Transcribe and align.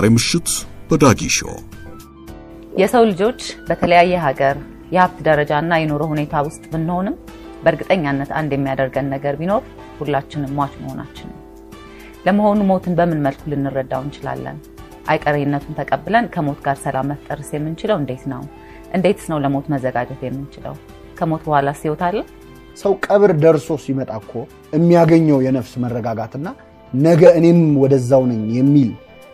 ዛሬ 0.00 0.08
ምሽት 0.14 0.50
በዳጊ 0.90 1.26
ሾው 1.36 1.50
የሰው 2.80 3.02
ልጆች 3.08 3.40
በተለያየ 3.66 4.12
ሀገር 4.24 4.56
የሀብት 4.94 5.18
ደረጃና 5.26 5.78
የኑሮ 5.80 6.02
ሁኔታ 6.12 6.40
ውስጥ 6.46 6.62
ብንሆንም 6.72 7.16
በእርግጠኛነት 7.64 8.30
አንድ 8.38 8.52
የሚያደርገን 8.56 9.10
ነገር 9.14 9.34
ቢኖር 9.40 9.64
ሁላችንም 9.98 10.54
ሟች 10.58 10.76
መሆናችን 10.84 11.28
ነው። 11.32 11.36
ለመሆኑ 12.26 12.60
ሞትን 12.70 12.96
በምን 13.00 13.20
መልኩ 13.26 13.42
ልንረዳው 13.52 14.00
እንችላለን? 14.06 14.56
አይቀሬነቱን 15.06 15.76
ተቀብለን 15.80 16.30
ከሞት 16.36 16.62
ጋር 16.68 16.78
ሰላም 16.84 17.10
መፍጠርስ 17.12 17.50
የምንችለው 17.56 18.00
እንዴት 18.02 18.24
ነው? 18.32 18.42
እንዴትስ 18.94 19.28
ነው 19.32 19.40
ለሞት 19.44 19.68
መዘጋጀት 19.74 20.24
የምንችለው? 20.28 20.74
ከሞት 21.20 21.44
በኋላስ 21.48 21.84
ሕይወት 21.86 22.04
አለ? 22.08 22.18
ሰው 22.76 22.94
ቀብር 23.06 23.34
ደርሶ 23.44 23.78
ሲመጣ 23.84 24.10
እኮ 24.22 24.32
የሚያገኘው 24.72 25.44
የነፍስ 25.48 25.76
መረጋጋትና 25.84 26.46
ነገ 26.92 27.22
እኔም 27.40 27.62
ወደዛው 27.84 28.24
ነኝ 28.32 28.42
የሚል 28.58 28.90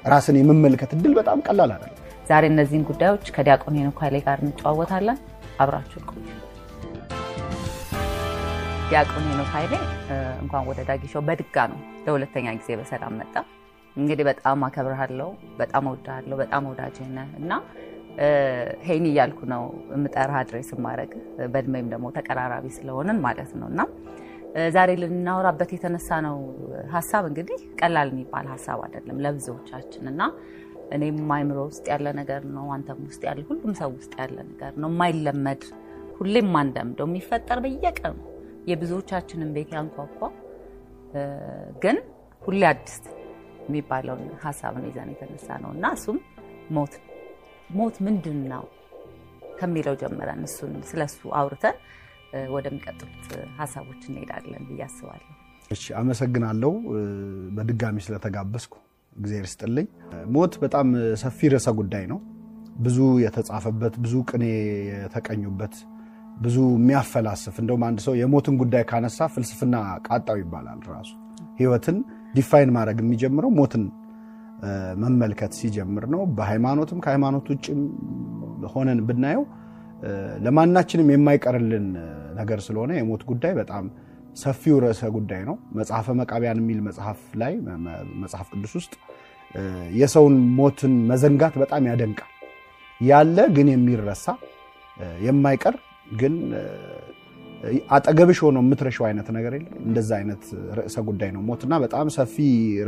ራስን 0.07 0.37
የመመልከት 0.39 0.91
እድል 0.97 1.13
በጣም 1.19 1.39
ቀላል 1.47 1.71
አይደለም። 1.77 2.03
ዛሬ 2.29 2.45
እነዚህን 2.53 2.85
ጉዳዮች 2.89 3.27
ከዲያቆን 3.37 3.77
ሄኖክ 3.81 3.99
ኃይሌ 4.05 4.17
ጋር 4.27 4.39
እንጨዋወታለን። 4.45 5.19
አብራችሁ 5.61 6.01
ቆዩ። 6.11 6.25
ዲያቆን 8.91 9.25
ሄኖክ 9.31 9.51
ኃይሌ 9.55 9.73
እንኳን 10.43 10.65
ወደ 10.69 10.81
ዳጊ 10.89 11.03
ሾው 11.13 11.23
በድጋሚ 11.29 11.73
ለሁለተኛ 12.07 12.47
ጊዜ 12.59 12.71
በሰላም 12.81 13.15
መጣ። 13.21 13.35
እንግዲህ 13.97 14.25
በጣም 14.29 14.65
አከብርሃለሁ፣ 14.67 15.29
በጣም 15.61 15.85
እወድሃለሁ፣ 15.89 16.37
በጣም 16.43 16.65
ወዳጄ 16.71 17.09
ነህ 17.17 17.29
እና 17.41 17.53
ሄኒ 18.87 19.05
እያልኩ 19.13 19.41
ነው 19.53 19.63
የምጠራህ 19.95 20.37
address 20.41 20.69
ማድረግ 20.85 21.11
በእድሜም 21.53 21.89
ደግሞ 21.93 22.07
ተቀራራቢ 22.17 22.67
ስለሆንን 22.77 23.19
ማለት 23.27 23.51
ነው 23.61 23.67
እና 23.73 23.81
ዛሬ 24.75 24.91
ልናወራበት 25.01 25.71
የተነሳ 25.75 26.19
ነው 26.27 26.37
ሀሳብ 26.93 27.25
እንግዲህ 27.31 27.59
ቀላል 27.81 28.09
የሚባል 28.13 28.47
ሀሳብ 28.53 28.79
አይደለም 28.87 29.19
ለብዙዎቻችን 29.25 30.05
እና 30.13 30.23
እኔም 30.97 31.19
አይምሮ 31.37 31.59
ውስጥ 31.71 31.85
ያለ 31.93 32.07
ነገር 32.19 32.43
ነው። 32.57 32.67
አንተም 32.75 33.01
ውስጥ 33.09 33.23
ያለ 33.29 33.41
ሁሉም 33.49 33.73
ሰው 33.81 33.91
ውስጥ 33.97 34.13
ያለ 34.23 34.37
ነገር 34.51 34.73
ነው። 34.83 34.91
የማይለመድ 34.93 35.63
ሁሌም 36.19 36.49
ማንደምደው 36.55 37.09
የሚፈጠር 37.11 37.59
በየቀኑ 37.65 38.17
የብዙዎቻችንን 38.71 39.51
ቤት 39.57 39.73
ያንኳኳ 39.77 40.21
ግን 41.83 41.99
ሁሌ 42.43 42.63
አዲስ 42.71 42.97
የሚባለውን 43.67 44.25
ሀሳብ 44.45 44.75
ነው 44.81 44.89
ይዘን 44.91 45.11
የተነሳ 45.15 45.49
ነው 45.65 45.71
እና 45.77 45.87
እሱም 45.97 46.19
ሞት 46.77 46.95
ሞት 47.77 47.97
ምንድን 48.07 48.41
ነው 48.53 48.65
ከሚለው 49.61 49.95
ጀምረን 50.01 50.43
እሱን 50.49 50.73
ስለሱ 50.89 51.21
አውርተን 51.41 51.77
ወደሚቀጥሉት 52.55 53.27
ሀሳቦች 53.59 54.03
እንሄዳለን 54.11 54.65
ብዬ 54.69 54.81
አስባለሁ። 54.87 55.29
እሺ፣ 55.71 55.85
አመሰግናለሁ 56.01 56.73
በድጋሚ 57.57 57.97
ስለተጋበዝኩ 58.07 58.75
እግዚአብሔር 59.17 59.47
ይስጥልኝ። 59.49 59.87
ሞት 60.35 60.55
በጣም 60.63 60.89
ሰፊ 61.23 61.49
ርዕሰ 61.53 61.69
ጉዳይ 61.79 62.05
ነው። 62.13 62.19
ብዙ 62.79 62.97
የተጻፈበት፣ 63.25 63.95
ብዙ 64.05 64.15
ቅኔ 64.31 64.45
የተቀኙበት፣ 64.91 65.75
ብዙ 66.41 66.57
የሚያፈላስፍ 66.75 67.55
እንደውም 67.63 67.85
አንድ 67.87 67.99
ሰው 68.07 68.15
የሞትን 68.21 68.57
ጉዳይ 68.63 68.83
ካነሳ 68.91 69.29
ፍልስፍና 69.35 69.77
ቃጣው 70.07 70.37
ይባላል። 70.41 70.81
ራሱ 70.91 71.13
ህይወትን 71.61 71.99
define 72.35 72.71
ማድረግ 72.77 72.99
የሚጀምረው 73.03 73.53
ሞትን 73.59 73.85
መመልከት 75.03 75.53
ሲጀምር 75.59 76.05
ነው። 76.15 76.21
በሃይማኖትም 76.37 76.99
ከሃይማኖት 77.05 77.47
ውጭም 77.53 77.81
ሆነን 78.73 79.01
ብናየው 79.09 79.45
ለማናችንም 80.45 81.09
የማይቀርልን 81.13 81.87
ነገር 82.39 82.59
ስለሆነ 82.67 82.93
የሞት 82.99 83.23
ጉዳይ 83.31 83.53
በጣም 83.61 83.85
ሰፊው 84.37 84.77
ርዕሰ 84.85 85.03
ጉዳይ 85.15 85.43
ነው። 85.49 85.57
መጽሐፈ 85.79 86.15
መቃቢያን 86.19 86.59
የሚል 86.63 86.81
መጽሐፍ 86.89 87.21
ላይ 87.43 87.53
መጽሐፍ 88.23 88.49
ቅዱስ 88.55 88.73
ውስጥ 88.81 88.95
የሰውን 89.99 90.35
ሞትን 90.59 90.95
መዘንጋት 91.11 91.55
በጣም 91.63 91.87
ያደንቃል። 91.91 92.33
ያለ 93.01 93.39
ግን 93.57 93.69
የሚረሳ 93.73 94.27
የማይቀር 95.25 95.77
ግን 96.13 96.35
አጠገብሽ 97.97 98.39
ሆኖ 98.47 98.59
የምትረሺው 98.65 99.05
አይነት 99.09 99.29
ነገር 99.37 99.53
የለም። 99.57 99.75
እንደዛ 99.87 100.11
አይነት 100.19 100.43
ርዕሰ 100.79 100.97
ጉዳይ 101.09 101.31
ነው 101.37 101.43
ሞትና 101.49 101.75
በጣም 101.85 102.07
ሰፊ 102.17 102.37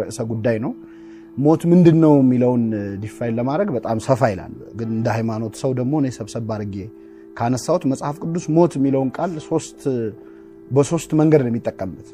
ርዕሰ 0.00 0.20
ጉዳይ 0.32 0.56
ነው። 0.64 0.72
ሞት 1.37 1.62
ምንድን 1.71 1.97
ነው 2.05 2.12
የሚለውን 2.19 2.62
define 3.03 3.34
ለማድረግ 3.39 3.69
በጣም 3.77 3.99
ሰፋ 4.06 4.21
ይላል። 4.33 4.55
ግን 4.78 4.89
እንደ 4.97 5.09
ሃይማኖት 5.16 5.55
ሰው 5.62 5.71
ደግሞ 5.78 5.93
እኔ 6.03 6.09
ሰብሰብ 6.16 6.50
አድርጌ 6.55 6.77
ካነሳሁት 7.37 7.83
መጽሐፍ 7.91 8.16
ቅዱስ 8.25 8.47
ሞት 8.56 8.72
የሚለውን 8.78 9.11
ቃል 9.16 9.33
በሶስት 10.71 11.11
መንገድ 11.21 11.43
ነው 11.44 11.50
የሚጠቀምበት። 11.53 12.09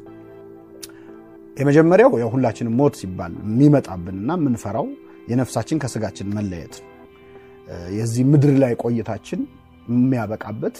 የመጀመሪያው 1.57 2.11
ያው 2.21 2.29
ሁላችንም 2.33 2.73
ሞት 2.79 2.95
ሲባል 3.01 3.33
የሚመጣብንና 3.45 4.31
የምንፈራው 4.39 4.87
የነፍሳችን 5.31 5.79
ከስጋችን 5.83 6.33
መለየት 6.37 6.75
ነው። 6.79 6.91
የዚህ 7.97 8.23
ምድር 8.31 8.51
ላይ 8.63 8.73
ቆይታችን 8.83 9.39
የሚያበቃበት 9.87 10.75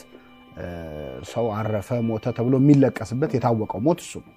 ሰው 1.31 1.45
አረፈ 1.57 1.89
ሞተ 2.09 2.33
ተብሎ 2.37 2.55
የሚለቀስበት 2.61 3.31
የታወቀው 3.35 3.79
ሞት 3.87 3.99
እሱ 4.05 4.13
ነው። 4.23 4.31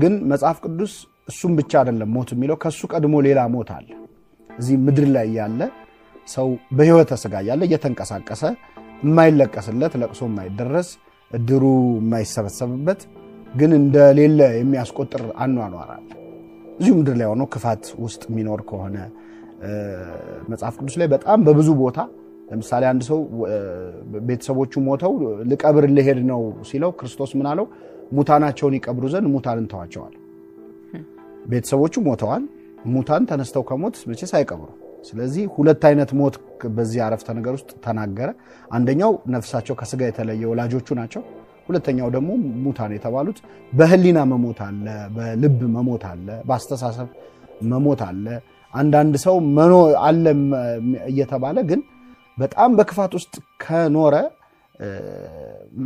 ግን 0.00 0.14
መጽሐፍ 0.30 0.58
ቅዱስ 0.66 0.92
እሱም 1.30 1.52
ብቻ 1.58 1.72
አይደለም 1.80 2.10
ሞት 2.16 2.30
የሚለው 2.34 2.56
ከሱ 2.62 2.80
ቀድሞ 2.92 3.14
ሌላ 3.26 3.40
ሞት 3.54 3.70
አለ። 3.76 3.88
እዚህ 4.50 4.76
ምድር 4.86 5.06
ላይ 5.16 5.28
ያለ 5.38 5.60
ሰው 6.28 6.48
በሕይወተ 6.78 7.12
ስጋ 7.22 7.34
ያለ 7.48 7.60
እየተንቀሳቀሰ 7.68 8.42
የማይለቀስለት 9.02 9.94
ለቅሶ 10.02 10.22
የማይደረስ 10.28 10.88
እድሩ 11.30 11.64
የማይሰበሰብበት 12.00 13.00
ግን 13.54 13.70
እንደሌለ 13.78 14.40
የሚያስቆጥር 14.58 15.22
አኗኗር 15.44 15.90
እዚሁ 16.78 16.92
ምድር 16.98 17.14
ላይ 17.20 17.26
ሆኖ 17.32 17.42
ክፋት 17.54 17.84
ውስጥ 18.04 18.22
የሚኖር 18.30 18.60
ከሆነ 18.68 18.96
መጽሐፍ 20.52 20.74
ቅዱስ 20.80 20.94
ላይ 21.00 21.08
በጣም 21.14 21.40
በብዙ 21.46 21.70
ቦታ 21.82 21.98
ለምሳሌ 22.48 22.84
አንድ 22.90 23.02
ሰው 23.08 23.18
ቤተሰቦቹ 24.28 24.80
ሞተው 24.86 25.12
ልቀብር 25.50 25.84
ልሄድ 25.96 26.18
ነው 26.30 26.40
ሲለው 26.70 26.90
ክርስቶስ 26.98 27.30
ምን 27.38 27.46
አለው? 27.50 27.66
ሙታናቸውን 28.12 28.74
ይቀብሩ 28.78 29.04
ዘንድ 29.12 29.26
ሙታንን 29.34 29.66
ተዋቸዋል። 29.72 30.14
ቤተሰቦቹ 31.46 31.94
ሞተዋል። 32.06 32.42
ሙታን 32.92 33.22
ተነስተው 33.30 33.62
ከሞት 33.68 33.96
መቼስ 34.10 34.32
አይቀብሩ። 34.38 34.68
ስለዚህ 35.08 35.44
ሁለት 35.54 35.82
አይነት 35.88 36.10
ሞት 36.18 36.34
በዚህ 36.76 37.00
አረፍተ 37.06 37.28
ነገር 37.38 37.52
ውስጥ 37.58 37.70
ተናገረ። 37.84 38.28
አንደኛው 38.70 39.12
ነፍሳቸው 39.34 39.74
ከስጋ 39.80 40.00
የተለየ 40.08 40.42
ወላጆቹ 40.50 40.88
ናቸው። 41.00 41.22
ሁለተኛው 41.68 42.08
ደግሞ 42.14 42.30
ሙታን 42.64 42.92
የተባሉት 42.96 43.38
በህሊና 43.72 44.20
መሞት 44.32 44.60
አለ፣ 44.66 44.86
በልብ 45.16 45.60
መሞት 45.76 46.04
አለ፣ 46.10 46.28
በአስተሳሰብ 46.48 47.08
መሞት 47.64 48.00
አለ። 48.08 48.26
አንዳንድ 48.74 49.14
ሰው 49.24 49.36
መኖ 49.58 49.72
አለ 50.06 50.24
እየተባለ 51.10 51.58
ግን 51.70 51.80
በጣም 52.38 52.70
በክፋት 52.78 53.12
ውስጥ 53.18 53.34
ከኖረ 53.64 54.14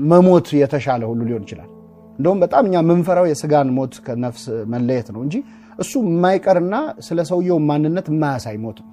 መሞት 0.06 0.48
የተሻለ 0.60 1.02
ሁሉ 1.10 1.20
ሊሆን 1.28 1.44
ይችላል። 1.46 1.70
እንደውም 2.18 2.38
በጣም 2.42 2.64
እኛ 2.68 2.76
የምንፈራው 2.82 3.26
የስጋን 3.30 3.70
ሞት 3.76 3.94
ከነፍስ 4.06 4.44
መለየት 4.72 5.08
ነው 5.14 5.22
እንጂ 5.26 5.36
እሱ 5.78 5.92
የማይቀርና 6.06 6.74
ስለ 7.06 7.20
ሰውየው 7.30 7.58
ማንነት 7.68 8.06
የማያሳይ 8.12 8.56
ሞት 8.62 8.78
ነው። 8.82 8.92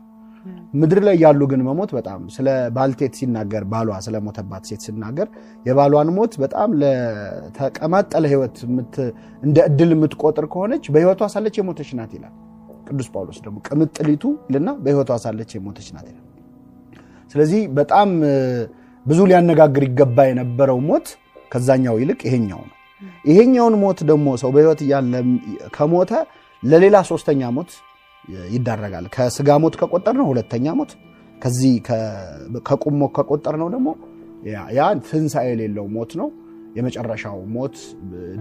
ምድር 0.80 1.00
ላይ 1.06 1.16
ያሉ 1.24 1.42
ግን 1.52 1.62
መሞት 1.68 1.92
በጣም 1.98 2.22
ስለ 2.36 2.48
ባልቴት 2.76 3.14
ሲናገር 3.20 3.64
ባሏ 3.72 3.90
ስለሞተባት 4.06 4.64
ሴት 4.70 4.82
ሲናገር 4.86 5.28
የባሏን 5.66 6.10
ሞት 6.18 6.34
በጣም 6.44 6.70
ለተቀማጠለ 6.82 8.24
ሕይወት 8.32 8.58
እንደ 9.44 9.58
እድል 9.70 9.92
የምትቆጥር 9.96 10.48
ከሆነች 10.54 10.86
በሕይወቷ 10.94 11.30
ሳለች 11.34 11.58
የሞተች 11.62 11.92
ናት 12.00 12.14
ይላል 12.18 12.34
ቅዱስ 12.88 13.08
ጳውሎስ። 13.14 13.40
ደግሞ 13.46 13.58
ቅምጥሊቱ 13.68 14.24
ልና 14.54 14.70
በሕይወቷ 14.84 15.12
ሳለች 15.26 15.52
የሞተች 15.58 15.90
ናት 15.96 16.08
ይላል። 16.12 16.26
ስለዚህ 17.36 17.62
በጣም 17.78 18.10
ብዙ 19.06 19.20
ሊያነጋግር 19.30 19.84
ይገባ 19.88 20.18
የነበረው 20.30 20.80
ሞት 20.90 21.08
ከዛኛው 21.52 21.96
ይልቅ 22.02 22.22
ይሄኛው 22.28 22.62
ነው። 22.64 22.76
ይሄኛውን 23.26 23.76
ሞት 23.84 24.00
ደግሞ 24.10 24.28
ሰው 24.42 24.52
በሕይወት 24.56 24.82
እያለ 24.86 25.14
ከሞተ 25.76 26.12
ለሌላ 26.64 26.98
ሶስተኛ 27.10 27.42
ሞት 27.56 27.72
ይዳረጋል። 28.54 29.06
ከስጋ 29.16 29.50
ሞት 29.64 29.76
ከቆጠር 29.82 30.16
ነው 30.20 30.28
ሁለተኛ 30.32 30.66
ሞት፣ 30.80 30.92
ከዚህ 31.42 31.74
ከቁም 32.68 32.96
ሞት 33.02 33.12
ከቆጠር 33.18 33.56
ነው 33.62 33.68
ደግሞ 33.74 33.88
ያ 34.78 34.86
ትንሣኤ 35.08 35.48
የሌለው 35.54 35.86
ሞት 35.96 36.12
ነው። 36.22 36.30
የመጨረሻው 36.78 37.38
ሞት 37.56 37.76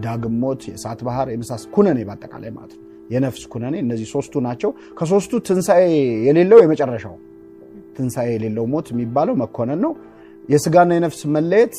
ዳግም 0.05 0.35
ሞት፣ 0.43 0.61
የእሳት 0.69 1.01
ባህር 1.07 1.27
የመሳሰል 1.33 1.69
ኩነኔ 1.75 1.99
በአጠቃላይ 2.09 2.51
ማለት 2.57 2.73
ነው። 2.77 2.83
የነፍስ 3.13 3.43
ኩነኔ 3.53 3.75
እነዚህ 3.85 4.07
ሶስቱ 4.15 4.35
ናቸው። 4.47 4.71
ከሶስቱ 4.99 5.41
ትንሣኤ 5.49 5.85
የሌለው 6.27 6.59
የመጨረሻው 6.65 7.15
ትንሣኤ 7.97 8.29
የሌለው 8.35 8.65
ሞት 8.75 8.87
የሚባለው 8.93 9.35
መኮነን 9.43 9.81
ነው። 9.85 9.93
የስጋና 10.49 10.93
የነፍስ 10.97 11.21
መለየት 11.35 11.75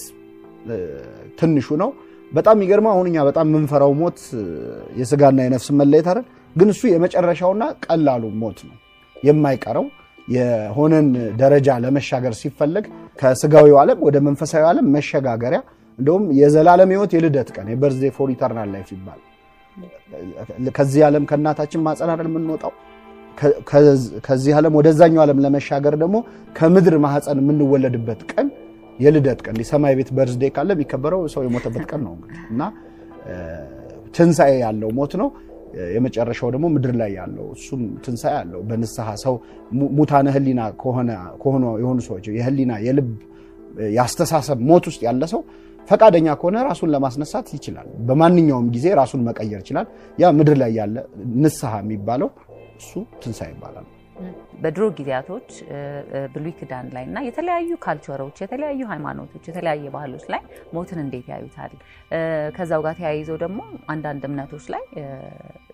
ትንሹ 1.39 1.67
ነው። 1.81 1.89
በጣም 2.33 2.55
የሚገርመው 2.57 2.91
አሁን 2.93 3.07
እኛ 3.09 3.17
በጣም 3.27 3.47
የምንፈራው 3.49 3.91
ሞት 3.99 4.19
የስጋና 4.99 5.39
የነፍስ 5.45 5.67
መለየት 5.79 6.07
አይደል? 6.11 6.25
ግን 6.55 6.67
እሱ 6.73 6.81
የመጨረሻውና 6.89 7.63
ቀላሉ 7.85 8.23
ሞት 8.41 8.59
ነው። 8.67 8.75
የማይቀረው 9.23 9.85
የሆነን 10.27 11.07
ደረጃ 11.39 11.67
ለመሻገር 11.83 12.33
ሲፈለግ 12.41 12.85
ከስጋዊው 13.19 13.77
ዓለም 13.81 13.99
ወደ 14.07 14.17
መንፈሳዊ 14.27 14.63
ዓለም 14.69 14.87
መሸጋገሪያ 14.95 15.59
እንደውም 15.99 16.23
የዘላለም 16.39 16.91
ሕይወት 16.93 17.11
የልደት 17.15 17.49
ቀን 17.55 17.67
የ 17.71 17.79
birthday 17.79 18.11
for 18.15 18.29
eternal 18.35 18.69
life 18.75 18.89
ይባላል። 18.95 19.29
ከዚህ 20.77 21.01
ዓለም 21.07 21.23
ከእናታችን 21.29 21.83
ማህፀን 21.85 22.09
አይደል 22.13 22.27
የምንወጣው 22.31 22.73
ከዚህ 24.25 24.53
ዓለም 24.57 24.73
ወደዛኛው 24.79 25.21
ዓለም 25.23 25.39
ለመሻገር 25.45 25.95
ደግሞ 26.01 26.17
ከምድር 26.55 26.95
ማህፀን 27.05 27.39
የምንወለድበት 27.41 28.21
ቀን 28.31 28.47
የልደት 28.99 29.39
ቀን 29.45 29.57
የሰማይ 29.61 29.93
ቤት 29.99 30.09
birthday 30.17 30.43
ካለ 30.55 30.69
የሚከበረው 30.75 31.21
ሰው 31.33 31.41
የሞተበት 31.45 31.85
ቀን 31.91 32.01
ነው 32.05 32.13
እንግዲህ 32.17 32.41
እና 32.51 32.61
ትንሣኤ 34.15 34.53
ያለው 34.63 34.89
ሞት 34.97 35.13
ነው። 35.21 35.29
የመጨረሻው 35.93 36.49
ደግሞ 36.53 36.65
ምድር 36.73 36.91
ላይ 36.99 37.11
ያለው 37.19 37.45
እሱም 37.55 37.83
ትንሣኤ 38.05 38.33
ያለው 38.35 38.59
በንስሐ 38.67 39.07
ሰው 39.23 39.35
ሙታነ 39.97 40.27
ህሊና 40.35 40.61
ከሆነ 40.81 41.09
የሆኑ 41.81 41.97
ሰዎች 42.07 42.25
የህሊና 42.35 42.73
የልብ 42.85 43.09
የአስተሳሰብ 43.95 44.59
ሞት 44.69 44.85
ውስጥ 44.89 45.01
ያለ 45.07 45.23
ሰው 45.33 45.41
ፈቃደኛ 45.87 46.27
ከሆነ 46.39 46.57
ራሱን 46.67 46.91
ለማስነሳት 46.93 47.47
ይችላል። 47.55 47.87
በማንኛውም 48.07 48.67
ጊዜ 48.75 48.85
ራሱን 48.99 49.21
መቀየር 49.27 49.61
ይችላል። 49.63 49.87
ያ 50.17 50.31
ምድር 50.37 50.55
ላይ 50.61 50.71
ያለ 50.79 50.95
ንስሐ 51.41 51.73
የሚባለው 51.83 52.29
እሱ 52.79 52.91
ትንሣኤ 53.23 53.49
ይባላል። 53.53 53.87
በድሮ 54.63 54.83
ጊዜያቶች 54.97 55.49
ብሉይ 56.33 56.53
ኪዳን 56.59 56.87
ላይ 56.95 57.03
እና 57.03 57.19
የተለያዩ 57.27 57.71
ካልቸሮች፣ 57.85 58.37
የተለያዩ 58.43 58.81
ሃይማኖቶች፣ 58.85 59.43
የተለያየ 59.47 59.89
ባህሎች 59.95 60.25
ላይ 60.33 60.41
ሞትን 60.73 60.99
እንዴት 60.99 61.27
ያዩታል? 61.33 61.73
ከዛው 62.57 62.83
ጋር 62.85 62.95
ተያይዘው 62.99 63.37
ደግሞ 63.37 63.59
አንዳንድ 63.89 64.23
እምነቶች 64.29 64.67
ላይ 64.75 64.83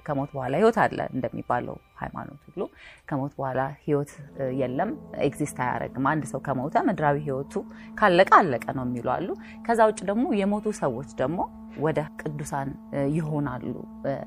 ከሞት 0.05 0.29
በኋላ 0.35 0.53
ህይወት 0.59 0.77
አለ 0.83 0.99
እንደሚባለው 1.13 1.75
ሃይማኖት 1.99 2.41
ሁሉ 2.47 2.61
ከሞት 3.09 3.33
በኋላ 3.37 3.61
ህይወት 3.85 4.11
የለም፣ 4.59 4.91
exist 5.25 5.57
አያደርግም። 5.65 6.05
አንድ 6.11 6.23
ሰው 6.31 6.39
ከሞተ 6.47 6.83
ምድራዊ 6.89 7.17
ህይወቱ 7.27 7.53
ካለቀ 7.97 8.31
አለቀ 8.39 8.65
ነው 8.77 8.85
የሚሉ 8.87 9.07
አሉ። 9.15 9.29
ከዛ 9.67 9.79
ውጭ 9.89 9.99
ደግሞ 10.09 10.25
የሞቱ 10.41 10.67
ሰዎች 10.81 11.09
ደግሞ 11.21 11.39
ወደ 11.79 11.99
ቅዱሳን 12.21 12.69
ይሆናሉ 13.17 13.73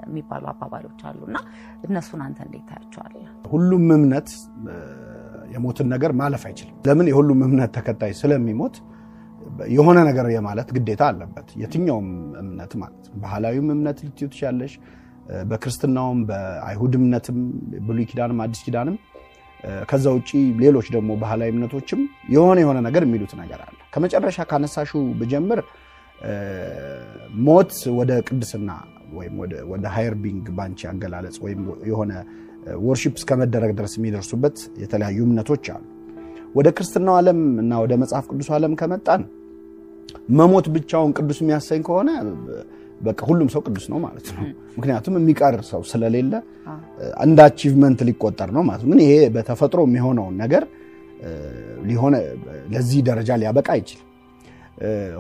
የሚባሉ 0.07 0.45
አባባሎች 0.53 1.01
አሉ 1.09 1.21
እና 1.31 1.39
እነሱን 1.87 2.23
አንተ 2.27 2.39
እንዴት 2.47 2.65
ታያቸዋለህ? 2.71 3.27
ሁሉም 3.53 3.87
እምነት 3.97 4.29
የሞትን 5.55 5.89
ነገር 5.95 6.13
ማለፍ 6.21 6.43
አይችልም። 6.49 6.77
ለምን? 6.87 7.07
የሁሉም 7.13 7.41
እምነት 7.47 7.71
ተከታይ 7.77 8.13
ስለሚሞት 8.21 8.77
የሆነ 9.71 9.99
ነገር 10.09 10.27
የማለት 10.35 10.69
ግዴታ 10.77 11.03
አለበት። 11.11 11.49
የትኛውም 11.63 12.09
እምነት 12.43 12.73
ማለት 12.83 13.05
ባህላዊም 13.23 13.69
እምነት 13.75 13.99
ልትዩ 14.07 14.27
ትችያለሽ። 14.33 14.75
በክርስትናውም 15.51 16.21
በአይሁድ 16.29 16.95
እምነትም 16.99 17.39
ብሉይ 17.87 18.07
ኪዳንም 18.11 18.41
አዲስ 18.45 18.61
ኪዳንም 18.67 18.97
ከዛ 19.91 20.07
ውጭ 20.17 20.31
ሌሎች 20.63 20.87
ደግሞ 20.95 21.11
ባህላዊ 21.21 21.51
እምነቶችም 21.53 22.01
የሆነ 22.35 22.59
የሆነ 22.63 22.79
ነገር 22.87 23.03
የሚሉት 23.07 23.33
ነገር 23.41 23.61
አለ። 23.67 23.77
ከመጨረሻ 23.95 24.47
ካነሳሽው 24.51 24.91
ብጀምር 25.21 25.61
ሞት 27.47 27.71
ወደ 27.99 28.13
ቅድስና 28.29 28.71
ወይም 29.13 29.35
ወደ 29.73 29.85
higher 29.95 30.15
being 30.23 30.47
ባንቺ 30.59 30.81
አገላለጽ 30.91 31.37
ወይም 31.45 31.61
የሆነ 31.91 32.13
worship 32.85 33.15
እስከመደረግ 33.21 33.71
ድረስ 33.79 33.95
የሚደርሱበት 33.99 34.59
የተለያዩ 34.83 35.19
እምነቶች 35.29 35.65
አሉ። 35.75 35.83
ወደ 36.55 36.69
ክርስትናው 36.77 37.15
ዓለም 37.21 37.41
እና 37.63 37.73
ወደ 37.85 37.93
መጽሐፍ 38.03 38.25
ቅዱስ 38.31 38.49
ዓለም 38.57 38.73
ከመጣን 38.81 39.23
መሞት 40.39 40.67
ብቻውን 40.75 41.13
ቅዱስ 41.19 41.39
የሚያሰኝ 41.43 41.83
ከሆነ 41.89 42.11
በቃ 43.03 43.21
ሁሉም 43.29 43.49
ሰው 43.55 43.61
ቅዱስ 43.67 43.85
ነው 43.93 43.99
ማለት 44.05 44.27
ነው። 44.35 44.43
ምክንያቱም 44.77 45.15
የሚቀር 45.19 45.57
ሰው 45.71 45.81
ስለሌለ 45.91 46.33
እንደ 47.25 47.39
achievement 47.47 48.01
ሊቆጠር 48.09 48.51
ነው 48.57 48.63
ማለት 48.69 48.83
ግን 48.91 49.01
ይሄ 49.05 49.15
በተፈጥሮ 49.37 49.81
የሚሆነውን 49.89 50.35
ነገር 50.43 50.65
ሊሆነ 51.89 52.15
ለዚህ 52.75 53.01
ደረጃ 53.09 53.31
ሊያበቃ 53.41 53.69
አይችልም። 53.77 54.09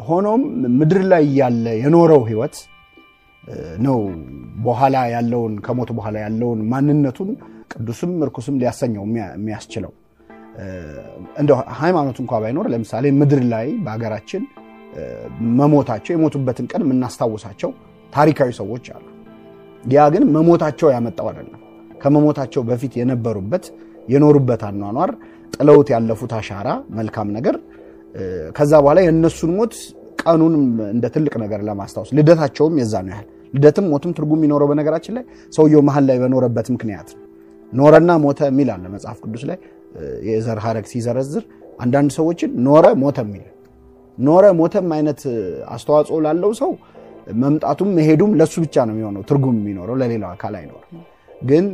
ሆኖም 0.06 0.42
ምድር 0.78 1.00
ላይ 1.12 1.24
ያለ 1.40 1.66
የኖረው 1.80 2.22
ህይወት 2.28 2.56
ነው 3.84 3.98
በኋላ 4.64 4.96
ያለውን 5.14 5.54
ከሞት 5.66 5.90
በኋላ 5.96 6.16
ያለውን 6.24 6.60
ማንነቱን 6.72 7.30
ቅዱስም 7.72 8.12
እርኩስም 8.24 8.56
ሊያሰኘው 8.60 9.04
የሚያስችለው 9.36 9.92
እንደ 11.40 11.50
ሃይማኖት 11.80 12.16
እንኳ 12.22 12.40
ባይኖር 12.42 12.66
ለምሳሌ 12.72 13.04
ምድር 13.20 13.40
ላይ 13.52 13.68
በሀገራችን 13.84 14.42
መሞታቸው 15.58 16.12
የሞቱበትን 16.14 16.66
ቀን 16.72 16.82
የምናስታውሳቸው 16.84 17.70
ታሪካዊ 18.12 18.50
ሰዎች 18.60 18.86
አሉ። 18.94 19.04
ያ 19.84 20.04
ግን 20.14 20.24
መሞታቸው 20.36 20.88
ያመጣው 20.94 21.28
አይደለም። 21.30 21.60
ከመሞታቸው 22.02 22.62
በፊት 22.68 22.92
የነበሩበት 23.00 23.64
የኖሩበት 24.08 24.62
አኗኗር 24.68 25.10
ጥለውት 25.52 25.88
ያለፉት 25.94 26.32
አሻራ 26.38 26.68
መልካም 26.98 27.28
ነገር 27.36 27.56
ከዛ 28.56 28.72
በኋላ 28.82 28.98
የእነሱን 29.04 29.50
ሞት 29.58 29.74
ቀኑን 30.22 30.54
እንደ 30.94 31.04
ትልቅ 31.14 31.34
ነገር 31.42 31.60
ለማስታወስ 31.68 32.10
ልደታቸውም 32.16 32.74
የዛ 32.80 32.94
ነው 33.04 33.12
ያህል 33.14 33.26
ልደትም 33.54 33.86
ሞትም 33.92 34.12
ትርጉም 34.16 34.40
የሚኖረው 34.40 34.68
በነገራችን 34.70 35.14
ላይ 35.16 35.24
ሰውየው 35.52 35.82
መሀል 35.88 36.04
ላይ 36.08 36.16
በኖረበት 36.22 36.68
ምክንያት 36.74 37.08
ኖረና 37.72 38.12
ሞተ 38.24 38.40
የሚል 38.50 38.68
አለ 38.74 38.84
መጽሐፍ 38.94 39.18
ቅዱስ 39.24 39.42
ላይ 39.50 39.58
የዘር 40.28 40.58
ሀረግ 40.64 40.86
ሲዘረዝር 40.92 41.44
አንዳንድ 41.78 42.10
ሰዎችን 42.18 42.50
ኖረ 42.66 42.86
ሞተ 43.02 43.18
የሚል 43.26 43.44
ኖረ 44.18 44.44
ሞተም 44.58 44.88
አይነት 44.96 45.20
አስተዋጽኦ 45.70 46.16
ላለው 46.26 46.52
ሰው 46.60 46.70
መምጣቱም 47.42 47.90
መሄዱም 47.98 48.32
ለሱ 48.40 48.54
ብቻ 48.64 48.76
ነው 48.88 48.94
የሚሆነው 48.94 49.22
ትርጉም 49.28 49.56
የሚኖረው 49.60 49.96
ለሌላው 50.00 50.30
አካል 50.34 50.54
አይኖርም። 50.60 51.00
ግን 51.42 51.64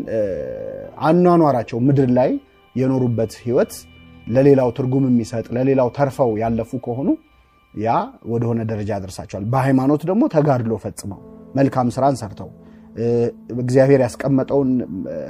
አኗኗራቸው 1.09 1.79
ምድር 1.87 2.11
ላይ 2.19 2.31
የኖሩበት 2.77 3.33
ህይወት 3.43 3.73
ለሌላው 4.27 4.71
ትርጉም 4.79 5.05
የሚሰጥ 5.11 5.47
ለሌላው 5.57 5.89
ተርፈው 5.97 6.31
ያለፉ 6.43 6.71
ከሆኑ 6.87 7.09
ያ 7.75 7.91
ወደሆነ 8.33 8.61
ደረጃ 8.71 8.91
ያደርሳቸዋል። 8.97 9.45
በሃይማኖት 9.53 10.03
ደግሞ 10.11 10.23
ተጋድሎ 10.35 10.75
ፈጽመው 10.85 11.21
መልካም 11.59 11.89
ስራን 11.97 12.17
ሰርተው 12.21 12.49
እግዚአብሔር 13.63 14.01
ያስቀመጠውን 14.05 14.71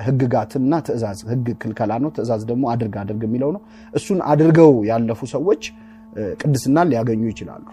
ህግጋትና 0.05 0.75
ትእዛዝ 0.87 1.19
ህግ 1.31 1.47
ክልከላ 1.63 1.93
ነው፣ 2.05 2.11
ትእዛዝ 2.17 2.43
ደግሞ 2.51 2.65
አድርግ 2.73 2.95
አድርግ 3.03 3.23
የሚለው 3.27 3.51
ነው። 3.57 3.63
እሱን 3.95 4.21
አድርገው 4.33 4.73
ያለፉ 4.91 5.21
ሰዎች 5.35 5.63
ቅድስናን 6.41 6.89
ሊያገኙ 6.91 7.23
ይችላሉ። 7.31 7.65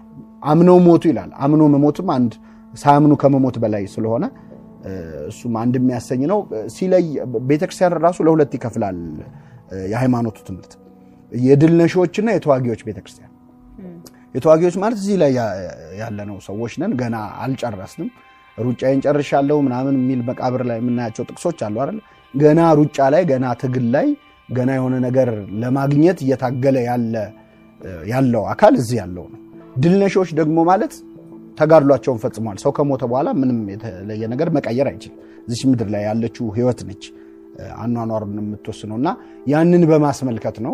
አምነው 0.44 0.77
ሞቱ 0.88 1.04
ይላል። 1.12 1.32
አምኖ 1.44 1.62
መሞትም 1.75 2.10
አንድ 2.15 2.34
ሳያምኑ 2.74 3.13
ከመሞት 3.22 3.56
በላይ 3.63 3.84
ስለሆነ 3.94 4.25
እሱም 5.30 5.54
አንድ 5.62 5.75
የሚያሰኝ 5.80 6.22
ነው። 6.32 6.39
ሲለይ 6.74 7.06
ቤተክርስቲያን 7.50 7.94
ራሱ 8.06 8.18
ለሁለት 8.27 8.51
ይከፍላል 8.58 8.98
የሃይማኖቱ 9.92 10.38
ትምህርት 10.48 10.74
የድል 11.32 11.80
የተዋጊዎች 12.36 12.82
ቤተክርስቲያን። 12.88 13.32
የተዋጊዎች 14.36 14.75
ማለት 14.82 14.98
እዚህ 15.01 15.15
ላይ 15.22 15.32
ያለነው 16.00 16.38
ሰዎች 16.48 16.74
ነን፣ 16.82 16.94
ገና 17.01 17.15
አልጨረስንም፣ 17.44 18.10
ሩጫዬን 18.58 19.00
ጨርሻለሁ 19.06 19.58
ምናምን 19.65 19.96
የሚል 20.00 20.20
መቃብር 20.30 20.62
ላይ 20.70 20.77
የምናያቸው 20.82 21.24
ጥቅሶች 21.30 21.60
አሉ 21.65 21.75
አይደል? 21.84 21.98
ገና 22.34 22.60
ሩጫ 22.80 22.98
ላይ 23.13 23.24
ገና 23.32 23.46
ትግል 23.62 23.86
ላይ 23.96 24.08
ገና 24.50 24.70
የሆነ 24.77 24.96
ነገር 25.08 25.30
ለማግኘት 25.62 26.18
እየታገለ 26.25 26.77
ያለ 26.88 27.13
ያለው 28.12 28.44
አካል 28.54 28.74
እዚህ 28.80 28.98
ያለው 29.01 29.25
ነው። 29.34 29.39
ድል 29.75 29.94
ነሺዎች 30.04 30.30
ደግሞ 30.39 30.58
ማለት 30.70 30.94
ተጋድሏቸውን 31.60 32.20
ፈጽሟል። 32.24 32.58
ሰው 32.63 32.72
ከሞተ 32.77 33.04
በኋላ 33.12 33.30
ምንም 33.42 33.60
የተለየ 33.74 34.24
ነገር 34.34 34.48
መቀየር 34.58 34.88
አይችልም። 34.92 35.18
እዚች 35.48 35.62
ምድር 35.72 35.88
ላይ 35.94 36.04
ያለችው 36.10 36.46
ህይወት 36.58 36.80
ነች 36.89 37.04
አኗኗሩን 37.77 38.34
የምትወስነው 38.39 38.98
እና 39.01 39.10
ያንን 39.48 39.84
በማስመልከት 39.92 40.58
ነው። 40.65 40.74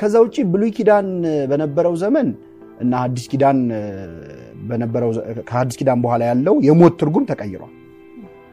ከዛ 0.00 0.14
ውጭ 0.24 0.36
ብሉይ 0.52 0.70
ኪዳን 0.76 1.08
በነበረው 1.50 1.94
ዘመን 2.02 2.28
እና 2.80 2.92
አዲስ 3.06 3.24
ኪዳን 3.32 3.58
በነበረው 4.68 5.10
ከአዲስ 5.48 5.76
ኪዳን 5.80 5.98
በኋላ 6.04 6.22
ያለው 6.30 6.54
የሞት 6.66 6.94
ትርጉም 7.00 7.24
ተቀይሯል። 7.30 7.72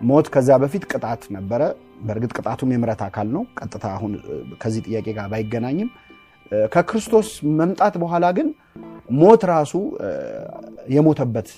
ሞት 0.01 0.27
ከዚያ 0.33 0.55
በፊት 0.63 0.83
ቅጣት 0.91 1.23
ነበረ። 1.35 1.61
በእርግጥ 2.05 2.31
ቅጣቱም 2.37 2.71
የምሕረት 2.73 3.01
አካል 3.05 3.27
ነው። 3.35 3.43
ቀጥታ 3.59 3.85
አሁን 3.95 4.11
ከዚህ 4.61 4.81
ጥያቄ 4.87 5.07
ጋር 5.17 5.27
ባይገናኝም 5.31 5.89
ከክርስቶስ 6.73 7.27
መምጣት 7.59 7.95
በኋላ 8.03 8.25
ግን 8.37 8.47
ሞት 9.19 9.41
ራሱ 9.51 9.73
የሞተበት 10.95 11.49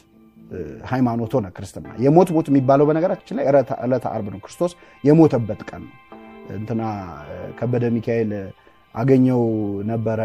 ሃይማኖት 0.92 1.32
ሆነ 1.38 1.48
ክርስትና። 1.56 1.88
የሞት 2.04 2.30
ሞት 2.36 2.48
የሚባለው 2.52 2.86
በነገራችን 2.90 3.38
ላይ 3.40 3.46
ዕለተ 3.84 4.06
ዓርብ 4.12 4.28
ነው። 4.34 4.40
ክርስቶስ 4.46 4.74
የሞተበት 5.04 5.62
ቀን 5.70 5.82
ነው። 5.88 5.96
እንትና 6.58 6.82
ከበደ 7.60 7.86
ሚካኤል 7.96 8.32
አገኘው 8.96 9.42
ነበረ 9.90 10.22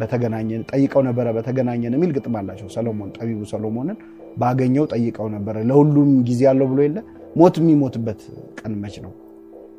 በተገናኘን 0.00 0.62
ጠይቀው 0.70 1.02
ነበረ 1.08 1.26
በተገናኘን 1.36 1.94
የሚል 1.96 2.12
ግጥም 2.16 2.36
አላቸው። 2.40 2.68
ሰሎሞን 2.76 3.10
ጠቢቡ 3.16 3.40
ሰሎሞንን 3.52 3.96
ባገኘው 4.36 4.84
ጠይቀው 4.92 5.26
ነበረ 5.34 5.56
ለሁሉም 5.70 6.10
ጊዜ 6.28 6.40
ያለው 6.48 6.68
ብሎ 6.72 6.80
የለ 6.86 6.98
ሞት 7.36 7.56
የሚሞትበት 7.60 8.20
ቀን 8.60 8.72
መች 8.82 8.96
ነው 9.04 9.12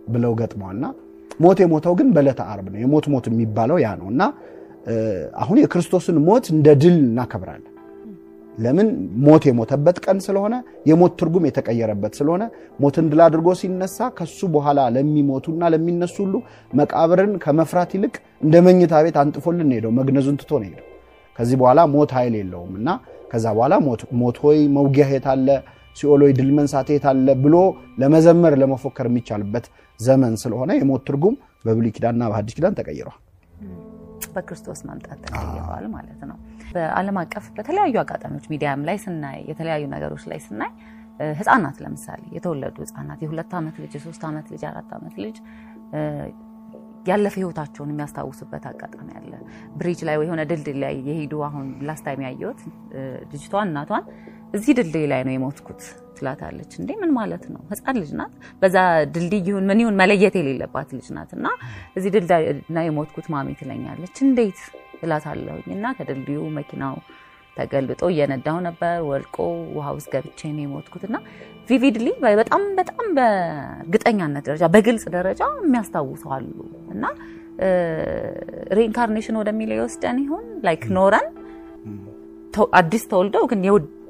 ብለው 0.07 0.33
ገጥመዋልና 0.39 0.85
ሞት 1.39 1.59
የሞተው 1.63 1.93
ግን 1.99 2.07
በዕለተ 2.15 2.41
ዓርብ 2.51 2.65
ነው። 2.73 2.79
የሞት 2.83 3.05
ሞት 3.13 3.25
የሚባለው 3.29 3.77
ያ 3.83 3.89
ነው 3.99 4.07
እና 4.13 4.21
አሁን 5.41 5.57
የክርስቶስን 5.61 6.17
ሞት 6.27 6.45
እንደ 6.53 6.67
ድል 6.81 6.95
እናከብራለን። 7.03 7.67
ለምን 8.57 8.87
ሞት 9.25 9.43
የሞተበት 9.47 9.97
ቀን 10.05 10.17
ስለሆነ 10.25 10.55
የሞት 10.89 11.13
ትርጉም 11.19 11.43
የተቀየረበት 11.47 12.13
ስለሆነ 12.19 12.43
ሞትን 12.79 13.05
ድል 13.11 13.21
አድርጎ 13.25 13.49
ሲነሳ 13.59 14.07
ከሱ 14.17 14.39
በኋላ 14.55 14.79
ለሚሞቱና 14.95 15.69
ለሚነሱ 15.73 16.15
ሁሉ 16.25 16.35
መቃብርን 16.73 17.31
ከመፍራት 17.43 17.91
ይልቅ 17.97 18.13
እንደ 18.43 18.55
መኝታ 18.67 19.03
ቤት 19.05 19.17
አንጥፎልን 19.23 19.71
ሄደው 19.75 19.93
መግነዙን 19.99 20.37
ትቶ 20.41 20.51
ነው 20.61 20.67
ሄደው። 20.69 20.87
ከዚህ 21.35 21.57
በኋላ 21.61 21.81
ሞት 21.93 22.11
ኃይል 22.17 22.33
የለውም 22.39 22.73
እና 22.79 22.89
ከዛ 23.31 23.45
በኋላ 23.57 23.73
ሞት 24.21 24.37
ሆይ 24.43 24.59
መውጊያ 24.77 25.05
የት 25.13 25.27
አለ 25.33 25.47
ሲኦሎይ 25.97 26.31
ድል 26.37 26.49
መንሳት 26.57 26.89
የት 26.93 27.05
አለ 27.11 27.27
ብሎ 27.43 27.55
ለመዘመር 28.01 28.53
ለመፎከር 28.61 29.07
የሚቻልበት 29.09 29.65
ዘመን 29.99 30.33
ስለሆነ 30.43 30.71
የሞት 30.77 31.03
ትርጉም 31.07 31.35
በብሉይ 31.65 31.91
ኪዳንና 31.95 32.29
በሐዲስ 32.31 32.55
ኪዳን 32.57 32.77
ተቀይሯል። 32.79 33.17
በክርስቶስ 34.35 34.79
መምጣት 34.87 35.19
ተቀይሯል 35.25 35.85
ማለት 35.95 36.21
ነው። 36.29 36.37
በዓለም 36.73 37.17
አቀፍ 37.21 37.45
በተለያዩ 37.55 37.95
አጋጣሚዎች 38.01 38.45
ሚዲያም 38.51 38.85
ላይ 38.89 38.97
ስናይ 39.03 39.39
የተለያዩ 39.49 39.83
ነገሮች 39.93 40.23
ላይ 40.31 40.39
ስናይ 40.45 40.71
ህፃናት 41.39 41.77
ለምሳሌ 41.83 42.21
የተወለዱ 42.35 42.77
ህፃናት 42.85 43.19
የሁለት 43.23 43.51
ዓመት 43.59 43.75
ልጅ 43.83 43.91
የሶስት 43.97 44.23
ዓመት 44.29 44.45
ልጅ 44.53 44.61
የአራት 44.65 44.91
ዓመት 44.97 45.15
ልጅ 45.23 45.35
ያለፈ 47.07 47.35
ህይወታቸውን 47.39 47.91
የሚያስታውሱበት 47.91 48.63
አጋጣሚ 48.71 49.07
አለ። 49.19 49.31
bridge 49.77 49.99
ላይ 50.07 50.15
ወይ 50.19 50.27
የሆነ 50.27 50.41
ድልድይ 50.49 50.75
ላይ 50.83 50.95
የሄዱ 51.07 51.33
አሁን 51.47 51.67
last 51.87 52.03
time 52.07 52.21
ያየሁት 52.25 52.59
ልጅቷን 53.31 53.69
እናቷን 53.69 54.03
እዚህ 54.53 54.71
ድልድይ 54.77 55.05
ላይ 55.11 55.21
ነው 55.27 55.33
የሞትኩት 55.35 55.81
ትላታለች። 56.17 56.71
እንዴ 56.79 56.89
ምን 57.01 57.11
ማለት 57.17 57.43
ነው? 57.53 57.61
ህፃን 57.71 57.95
ልጅ 58.01 58.11
ናት። 58.19 58.33
በዛ 58.61 58.77
ድልድይ 59.13 59.41
ይሁን 59.49 59.65
ምን 59.69 59.79
ይሁን 59.83 59.95
መለየት 60.01 60.35
የሌለባት 60.39 60.89
ልጅ 60.97 61.07
ናት 61.17 61.31
እና 61.37 61.47
እዚህ 61.97 62.09
ድልድይ 62.15 62.45
ላይ 62.77 62.85
የሞትኩት 62.89 63.27
mommy 63.33 63.49
ትለኛለች። 63.61 64.15
እንዴት 64.27 64.61
እላታለሁኝ 65.05 65.67
እና 65.77 65.85
ከድልድዩ 65.97 66.39
መኪናው 66.57 66.95
ተገልብጦ 67.57 68.01
እየነዳው 68.11 68.57
ነበር 68.67 68.97
ወልቆ 69.07 69.37
ውሃ 69.75 69.87
ውስጥ 69.97 70.09
ገብቼ 70.13 70.41
ነው 70.51 70.63
የሞትኩት 70.65 71.03
እና 71.07 71.17
vividly 71.69 72.07
በጣም 72.39 72.61
በጣም 72.79 73.07
በእርግጠኛነት 73.17 74.43
ደረጃ 74.47 74.65
በግልጽ 74.75 75.03
ደረጃ 75.17 75.41
የሚያስታውሱ 75.59 76.23
አሉ 76.35 76.53
እና 76.93 77.03
reincarnation 78.77 79.39
ወደሚለው 79.41 79.77
የወስደን 79.79 80.19
ይሆን 80.23 80.45
like 80.67 80.85
ኖረን 80.97 81.27
አዲስ 82.79 83.03
ተወልደው 83.11 83.43
ግን 83.51 83.59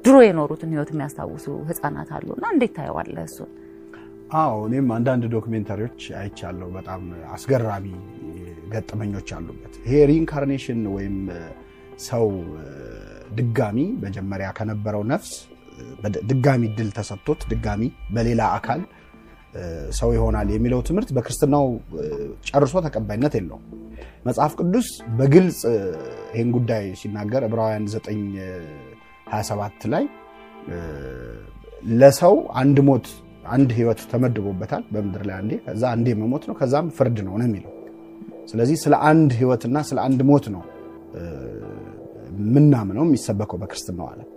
ድሮ 0.04 0.16
የኖሩትን 0.24 0.70
ህይወት 0.72 0.90
የሚያስታውሱ 0.92 1.46
ህፃናት 1.68 2.08
አሉ 2.16 2.28
እና 2.36 2.46
እንዴት 2.54 2.72
ታየዋለህ 2.76 3.24
እሱን? 3.28 3.50
አዎ 4.40 4.54
እኔም 4.68 4.88
አንዳንድ 4.96 5.24
ዶክሜንታሪዎች 5.34 6.00
አይቻለሁ። 6.20 6.68
በጣም 6.76 7.02
አስገራሚ 7.34 7.86
ገጠመኞች 8.72 9.28
አሉበት። 9.36 9.74
ይሄ 9.84 9.94
ሪኢንካርኔሽን 10.10 10.80
ወይም 10.94 11.16
ሰው 12.06 12.26
ድጋሚ 13.38 13.78
መጀመሪያ 14.04 14.48
ከነበረው 14.58 15.02
ነፍስ 15.12 15.32
ድጋሚ 16.30 16.62
ድል 16.78 16.90
ተሰጥቶት 16.96 17.40
ድጋሚ 17.52 17.82
በሌላ 18.14 18.42
አካል 18.56 18.80
ሰው 19.98 20.10
ይሆናል 20.16 20.48
የሚለው 20.54 20.80
ትምህርት 20.88 21.10
በክርስትናው 21.16 21.66
ጨርሶ 22.48 22.74
ተቀባይነት 22.86 23.34
የለውም። 23.38 23.64
መጽሐፍ 24.26 24.52
ቅዱስ 24.60 24.88
በግልጽ 25.18 25.60
ይህን 26.34 26.50
ጉዳይ 26.56 26.84
ሲናገር 27.00 27.44
ዕብራውያን 27.48 27.86
9:27 29.32 29.86
ላይ 29.92 30.04
ለሰው 32.00 32.34
አንድ 32.60 32.78
ሞት 32.88 33.06
አንድ 33.52 33.70
ህይወት 33.78 34.00
ተመድቦበታል 34.10 34.82
በምድር 34.92 35.22
ላይ 35.28 35.36
አንዴ፣ 35.40 35.52
ከዛ 35.64 35.82
አንዴ 35.94 36.08
መሞት 36.20 36.44
ነው፣ 36.48 36.54
ከዛም 36.60 36.86
ፍርድ 36.96 37.16
ነው 37.26 37.34
ነው 37.40 37.46
የሚለው። 37.48 37.72
ስለዚህ 38.50 38.76
ስለ 38.84 38.94
አንድ 39.10 39.30
ህይወትና 39.40 39.76
ስለ 39.88 39.98
አንድ 40.06 40.20
ሞት 40.30 40.46
ነው 40.54 40.62
ምናምነው 42.52 43.04
የሚሰበከው 43.06 43.58
በክርስትናው 43.62 44.06
ዓለም። 44.12 44.28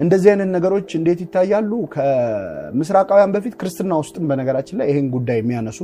እንደዚህ 0.00 0.28
አይነት 0.32 0.50
ነገሮች 0.56 0.88
እንዴት 0.98 1.20
ይታያሉ? 1.24 1.70
ከምስራቃውያን 1.94 3.32
በፊት 3.36 3.54
ክርስትና 3.60 3.92
ውስጥም 4.02 4.26
በነገራችን 4.30 4.78
ላይ 4.80 4.86
ይህን 4.92 5.06
ጉዳይ 5.16 5.38
የሚያነሱ 5.40 5.80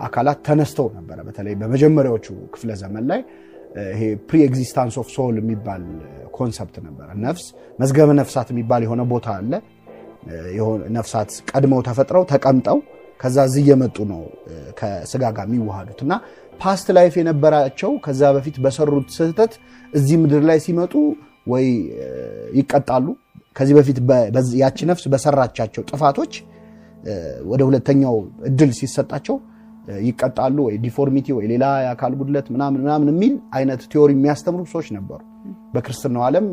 አካላት 0.00 0.38
ተነስተው 0.48 0.88
ነበረ። 0.98 1.18
በተለይ 1.28 1.54
በመጀመሪያዎቹ 1.62 2.26
ክፍለ 2.54 2.70
ዘመን 2.82 3.04
ላይ 3.10 3.20
ይሄ 3.90 4.00
pre 4.28 4.38
existence 4.46 4.94
of 5.02 5.08
soul 5.14 5.36
የሚባል 5.40 5.82
concept 6.36 6.76
ነበረ። 6.86 7.08
ነፍስ 7.24 7.44
መዝገበ 7.78 8.10
ነፍሳት 8.20 8.48
የሚባል 8.52 8.82
የሆነ 8.86 9.02
ቦታ 9.12 9.26
አለ። 9.38 9.52
ነፍሳት 10.96 11.30
ቀድመው 11.50 11.80
ተፈጥረው 11.88 12.22
ተቀምጠው 12.30 12.78
ከዛ 13.20 13.36
እዚህ 13.48 13.62
እየመጡ 13.64 13.96
ነው 14.12 14.22
ከስጋ 14.78 15.22
ጋር 15.36 15.46
የሚዋሃዱት 15.48 16.00
እና 16.04 16.12
past 16.60 16.86
life 16.96 17.14
የነበራቸው 17.20 17.92
ከዛ 18.04 18.22
በፊት 18.36 18.56
በሰሩት 18.64 19.08
ስህተት 19.16 19.52
እዚህ 19.92 20.16
ምድር 20.22 20.42
ላይ 20.50 20.58
ሲመጡ 20.66 20.94
ወይ 21.52 21.66
ይቀጣሉ። 22.58 23.06
ከዚህ 23.56 23.74
በፊት 23.78 23.98
ያቺ 24.62 24.78
ነፍስ 24.90 25.04
በሰራቻቸው 25.12 25.82
ጥፋቶች 25.90 26.32
ወደ 27.50 27.60
ሁለተኛው 27.68 28.14
እድል 28.48 28.70
ሲሰጣቸው 28.78 29.36
ይቀጣሉ፣ 30.02 30.56
ወይ 30.66 30.76
deformity 30.84 31.26
ወይ 31.36 31.46
ሌላ 31.52 31.64
የአካል 31.84 32.12
ጉድለት 32.20 32.46
ምናምን 32.54 32.80
ምናምን 32.84 33.08
የሚል 33.12 33.34
አይነት 33.58 33.82
theory 33.92 34.10
የሚያስተምሩ 34.16 34.62
ሰዎች 34.72 34.88
ነበሩ። 34.96 35.20
በክርስትናው 35.74 36.22
ዓለም 36.28 36.46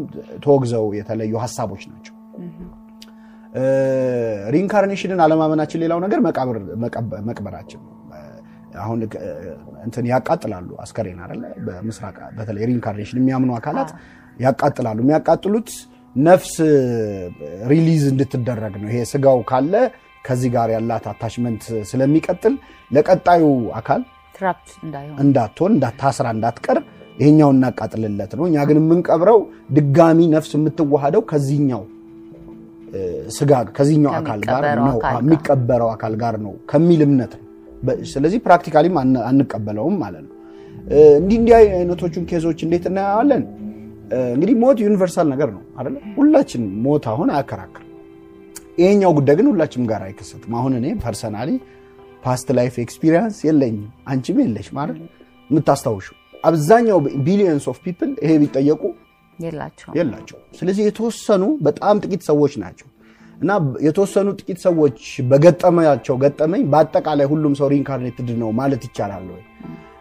ተወግዘው 0.45 0.85
የተለዩ 0.99 1.33
ሀሳቦች 1.43 1.83
ናቸው። 1.91 2.15
reincarnation 4.53 5.10
ን 5.10 5.19
አለማመናችን 5.25 5.81
ሌላው 5.83 5.99
ነገር 6.05 6.19
መቅበራችን 7.29 7.81
አሁን 8.81 8.99
እንትን 9.85 10.05
ያቃጥላሉ 10.11 10.69
አስከሬን 10.83 11.17
አይደለ? 11.23 11.43
በምስራቅ 11.65 12.17
በተለይ 12.37 12.63
reincarnation 12.69 13.17
የሚያምኑ 13.21 13.51
አካላት 13.57 13.89
ያቃጥላሉ። 14.39 14.97
የሚያቃጥሉት 15.03 15.69
ነፍስ 16.15 16.53
release 17.71 18.03
እንድትደረግ 18.13 18.73
ነው። 18.81 18.87
ይሄ 18.91 19.01
ስጋው 19.11 19.39
ካለ 19.49 19.73
ከዚህ 20.25 20.49
ጋር 20.55 20.69
ያላት 20.75 21.05
attachment 21.11 21.63
ስለሚቀጥል 21.91 22.55
ለቀጣዩ 22.91 23.43
አካል 23.79 24.01
እንዳትሆን 25.23 25.71
እንዳታስራ 25.75 26.27
እንዳትቀር 26.35 26.77
ይሄኛው 27.17 27.49
እናቃጥልለት 27.55 28.31
ነው። 28.37 28.45
እኛ 28.49 28.57
ግን 28.69 28.77
የምንቀብረው 28.81 29.39
ድጋሚ 29.77 30.19
ነፍስ 30.35 30.51
የምትዋሃደው 30.57 31.23
ከዚህኛው 31.31 31.83
ስጋ 33.35 33.51
ከዚህኛው 33.77 34.13
አካል 34.19 34.39
ጋር 34.47 34.63
ነው 34.79 34.87
የሚቀበረው 35.17 35.89
አካል 35.95 36.13
ጋር 36.23 36.35
ነው 36.45 36.53
ከሚል 36.71 37.01
እምነት 37.07 37.33
ነው። 37.37 37.45
ስለዚህ 38.11 38.39
practically 38.47 38.88
ም 38.88 38.95
አንቀበለውም 39.29 39.95
ማለት 40.03 40.23
ነው። 40.25 40.35
እንዲህ 41.19 41.37
እንዲህ 41.41 41.53
አይነቶቹን 41.59 42.23
case 42.29 42.44
ኦች 42.44 42.59
እንዴት 42.65 42.85
እናየዋለን? 42.89 43.43
እንግዲህ 44.33 44.55
ሞት 44.63 44.77
universal 44.85 45.27
ነገር 45.33 45.49
ነው 45.55 45.63
አይደለ? 45.77 45.95
ሁላችን 46.17 46.63
ሞት 46.85 47.05
አሁን 47.11 47.29
አያከራክርም። 47.35 47.80
ይሄኛው 48.77 49.11
ጉዳይ 49.17 49.35
ግን 49.39 49.47
ሁላችንም 49.51 49.85
ጋር 49.91 50.01
አይከሰትም። 50.05 50.53
አሁን 50.59 50.73
እኔ 50.79 50.87
personally 51.03 51.49
past 52.23 52.47
life 52.57 52.73
experience 52.83 53.37
የለኝም፣ 53.47 53.83
አንቺም 54.07 54.39
የለሽ 54.43 54.67
ማለት 54.77 54.97
የምታስታውሹ 55.49 56.07
አብዛኛው 56.43 56.97
billions 57.25 57.65
of 57.71 57.77
people 57.85 58.11
ይሄ 58.23 58.31
ቢጠየቁ 58.43 58.81
የላቸው። 59.97 60.39
ስለዚህ 60.57 60.83
የተወሰኑ 60.87 61.43
በጣም 61.67 62.01
ጥቂት 62.03 62.23
ሰዎች 62.29 62.53
ናቸው 62.63 62.87
እና 63.37 63.51
የተወሰኑ 63.85 64.27
ጥቂት 64.39 64.59
ሰዎች 64.65 64.97
በገጠማቸው 65.29 66.15
ገጠመኝ 66.23 66.63
በአጠቃላይ 66.71 67.27
ሁሉም 67.31 67.53
ሰው 67.59 67.69
reincarnated 67.73 68.29
ነው 68.41 68.49
ማለት 68.59 68.81
ይቻላል 68.87 69.25
ወይ? 69.33 69.41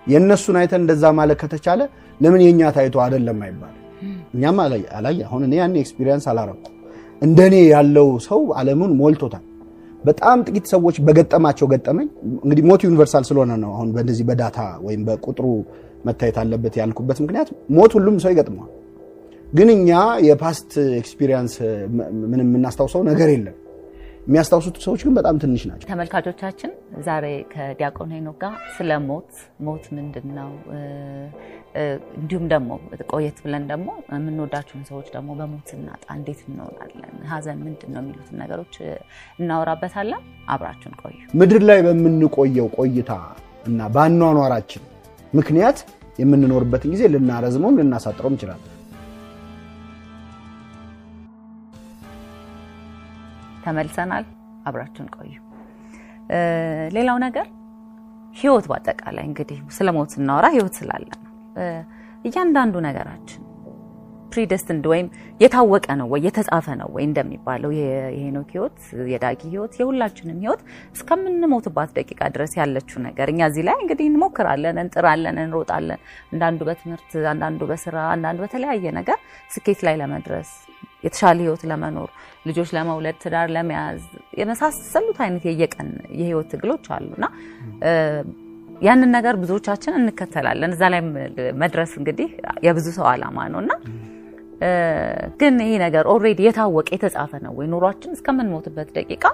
የእነሱን 0.07 0.57
አይተን 0.61 0.83
እንደዛ 0.85 1.05
ማለት 1.19 1.39
ከተቻለ 1.43 1.81
ለምን 2.21 2.41
የእኛ 2.45 2.71
ታይቶ 2.77 2.97
አይደለም 3.05 3.41
አይባል? 3.47 3.75
እኛም 4.35 4.59
አላይ 4.63 4.83
አሁን 5.27 5.43
እኔ 5.47 5.55
ያኔ 5.61 5.75
experience 5.85 6.27
አላረኩ 6.33 6.65
እንደኔ 7.23 7.55
ያለው 7.73 8.09
ሰው 8.27 8.41
ዓለሙን 8.59 8.93
ሞልቶታል። 9.01 9.45
በጣም 10.05 10.39
ጥቂት 10.47 10.67
ሰዎች 10.73 10.97
በገጠማቸው 11.07 11.67
ገጠመኝ 11.73 12.07
እንግዲህ 12.45 12.65
ሞት 12.69 12.83
universal 12.87 13.25
ስለሆነ 13.29 13.53
ነው 13.63 13.71
አሁን 13.75 13.89
በእንደዚህ 13.95 14.25
በ 14.29 14.39
data 14.39 14.59
ወይም 14.87 15.03
በቁጥሩ 15.09 15.47
መታየት 16.05 16.37
አለበት 16.43 16.75
ያልኩበት 16.81 17.19
ምክንያት 17.25 17.49
ሞት 17.77 17.93
ሁሉም 17.99 18.17
ሰው 18.23 18.31
ይገጥመዋል። 18.33 18.71
ግን 19.49 19.69
እኛ 19.75 19.91
የ 20.27 20.42
past 20.42 20.71
experience 21.01 21.55
ምንም 22.25 22.47
የምናስታውሰው 22.47 23.03
ነገር 23.11 23.29
የለም። 23.35 23.57
የሚያስታውሱት 24.27 24.77
ሰዎች 24.85 25.01
ግን 25.07 25.15
በጣም 25.19 25.37
ትንሽ 25.43 25.63
ናቸው። 25.69 25.87
ተመልካቾቻችን 25.91 26.71
ዛሬ 27.07 27.25
ከዲያቆን 27.53 28.11
ሄኖክ 28.17 28.37
ጋር 28.43 28.55
ስለ 28.77 28.99
ሞት 29.07 29.31
ሞት 29.67 29.85
ምንድን 29.97 30.27
ነው 30.39 30.51
እንዲሁም 32.17 32.45
ደግሞ 32.53 32.71
ቆየት 33.11 33.39
ብለን 33.45 33.65
ደግሞ 33.71 33.89
የምንወዳቸውን 34.11 34.85
ሰዎች 34.91 35.09
ደግሞ 35.17 35.31
በሞት 35.41 35.69
ስናጣ 35.73 36.05
እንዴት 36.17 36.41
እንሆናለን፣ 36.49 37.15
ሀዘን 37.33 37.61
ምንድን 37.67 37.93
ነው 37.95 38.03
የሚሉትን 38.03 38.39
ነገሮች 38.43 38.75
እናወራበታለን። 39.41 40.23
አብራችሁን 40.49 40.97
ቆዩ። 41.03 41.17
ምድር 41.41 41.65
ላይ 41.71 41.81
በምንቆየው 41.87 42.69
ቆይታ 42.79 43.13
እና 43.65 43.89
በአኗኗራችን 43.97 44.85
ምክንያት 45.33 45.81
የምንኖርበትን 46.19 46.93
ጊዜ 46.95 47.03
ልናረዝመው 47.13 47.73
ልናሳጥረው 47.79 48.31
እንችላለን። 48.33 48.77
ተመልሰናል። 53.71 54.27
አብራችሁን 54.69 55.09
ቆዩ። 55.17 55.33
ሌላው 56.97 57.19
ነገር 57.27 57.47
ህይወት 58.37 58.67
በአጠቃላይ 58.71 59.25
እንግዲህ 59.29 59.61
ስለ 59.77 59.89
ሞት 59.97 60.11
ስናወራ 60.15 60.47
ህይወት 60.55 60.75
ስላለ 60.81 61.07
ነው። 61.17 61.31
እያንዳንዱ 62.25 62.75
ነገራችን 62.87 63.41
ፕሪደስትንድ 64.33 64.85
ወይም 64.91 65.07
የታወቀ 65.41 65.87
ነው 66.01 66.07
ወይ 66.13 66.21
የተጻፈ 66.27 66.67
ነው 66.81 66.89
ወይ 66.95 67.05
እንደሚባለው 67.07 67.71
የሄኖክ 67.79 68.51
ህይወት፣ 68.55 68.77
የዳጊ 69.13 69.41
ህይወት፣ 69.53 69.73
የሁላችንም 69.81 70.39
ህይወት 70.45 70.61
እስከምንሞትባት 70.97 71.91
ደቂቃ 71.99 72.21
ድረስ 72.35 72.53
ያለችው 72.61 73.01
ነገር 73.07 73.29
እኛ 73.33 73.49
እዚህ 73.51 73.65
ላይ 73.69 73.77
እንግዲህ 73.83 74.07
እንሞክራለን፣ 74.11 74.79
እንጥራለን፣ 74.85 75.39
እንሮጣለን። 75.45 76.01
አንዳንዱ 76.33 76.61
በትምህርት፣ 76.69 77.11
አንዳንዱ 77.33 77.61
በስራ፣ 77.71 77.97
አንዳንዱ 78.15 78.41
በተለያየ 78.47 78.93
ነገር 79.01 79.19
ስኬት 79.51 79.83
ላይ 79.89 79.97
ለመድረስ 80.03 80.53
የተሻለ 81.05 81.39
ህይወት 81.45 81.63
ለመኖር 81.71 82.11
ልጆች 82.49 82.71
ለመውለድ 82.77 83.17
ትዳር 83.23 83.49
ለመያዝ 83.57 84.03
የመሳሰሉት 84.41 85.19
አይነት 85.25 85.45
የየቀን 85.49 85.89
የህይወት 86.21 86.49
ትግሎች 86.55 86.87
አሉና 86.97 87.25
ያንን 88.81 89.11
ነገር 89.17 89.35
ብዙዎቻችን 89.41 89.95
እንከተላለን። 89.99 90.73
እዛ 90.77 90.85
ላይ 90.93 91.01
መድረስ 91.63 91.91
እንግዲህ 92.01 92.29
የብዙ 92.67 92.87
ሰው 92.97 93.07
ዓላማ 93.11 93.39
ነው 93.55 93.61
እና 93.65 93.73
ግን 95.41 95.55
ይሄ 95.65 95.73
ነገር 95.85 96.05
already 96.13 96.41
የታወቀ 96.47 96.89
የተጻፈ 96.97 97.33
ነው 97.45 97.53
ወይ? 97.59 97.67
ኑሯችን 97.73 98.11
እስከምንሞትበት 98.17 98.89
ደቂቃ 98.97 99.25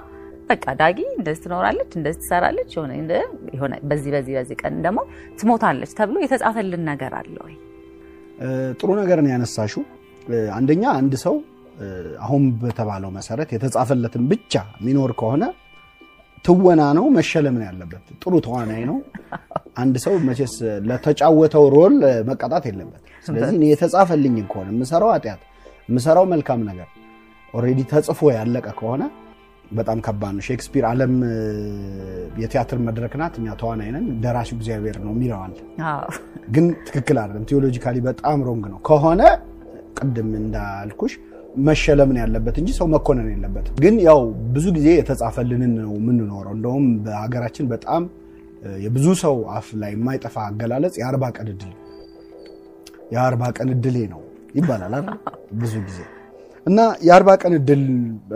በቃ 0.51 0.65
ዳጊ 0.81 0.99
እንደዚህ 1.19 1.41
ትኖራለች፣ 1.45 1.91
እንደዚህ 1.99 2.19
ትሰራለች፣ 2.23 2.71
የሆነ 3.55 3.73
በዚህ 3.91 4.11
በዚህ 4.15 4.35
በዚህ 4.37 4.57
ቀን 4.63 4.75
ደግሞ 4.87 5.01
ትሞታለች 5.41 5.93
ተብሎ 5.99 6.17
የተጻፈልን 6.25 6.83
ነገር 6.91 7.15
አለ 7.21 7.37
ወይ? 7.47 7.55
ጥሩ 8.79 8.89
ነገር 9.01 9.21
ነው 9.25 9.31
ያነሳሽው። 9.35 9.85
አንደኛ 10.57 10.85
አንድ 11.01 11.15
ሰው 11.25 11.35
አሁን 12.25 12.43
በተባለው 12.61 13.11
መሰረት 13.17 13.49
የተጻፈለትን 13.55 14.23
ብቻ 14.31 14.55
የሚኖር 14.79 15.13
ከሆነ 15.21 15.45
ትወና 16.45 16.83
ነው 16.97 17.05
መሸለም 17.17 17.55
ነው 17.59 17.67
ያለበት። 17.69 18.05
ጥሩ 18.23 18.35
ተዋናይ 18.45 18.83
ነው። 18.91 18.97
አንድ 19.77 19.97
ሰው 20.05 20.15
መቼስ 20.27 20.55
ለተጫወተው 20.89 21.65
role 21.75 21.95
መቀጣት 22.29 22.65
የለበት። 22.69 23.03
ስለዚህ 23.27 23.55
እኔ 23.57 23.65
የተጻፈልኝን 23.73 24.47
ከሆነ 24.53 24.69
የምሰራው 24.75 25.11
ኃጢአት 25.15 25.43
የምሰራው 25.89 26.27
መልካም 26.33 26.61
ነገር 26.69 26.89
already 27.55 27.81
ተጽፎ 27.91 28.21
ያለቀ 28.37 28.67
ከሆነ 28.79 29.03
በጣም 29.71 29.99
ከባድ 30.07 30.33
ነው። 30.37 30.45
ሼክስፒር 30.49 30.85
ዓለም 30.89 31.15
የቲያትር 32.41 32.79
መድረክ 32.87 33.15
ናት፣ 33.21 33.35
እኛ 33.41 33.49
ተዋናይ 33.61 33.89
ነን፣ 33.95 34.07
ደራሲው 34.23 34.57
እግዚአብሔር 34.59 34.97
ነው 35.05 35.13
የሚለዋል። 35.15 35.55
ግን 36.55 36.67
ትክክል 36.89 37.17
አይደለም። 37.23 37.47
theologically 37.51 37.97
በጣም 38.07 38.45
wrong 38.49 38.65
ነው። 38.73 38.79
ከሆነ 38.89 39.23
ቅድም 39.99 40.31
እንዳልኩሽ 40.41 41.13
መሸለም 41.67 42.11
ነው 42.15 42.21
ያለበት 42.23 42.57
እንጂ 42.61 42.71
ሰው 42.79 42.87
መኮነን 42.93 43.29
የለበትም። 43.33 43.75
ግን 43.83 43.95
ያው 44.07 44.21
ብዙ 44.55 44.67
ጊዜ 44.77 44.89
የተጻፈልንን 44.99 45.73
ነው 45.79 45.93
የምንኖረው። 45.99 46.53
እንደውም 46.57 46.87
በሀገራችን 47.05 47.67
በጣም 47.73 48.03
የብዙ 48.85 49.07
ሰው 49.23 49.37
አፍ 49.57 49.67
ላይ 49.81 49.91
የማይጠፋ 49.95 50.37
አገላለጽ 50.49 50.95
የአርባ 51.01 51.25
ቀን 51.37 51.49
እድል 51.53 51.73
የአርባ 53.15 53.43
ቀን 53.57 53.69
እድሌ 53.75 53.97
ነው 54.13 54.21
ይባላል 54.55 54.95
አይደል? 54.99 55.19
ብዙ 55.61 55.75
ጊዜ 55.89 55.99
እና 56.67 56.79
የአርባ 57.07 57.31
ቀን 57.43 57.53
እድል 57.59 57.83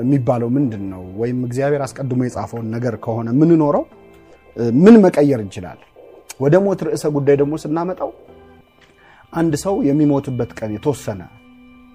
የሚባለው 0.03 0.49
ምንድን 0.57 0.83
ነው? 0.93 1.03
ወይም 1.21 1.39
እግዚአብሔር 1.49 1.83
አስቀድሞ 1.87 2.21
የጻፈውን 2.27 2.69
ነገር 2.77 2.97
ከሆነ 3.05 3.29
የምንኖረው 3.35 3.85
ምን 4.83 4.95
መቀየር 5.05 5.41
እንችላለን? 5.45 5.87
ወደ 6.41 6.55
ሞት 6.67 6.81
ርዕሰ 6.87 7.05
ጉዳይ 7.17 7.37
ደግሞ 7.41 7.55
ስናመጣው 7.65 8.11
አንድ 9.33 9.53
ሰው 9.65 9.75
የሚሞትበት 9.89 10.51
ቀን 10.59 10.71
የተወሰነ 10.77 11.21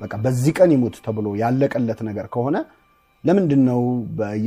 በቃ 0.06 0.16
በዚህ 0.24 0.54
ቀን 0.58 0.72
ይሙት 0.76 0.96
ተብሎ 1.06 1.28
ያለቀለት 1.42 2.00
ነገር 2.10 2.28
ከሆነ 2.34 2.58
ለምንድን 3.24 3.62
ነው 3.70 3.82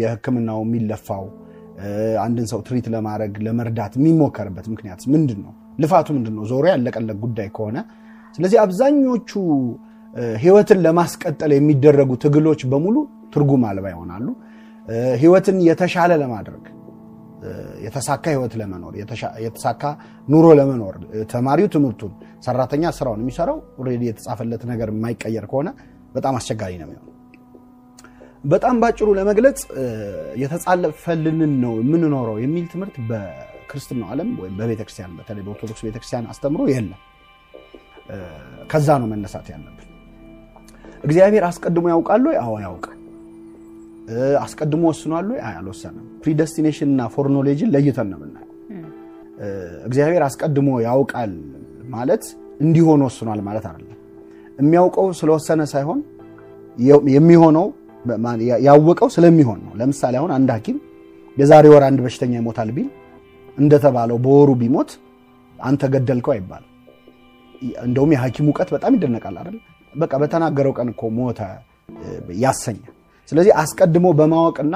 የሕክምናው 0.01 0.61
የሚለፋው? 0.67 1.25
አንድን 2.25 2.47
ሰው 2.53 2.61
treat 2.67 2.87
ለማድረግ 2.95 3.35
ለመርዳት 3.47 3.93
የሚሞከርበት 3.99 4.67
ምክንያት 4.73 5.01
ምንድን 5.15 5.41
ነው? 5.45 5.53
ልፋቱ 5.83 6.07
ምንድን 6.17 6.35
ነው? 6.39 6.45
ዞሮ 6.51 6.65
ያለቀለት 6.73 7.19
ጉዳይ 7.25 7.49
ከሆነ 7.57 7.79
ስለዚህ 8.35 8.59
አብዛኞቹ 8.65 9.31
ህይወትን 10.43 10.79
ለማስቀጠል 10.87 11.51
የሚደረጉ 11.57 12.11
ትግሎች 12.25 12.61
በሙሉ 12.73 12.97
ትርጉም 13.35 13.63
አልባ 13.71 13.87
ይሆናሉ። 13.95 14.27
ህይወትን 15.23 15.57
የተሻለ 15.69 16.13
ለማድረግ 16.23 16.65
የተሳካ 17.85 18.25
ህይወት 18.33 18.55
ለመኖር 18.61 18.95
የተሳካ 19.45 19.83
ኑሮ 20.29 20.47
ለመኖር 20.59 20.95
ተማሪው 21.33 21.69
ትምህርቱን፣ 21.75 22.13
ሰራተኛ 22.47 22.91
ስራውን 22.97 23.21
የሚሰራው 23.23 23.59
already 23.81 24.03
የተጻፈለት 24.09 24.65
ነገር 24.71 24.91
የማይቀየር 24.95 25.47
ከሆነ 25.53 25.69
በጣም 26.15 26.37
አስቸጋሪ 26.39 26.73
ነው 26.81 26.87
የሚሆነው። 26.87 27.15
በጣም 28.45 28.77
ባጭሩ 28.83 29.09
ለመግለጽ 29.19 29.61
የተጻፈልንን 30.43 31.53
ነው 31.65 31.75
የምንኖረው 31.81 32.37
የሚል 32.43 32.67
ትምህርት 32.73 32.97
በክርስትናው 33.11 34.09
ዓለም 34.13 34.31
ወይም 34.43 34.55
በቤተክርስቲያን 34.61 35.15
በተለይ 35.19 35.43
በኦርቶዶክስ 35.47 35.83
ቤተክርስቲያን 35.87 36.29
አስተምሮ 36.33 36.63
የለም። 36.71 37.01
ከዛ 38.71 38.89
ነው 39.01 39.09
መነሳት 39.13 39.49
ያለብን። 39.53 39.85
እግዚአብሔር 41.05 41.45
አስቀድሞ 41.49 41.87
ያውቃል 41.93 42.23
ወይ? 42.29 42.37
አዎ 42.45 42.55
ያውቃል። 42.65 42.98
አስቀድሞ 44.43 44.83
ወስኗል 44.91 45.27
ወይ? 45.31 45.39
አልወሰንም። 45.51 46.05
predestination 46.23 46.89
እና 46.93 47.01
foreknowledge 47.15 47.63
ን 47.63 47.71
ለይተን 47.75 48.09
ነው 48.13 48.19
የምናየው። 48.21 48.45
እግዚአብሔር 49.89 50.23
አስቀድሞ 50.29 50.69
ያውቃል 50.87 51.33
ማለት 51.89 52.25
እንዲሆን 52.61 53.01
ወስኗል 53.07 53.41
ማለት 53.49 53.65
አይደለም። 53.71 53.99
የሚያውቀው 54.59 55.07
ስለወሰነ 55.21 55.61
ሳይሆን 55.73 56.01
የሚሆነው 57.17 57.67
ያወቀው 58.67 59.09
ስለሚሆን 59.15 59.61
ነው። 59.67 59.73
ለምሳሌ 59.81 60.15
አሁን 60.21 60.33
አንድ 60.37 60.51
ሐኪም 60.57 60.77
የዛሬ 61.37 61.67
ወር 61.73 61.83
አንድ 61.89 61.99
በሽተኛ 62.05 62.33
ይሞታል 62.41 62.71
ቢል 62.77 62.89
እንደተባለው 63.59 64.19
በወሩ 64.25 64.51
ቢሞት 64.61 64.91
አንተ 65.59 65.83
ገደልከው 65.95 66.33
አይባልም። 66.35 66.73
እንደውም 67.87 68.11
የሐኪሙ 68.15 68.47
እውቀት 68.51 68.69
በጣም 68.75 68.93
ይደነቃል 68.97 69.37
አይደል? 69.41 69.57
በቃ 69.93 70.13
በተናገረው 70.23 70.73
ቀን 70.79 70.89
እኮ 70.93 71.03
ሞተ 71.17 71.41
ያሰኛል። 72.43 72.95
ስለዚህ 73.29 73.53
አስቀድሞ 73.63 74.07
በማወቅና 74.19 74.75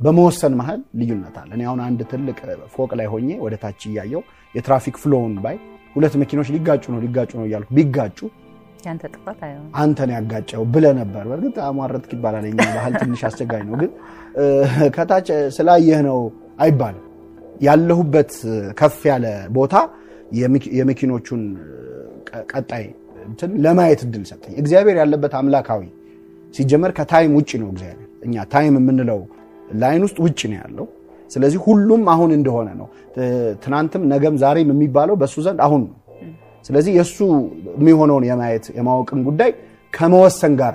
በመወሰን 0.00 0.54
መሀል 0.60 0.80
ልዩነት 1.00 1.36
አለ። 1.40 1.50
እኔ 1.56 1.62
አሁን 1.68 1.80
አንድ 1.86 2.00
ትልቅ 2.10 2.38
ፎቅ 2.74 2.90
ላይ 3.00 3.06
ሆኜ 3.12 3.28
ወደ 3.44 3.54
ታች 3.62 3.82
እያየው 3.88 4.22
የ 4.54 4.63
traffic 4.63 4.96
flow 5.02 5.23
ን 5.23 5.34
ባይ 5.44 5.56
ሁለት 5.96 6.14
መኪኖች 6.22 6.48
ሊጋጩ 6.54 6.84
ነው 6.92 7.00
ሊጋጩ 7.04 7.30
ነው 7.38 7.46
እያልኩ 7.48 7.70
ቢጋጩ 7.78 8.18
አንተን 9.80 10.10
ያጋጨው 10.14 10.62
ብለህ 10.72 10.92
ነበር። 11.00 11.24
በእርግጥ 11.30 11.56
አሟረትክ 11.66 12.12
ይባላል። 12.16 12.44
የእኛ 12.48 12.62
ባህል 12.76 12.94
ትንሽ 13.02 13.20
አስቸጋሪ 13.28 13.62
ነው፣ 13.68 13.76
ግን 13.82 13.90
ከታች 14.96 15.28
ስላየህ 15.56 16.00
ነው 16.08 16.18
አይባልም። 16.58 17.04
ያለሁበት 17.60 18.32
ከፍ 18.80 19.00
ያለ 19.10 19.26
ቦታ 19.56 19.74
የመኪኖቹን 20.78 21.42
ቀጣይ 22.52 22.84
እንትን 23.26 23.50
ለማየት 23.64 24.00
እድል 24.06 24.24
ሰጠኝ። 24.30 24.54
እግዚአብሔር 24.62 24.96
ያለበት 25.02 25.34
አምላካዊ 25.40 25.82
ሲጀመር 26.54 26.90
ከ 26.98 27.09
time 27.09 27.32
ውጭ 27.38 27.50
ነው። 27.62 27.68
እግዚአብሔር 27.72 27.98
እኛ 28.26 28.44
time 28.52 28.74
የምንለው 28.78 29.20
line 29.82 30.02
ውስጥ 30.06 30.18
ውጭ 30.24 30.40
ነው 30.50 30.58
ያለው። 30.60 30.86
ስለዚህ 31.30 31.58
ሁሉም 31.66 32.02
አሁን 32.14 32.30
እንደሆነ 32.38 32.68
ነው። 32.80 32.88
ትናንትም 33.62 34.02
ነገም 34.12 34.34
ዛሬም 34.42 34.70
የሚባለው 34.74 35.14
በእሱ 35.20 35.36
ዘንድ 35.46 35.60
አሁን 35.66 35.82
ነው። 35.86 35.96
ስለዚህ 36.64 36.92
የእሱ 36.98 37.18
የሚሆነውን 37.78 38.24
የማየት 38.28 38.66
የማወቅን 38.76 39.20
ጉዳይ 39.28 39.50
ከመወሰን 39.92 40.52
ጋር 40.60 40.74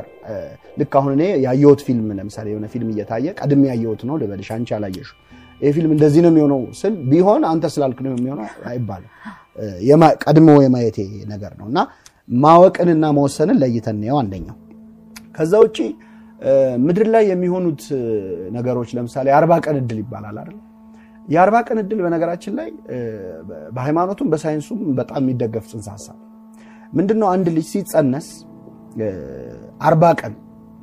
ልክ 0.79 0.93
አሁን 0.99 1.11
እኔ 1.15 1.23
ያየሁት 1.45 1.81
ፊልም 1.85 2.07
ለምሳሌ 2.17 2.47
የሆነ 2.51 2.65
ፊልም 2.73 2.89
እየታየ 2.93 3.27
ቀድሜ 3.39 3.63
ያየሁት 3.71 4.01
ነው 4.09 4.15
ልበልሽ፣ 4.21 4.49
አንቺ 4.55 4.69
አላየሽው። 4.77 5.17
ይህ 5.61 5.71
ፊልም 5.75 5.91
እንደዚህ 5.95 6.21
ነው 6.25 6.31
የሚሆነው 6.31 6.59
ስል 6.79 6.95
ቢሆን 7.11 7.43
አንተ 7.51 7.65
ስላልክ 7.75 7.99
ነው 8.05 8.11
የሚሆነው 8.13 8.47
አይባልም። 8.71 9.11
ቀድሞ 10.23 10.49
የማየቴ 10.65 10.97
ነገር 11.31 11.53
ነው 11.59 11.67
እና 11.71 11.79
ማወቅንና 12.29 13.05
መወሰንን 13.17 13.57
ለይተን 13.61 13.99
ነው 14.03 14.17
አንደኛው። 14.21 14.57
ከዛ 15.37 15.53
ውጭ 15.65 15.77
ምድር 16.85 17.07
ላይ 17.13 17.23
የሚሆኑት 17.31 17.83
ነገሮች 18.57 18.89
ለምሳሌ 18.97 19.25
የአርባ 19.31 19.53
ቀን 19.65 19.75
እድል 19.81 19.99
ይባላል 20.03 20.37
አይደል? 20.41 20.57
የአርባ 21.27 21.55
ቀን 21.67 21.77
እድል 21.83 21.99
በነገራችን 22.05 22.53
ላይ 22.59 22.69
በሃይማኖቱም 23.75 24.27
በሳይንሱም 24.33 24.81
በጣም 24.99 25.21
የሚደገፍ 25.23 25.65
ጽንሰ 25.71 25.87
ሀሳብ 25.95 26.17
ምንድነው? 26.93 27.27
አንድ 27.35 27.47
ልጅ 27.57 27.65
ሲጸነስ 27.73 28.27
አርባ 29.87 30.03
ቀን 30.21 30.35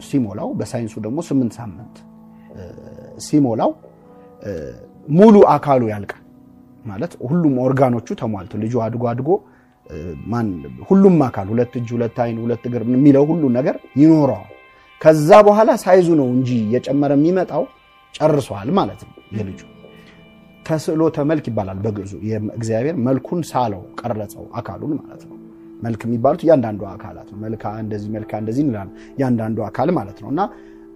ሲሞላው 0.09 0.49
በሳይንሱ 0.59 0.95
ደግሞ 1.07 1.19
ስምንት 1.29 1.53
ሳምንት 1.61 1.97
ሲሞላው 3.27 3.71
ሙሉ 5.19 5.37
አካሉ 5.55 5.83
ያልቃል 5.93 6.21
ማለት 6.85 7.13
ሁሉም 7.31 7.55
ኦርጋኖቹ 7.67 8.09
ተሟልቶ 8.21 8.55
ልጁ 8.65 8.75
አድጎ 8.87 9.05
አድጎ 9.13 9.31
ሁሉም 10.89 11.17
አካል 11.27 11.47
ሁለት 11.53 11.73
እጅ፣ 11.79 11.89
ሁለት 11.97 12.19
አይን፣ 12.25 12.37
ሁለት 12.45 12.65
እግር 12.69 12.83
የሚለው 12.91 13.25
ሁሉ 13.31 13.45
ነገር 13.57 13.77
ይኖረዋል። 14.01 14.51
ከዛ 15.01 15.31
በኋላ 15.47 15.71
ሳይዙ 15.83 16.09
ነው 16.21 16.29
እንጂ 16.35 16.51
እየጨመረ 16.65 17.13
የሚመጣው 17.19 17.65
ጨርሷል 18.15 18.69
ማለት 18.79 19.01
ነው። 19.07 19.15
የልጁ 19.37 19.61
ተስዕሎተ 20.67 21.17
መልክ 21.31 21.47
ይባላል 21.51 21.79
በግዕዙ። 21.85 22.13
እግዚአብሔር 22.59 22.97
መልኩን 23.07 23.41
ሳለው 23.51 23.83
ቀረጸው 24.01 24.45
አካሉን 24.61 24.93
ማለት 25.01 25.23
ነው። 25.29 25.37
መልክ 25.83 26.01
የሚባሉት 26.07 26.43
እያንዳንዱ 26.45 26.83
አካላት 26.93 27.29
ነው። 27.33 27.39
መልካ 27.45 27.65
እንደዚህ 27.83 28.09
መልካ 28.17 28.33
እንደዚህ 28.43 28.63
እንላለን። 28.67 28.95
እያንዳንዱ 29.17 29.59
አካል 29.69 29.89
ማለት 29.99 30.19
ነው 30.23 30.29
እና 30.33 30.41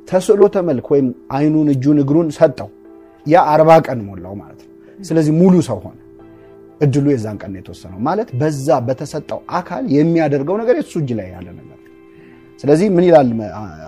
ተስዕሎተ 0.08 0.56
መልክ 0.68 0.86
ወይም 0.92 1.08
አይኑን፣ 1.30 1.68
እጁን፣ 1.74 1.98
እግሩን 2.04 2.28
ሰጠው። 2.38 2.68
ያ 3.26 3.38
አርባ 3.52 3.70
ቀን 3.86 3.98
ሞላው 4.06 4.34
ማለት 4.42 4.60
ነው። 4.64 4.72
ስለዚህ 5.00 5.32
ሙሉ 5.40 5.54
ሰው 5.68 5.78
ሆነ። 5.84 5.98
እድሉ 6.80 7.06
የዛን 7.12 7.36
ቀን 7.42 7.50
ነው 7.52 7.60
የተወሰነው 7.60 7.98
ማለት 8.08 8.28
በዛ 8.40 8.78
በተሰጠው 8.86 9.40
አካል 9.58 9.84
የሚያደርገው 9.94 10.56
ነገር 10.62 10.76
የሱ 10.80 10.94
እጅ 11.02 11.10
ላይ 11.18 11.28
ያለ 11.34 11.48
ነገር። 11.58 11.74
ስለዚህ 12.60 12.88
ምን 12.94 13.04
ይላል 13.08 13.28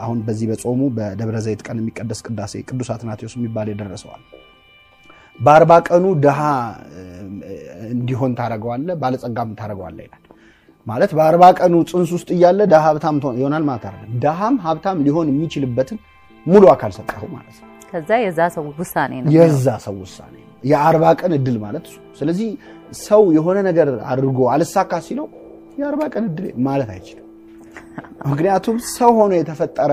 አሁን 0.05 0.19
በዚህ 0.27 0.47
በጾሙ 0.51 0.81
በደብረ 0.97 1.37
ዘይት 1.47 1.63
ቀን 1.67 1.79
የሚቀደስ 1.81 2.21
ቅዳሴ 2.27 2.63
ቅዱስ 2.69 2.89
አትናቴዎስ 2.95 3.35
የሚባል 3.39 3.69
የደረሰዋል። 3.73 4.23
በአርባ 5.39 5.73
ቀኑ 5.89 6.07
ድሃ 6.25 6.41
እንዲሆን 7.93 8.33
ታደርገዋለህ፣ 8.39 8.97
ባለጸጋም 9.03 9.55
ታደርገዋለህ 9.61 10.05
ይላል። 10.07 10.23
ማለት 10.87 11.11
በአርባ 11.17 11.45
ቀኑ 11.59 11.75
ጽንስ 11.91 12.11
ውስጥ 12.17 12.29
እያለ 12.37 12.61
ድሃ 12.73 12.85
ሀብታም 12.87 13.17
ይሆናል 13.41 13.65
ማለት 13.69 13.85
አይደለም። 13.89 14.13
ድሃም 14.25 14.57
ሀብታም 14.67 15.01
ሊሆን 15.07 15.29
የሚችልበትን 15.33 15.99
ሙሉ 16.47 16.63
አካል 16.75 16.93
ሰጠኸው 16.99 17.29
ማለት 17.35 17.57
ነው። 17.63 17.69
ከዛ 17.91 18.11
የዛ 18.25 18.41
ሰው 18.57 18.65
ውሳኔ 18.79 19.13
ነው። 19.23 19.31
የዛ 19.37 19.67
ሰው 19.85 19.97
ውሳኔ 20.03 20.35
የአርባ 20.63 21.05
ቀን 21.21 21.33
እድል 21.37 21.57
ማለት 21.65 21.85
እሱ። 21.89 21.97
ስለዚህ 22.19 22.49
ሰው 23.01 23.23
የሆነ 23.37 23.59
ነገር 23.69 23.89
አድርጎ 24.13 24.39
አልሳካ 24.55 24.93
ሲለው 25.07 25.27
የአርባ 25.79 26.03
ቀን 26.15 26.25
እድል 26.31 26.47
ማለት 26.67 26.91
አይችልም። 26.95 27.27
ምክንያቱም 28.27 28.77
ሰው 28.95 29.11
ሆኖ 29.19 29.33
የተፈጠረ 29.39 29.93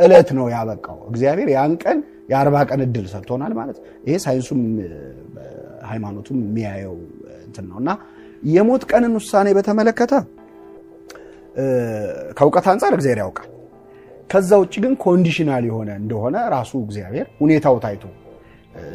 እለት 0.00 0.28
ነው 0.38 0.46
ያበቃው። 0.54 0.98
እግዚአብሔር 1.10 1.48
ያን 1.54 1.74
ቀን 1.82 1.98
የአርባ 2.30 2.56
ቀን 2.70 2.80
እድል 2.86 3.06
ሰጥቶናል 3.12 3.52
ማለት 3.58 3.76
ይሄ 4.06 4.14
ሳይንሱም 4.24 4.60
ሃይማኖቱም 5.90 6.38
የሚያየው 6.44 6.94
እንትን 7.46 7.64
ነው 7.70 7.78
እና 7.82 7.90
የሞት 8.48 8.82
ቀንን 8.90 9.12
ውሳኔ 9.18 9.48
በተመለከተ 9.56 10.12
ከእውቀት 12.36 12.66
አንጻር 12.72 12.92
እግዚአብሔር 12.96 13.20
ያውቃል። 13.24 13.48
ከዛ 14.30 14.50
ውጭ 14.62 14.74
ግን 14.84 14.92
conditional 15.04 15.64
የሆነ 15.68 15.90
እንደሆነ 16.00 16.36
ራሱ 16.54 16.72
እግዚአብሔር 16.84 17.26
ሁኔታው 17.40 17.76
ታይቶ 17.84 18.04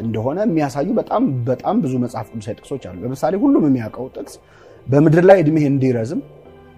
እንደሆነ 0.03 0.37
የሚያሳዩ 0.45 0.89
በጣም 0.99 1.23
በጣም 1.47 1.75
ብዙ 1.83 1.93
መጽሐፍ 2.03 2.27
ቅዱሳዊ 2.31 2.55
ጥቅሶች 2.59 2.83
አሉ። 2.89 2.97
ለምሳሌ 3.03 3.33
ሁሉም 3.43 3.63
የሚያውቀው 3.67 4.07
ጥቅስ 4.15 4.35
በምድር 4.87 5.25
ላይ 5.29 5.37
እድሜህ 5.43 5.65
እንዲረዝም 5.71 6.21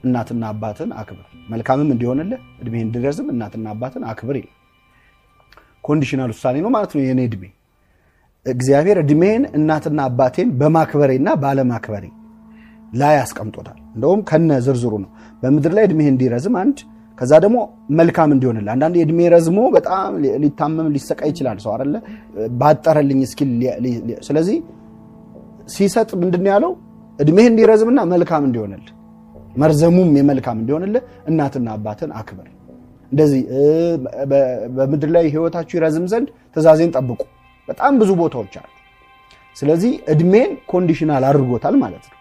እናትና 0.03 0.43
አባትን 0.51 0.89
አክብር፣ 0.99 1.23
መልካምም 1.49 1.89
እንዲሆንልህ 1.95 2.41
እድሜህ 2.61 2.81
እንዲረዝም 2.85 3.27
እናትና 3.33 3.65
አባትን 3.73 4.03
አክብር 4.11 4.35
ይላል። 4.39 4.55
conditional 5.83 6.31
ውሳኔ 6.33 6.55
ነው 6.65 6.71
ማለት 6.75 6.91
ነው። 6.95 7.01
የኔ 7.03 7.21
እድሜ 7.29 7.43
እግዚአብሔር 8.45 8.97
እድሜን 9.01 9.43
እናትና 9.57 9.99
አባቴን 10.09 10.49
በማክበሬና 10.59 11.29
ባለማክበሬ 11.41 12.05
ላይ 12.93 13.13
ያስቀምጦታል። 13.19 13.79
እንደውም 13.95 14.21
ከነ 14.29 14.51
ዝርዝሩ 14.65 14.93
ነው። 15.03 15.09
በምድር 15.43 15.73
ላይ 15.77 15.83
እድሜህ 15.87 16.07
እንዲረዝም 16.13 16.55
አንድ 16.61 16.77
ከዛ 17.19 17.31
ደግሞ 17.45 17.57
መልካም 17.99 18.29
እንዲሆንልህ። 18.35 18.71
አንዳንድ 18.73 18.95
የእድሜ 18.99 19.19
ረዝሞ 19.33 19.59
በጣም 19.75 20.11
ሊታመም 20.43 20.87
ሊሰቃይ 20.95 21.29
ይችላል 21.31 21.57
ሰው 21.63 21.71
አይደለ 21.75 21.95
ባጠረልኝ 22.61 23.21
እስኪል። 23.27 23.49
ስለዚህ 24.27 24.57
ሲሰጥ 25.69 26.09
ምንድን 26.21 26.45
ያለው? 26.51 26.71
እድሜህ 27.19 27.45
እንዲረዝምና 27.51 27.99
መልካም 28.13 28.43
እንዲሆንልህ 28.47 28.93
መርዘሙም 29.55 30.09
የመልካም 30.19 30.57
እንዲሆንልህ 30.61 31.03
እናትና 31.29 31.67
አባትን 31.75 32.11
አክብር። 32.19 32.47
እንደዚህ 33.11 33.41
በምድር 34.77 35.09
ላይ 35.15 35.25
ህይወታችሁ 35.33 35.75
ይረዝም 35.77 36.05
ዘንድ 36.11 36.27
ትእዛዜን 36.55 36.91
ጠብቁ። 36.97 37.21
በጣም 37.67 37.93
ብዙ 38.01 38.11
ቦታዎች 38.21 38.53
አሉ። 38.59 38.69
ስለዚህ 39.57 39.91
እድሜን 40.13 40.51
conditional 40.71 41.23
አድርጎታል 41.29 41.75
ማለት 41.83 42.03
ነው። 42.09 42.15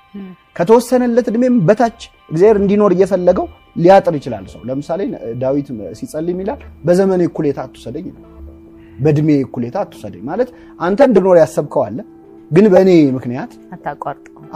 ከተወሰነለት 0.57 1.27
እድሜም 1.31 1.57
በታች 1.67 1.99
እግዚአብሔር 2.29 2.57
እንዲኖር 2.63 2.93
እየፈለገው 2.97 3.47
ሊያጥር 3.77 4.15
ይችላል 4.19 4.45
ሰው። 4.53 4.61
ለምሳሌ 4.69 5.01
ዳዊት 5.43 5.69
ሲጸልይ 5.99 6.37
ይላል 6.43 6.61
በዘመኔ 6.87 7.23
እኩሌታ 7.29 7.59
አትውሰደኝ 7.67 8.07
በእድሜ 8.97 9.29
እኩሌታ 9.45 9.77
አትውሰደኝ 9.85 10.23
ማለት 10.31 10.49
አንተ 10.81 11.01
እንድኖር 11.09 11.37
ያሰብከው 11.43 11.83
አለ፣ 11.89 11.99
ግን 12.51 12.67
በእኔ 12.73 12.91
ምክንያት 13.17 13.51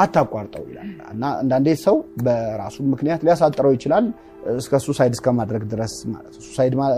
አታቋርጠው 0.04 0.64
ይላል 0.70 0.86
እና 1.14 1.24
አንዳንዴ 1.40 1.68
ሰው 1.84 1.96
በራሱ 2.24 2.76
ምክንያት 2.92 3.20
ሊያሳጥረው 3.26 3.72
ይችላል 3.76 4.04
እስከ 4.56 4.80
suicide 4.86 5.12
እስከ 5.16 5.28
ማድረግ 5.38 5.62
ድረስ 5.72 5.94
ማለት 6.10 6.32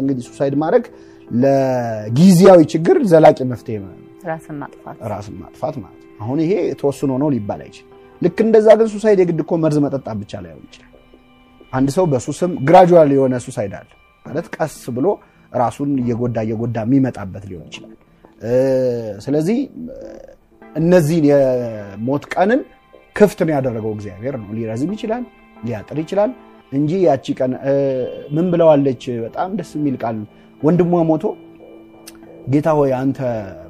እንግዲህ 0.02 0.22
suicide 0.28 0.54
ማድረግ 0.62 0.84
ለጊዜያዊ 1.28 2.60
ችግር 2.72 2.96
ዘላቂ 3.12 3.38
መፍትሄ 3.52 3.76
ራስን 4.28 4.56
ማጥፋት 4.62 4.96
ራስን 5.12 5.36
ማጥፋት 5.42 5.74
ማለት 5.82 6.00
ነው። 6.00 6.10
አሁን 6.20 6.38
ይሄ 6.44 6.52
ተወስኖ 6.80 7.12
ነው 7.22 7.28
ሊባል 7.34 7.60
አይችልም። 7.64 7.90
ልክ 8.22 8.38
እንደዛ 8.44 8.68
ግን 8.80 8.88
suicide 8.92 9.18
የግድ 9.22 9.40
እኮ 9.44 9.52
መርዝ 9.64 9.78
መጠጣት 9.84 10.16
ብቻ 10.22 10.32
ላይሆን 10.44 10.64
ይችላል። 10.68 10.90
አንድ 11.74 11.88
ሰው 11.96 12.04
በሱስም 12.12 12.52
gradual 12.68 13.10
የሆነ 13.14 13.34
ሱሳይድ 13.44 13.72
አለ 13.78 13.88
ማለት 14.26 14.46
ቀስ 14.56 14.74
ብሎ 14.96 15.06
ራሱን 15.52 15.90
እየጎዳ 16.02 16.36
እየጎዳ 16.46 16.76
የሚመጣበት 16.86 17.44
ሊሆን 17.50 17.66
ይችላል። 17.70 17.92
ስለዚህ 19.24 19.58
እነዚህን 20.76 21.24
የሞት 21.30 22.24
ቀንን 22.34 22.60
ክፍት 23.16 23.40
ነው 23.46 23.52
ያደረገው 23.56 23.92
እግዚአብሔር 23.96 24.34
ነው። 24.40 24.48
ሊረዝም 24.56 24.92
ይችላል፣ 24.96 25.24
ሊያጥር 25.58 25.98
ይችላል 26.02 26.30
እንጂ 26.72 26.92
ያቺ 27.06 27.26
ቀን 27.38 27.52
ምን 28.36 28.46
ብለዋለች? 28.52 29.02
በጣም 29.24 29.50
ደስ 29.58 29.70
የሚል 29.78 29.96
ቃል 30.02 30.16
ወንድሟ 30.60 31.02
ሞቶ 31.10 31.24
ጌታ 32.52 32.68
ሆይ 32.78 32.90
አንተ 32.98 33.18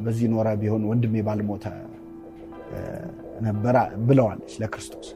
በዚህ 0.04 0.26
ኖረ 0.32 0.48
ቢሆን 0.62 0.82
ወንድሜ 0.90 1.14
ባልሞተ 1.26 1.64
ነበረ 3.46 3.76
ብለዋለች 4.08 4.52
ለክርስቶስ። 4.62 5.08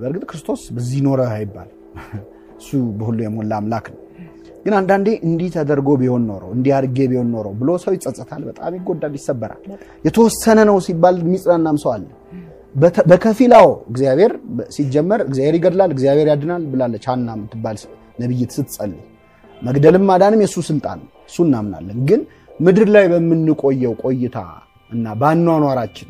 በእርግጥ 0.00 0.24
ክርስቶስ 0.30 0.62
በዚህ 0.74 1.00
ኖረ 1.06 1.20
አይባል፣ 1.34 1.68
እሱ 2.60 2.70
በሁሉ 2.98 3.18
የሞላ 3.24 3.52
አምላክ 3.60 3.86
ነው። 3.92 4.00
ግን 4.64 4.74
አንዳንዴ 4.78 5.08
እንዲህ 5.26 5.48
ተደርጎ 5.54 5.90
ቢሆን 6.00 6.24
ኖሮ 6.28 6.42
እንዲህ 6.56 6.72
አድርጌ 6.76 6.98
ቢሆን 7.12 7.28
ኖሮ 7.34 7.46
ብሎ 7.60 7.70
ሰው 7.84 7.92
ይጸጸታል፣ 7.96 8.42
በጣም 8.48 8.74
ይጎዳል፣ 8.78 9.14
ይሰበራል። 9.18 9.62
የተወሰነ 10.04 10.58
ነው 10.68 10.76
ሲባል 10.86 11.16
የሚጽናናም 11.22 11.78
ሰው 11.84 11.90
አለ። 11.94 12.04
በከፊላው 13.10 13.68
እግዚአብሔር 13.90 14.32
ሲጀመር 14.76 15.20
እግዚአብሔር 15.26 15.56
ይገድላል፣ 15.58 15.90
እግዚአብሔር 15.96 16.28
ያድናል 16.32 16.62
ብላለች 16.72 17.06
ሐና 17.10 17.28
የምትባል 17.36 17.78
ነቢይት 18.22 18.52
ስትጸልይ። 18.56 19.02
መግደልም 19.62 20.04
ማዳንም 20.10 20.40
የእሱ 20.44 20.56
ስልጣን 20.68 20.98
ነው፣ 21.02 21.10
እሱ 21.28 21.38
እናምናለን። 21.46 21.98
ግን 22.08 22.20
ምድር 22.60 22.88
ላይ 22.94 23.04
በምንቆየው 23.12 23.92
ቆይታ 24.02 24.38
እና 24.90 25.06
በአኗኗራችን 25.20 26.08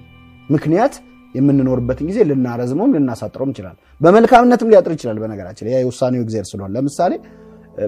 ምክንያት 0.48 0.94
የምንኖርበትን 1.34 2.06
ጊዜ 2.10 2.18
ልናረዝመውም 2.28 2.92
ልናሳጥረውም 2.96 3.50
ይችላል። 3.52 3.76
በመልካምነትም 4.00 4.70
ሊያጥር 4.72 4.92
ይችላል። 4.96 5.18
በነገራችን 5.22 5.68
ያ 5.70 5.78
የውሳኔው 5.82 6.22
እግዚአብሔር 6.24 6.48
ስለሆነ 6.50 6.70
ለምሳሌ 6.76 7.12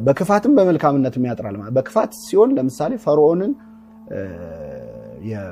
በክፋትም 0.05 0.53
በመልካምነትም 0.59 1.25
ያጥራል። 1.29 1.57
በክፋት 1.77 2.13
ሲሆን 2.23 2.53
ለምሳሌ 2.59 2.93
ፈርዖንን 3.05 3.53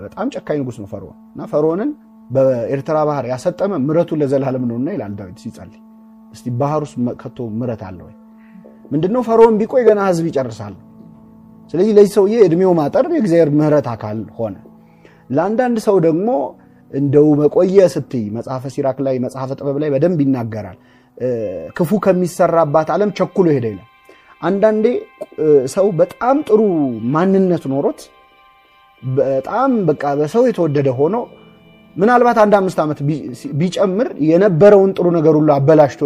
በጣም 0.04 0.26
ጨካኝ 0.34 0.58
ንጉሥ 0.62 0.76
ነው 0.82 0.88
ፈርዖን 0.92 1.16
እና 1.32 1.42
ፈርዖንን 1.52 1.90
በኤርትራ 2.30 2.98
ባህር 3.08 3.24
ያሰጠመ 3.30 3.72
ምሕረቱ 3.84 4.10
ለዘላለም 4.20 4.64
ነውና 4.70 4.88
ይላል 4.94 5.12
ዳዊት 5.18 5.38
ሲጸልይ። 5.44 5.80
እስቲ 6.32 6.46
ባህር 6.60 6.82
ውስጥ 6.86 6.96
ከቶ 7.22 7.38
ምሕረት 7.54 7.82
አለ 7.88 7.98
ወይ? 8.06 8.14
ምንድነው 8.92 9.22
ፈርዖን 9.28 9.54
ቢቆይ 9.60 9.82
ገና 9.88 10.00
ህዝብ 10.08 10.24
ይጨርሳል። 10.30 10.74
ስለዚህ 11.74 11.92
ለዚህ 11.98 12.12
ሰውዬ 12.16 12.34
እድሜው 12.46 12.72
ማጠር 12.78 13.04
የእግዚአብሔር 13.12 13.50
ምሕረት 13.58 13.86
አካል 13.92 14.18
ሆነ። 14.38 14.56
ለአንዳንድ 15.30 15.76
ሰው 15.86 15.96
ደግሞ 16.06 16.28
እንደው 16.92 17.26
መቆየ 17.40 17.76
ስትይ 17.92 18.24
መጽሐፈ 18.36 18.64
ሲራክ 18.74 18.98
ላይ 19.06 19.16
መጽሐፈ 19.24 19.50
ጥበብ 19.58 19.76
ላይ 19.82 19.90
በደንብ 19.94 20.20
ይናገራል። 20.24 20.78
ክፉ 21.76 21.90
ከሚሰራባት 22.04 22.88
ዓለም 22.94 23.10
ቸኩሎ 23.18 23.46
ሄደ 23.56 23.66
ይላል። 23.72 23.88
አንዳንዴ 24.42 24.86
ሰው 25.74 25.86
በጣም 26.00 26.36
ጥሩ 26.48 26.60
ማንነት 27.14 27.64
ኖሮት 27.72 28.00
በጣም 29.02 29.70
በቃ 29.88 30.04
በሰው 30.18 30.44
የተወደደ 30.48 30.88
ሆኖ 30.98 31.16
ምናልባት 31.96 32.38
አንድ 32.42 32.54
አምስት 32.58 32.78
ዓመት 32.84 32.98
ቢጨምር 33.60 34.08
የነበረውን 34.28 34.92
ጥሩ 34.96 35.06
ነገር 35.16 35.34
ሁሉ 35.38 35.50
አበላሽቶ 35.56 36.02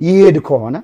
ይሄድ 0.00 0.36
ከሆነ 0.48 0.76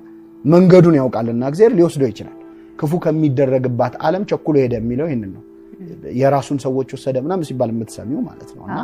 መንገዱን 0.44 0.96
ያውቃልና 0.98 1.42
እግዚአብሔር 1.50 1.74
ሊወስደው 1.78 2.08
ይችላል። 2.12 2.36
ክፉ 2.78 2.92
ከሚደረግባት 3.04 3.94
ዓለም 4.02 4.22
ቸኩሎ 4.30 4.54
ሄደ 4.62 4.74
የሚለው 4.80 5.06
ይህንን 5.08 5.30
ነው። 5.36 5.42
የራሱን 6.20 6.58
ሰዎች 6.64 6.88
ወሰደ 6.96 7.16
ምናምን 7.24 7.44
ሲባል 7.48 7.70
የምትሰሚው 7.72 8.20
ማለት 8.28 8.50
ነው። 8.56 8.64
እና 8.68 8.78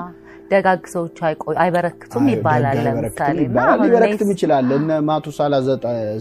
ደጋግ 0.50 0.82
ሰዎች 0.92 1.16
አይበረክቱም 1.62 2.26
ይባላል። 2.32 2.78
ለምሳሌ 2.86 3.36
ሊበረክትም 3.82 4.30
ይችላል። 4.34 4.68
እነ 4.78 4.90
ማቱሳላ 5.08 5.54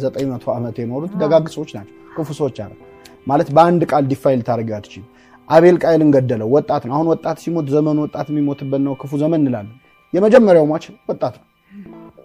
ዘጠኝ 0.03 0.25
መቶ 0.31 0.45
ዓመት 0.55 0.77
የኖሩት 0.81 1.13
ደጋግ 1.23 1.47
ሰዎች 1.55 1.71
ናቸው። 1.77 1.95
ክፉ 2.15 2.29
ሰዎች 2.39 2.57
አለ 2.65 2.73
ማለት 3.27 3.47
በአንድ 3.55 3.81
ቃል 3.91 4.03
define 4.11 4.41
ታደርጊው 4.47 4.75
አትችይም። 4.77 5.05
አቤልን 5.49 5.75
ቃየል 5.81 6.09
ገደለው። 6.15 6.47
ወጣት 6.55 6.83
ነው። 6.87 6.93
አሁን 6.97 7.07
ወጣት 7.13 7.37
ሲሞት 7.43 7.67
ዘመኑ 7.73 7.97
ወጣት 8.05 8.27
የሚሞትበት 8.31 8.81
ነው፣ 8.85 8.93
ክፉ 9.01 9.11
ዘመን 9.23 9.41
እንላለን። 9.41 9.75
የመጀመሪያው 10.13 10.65
ሟች 10.71 10.85
ወጣት 11.11 11.35
ነው። 11.39 11.45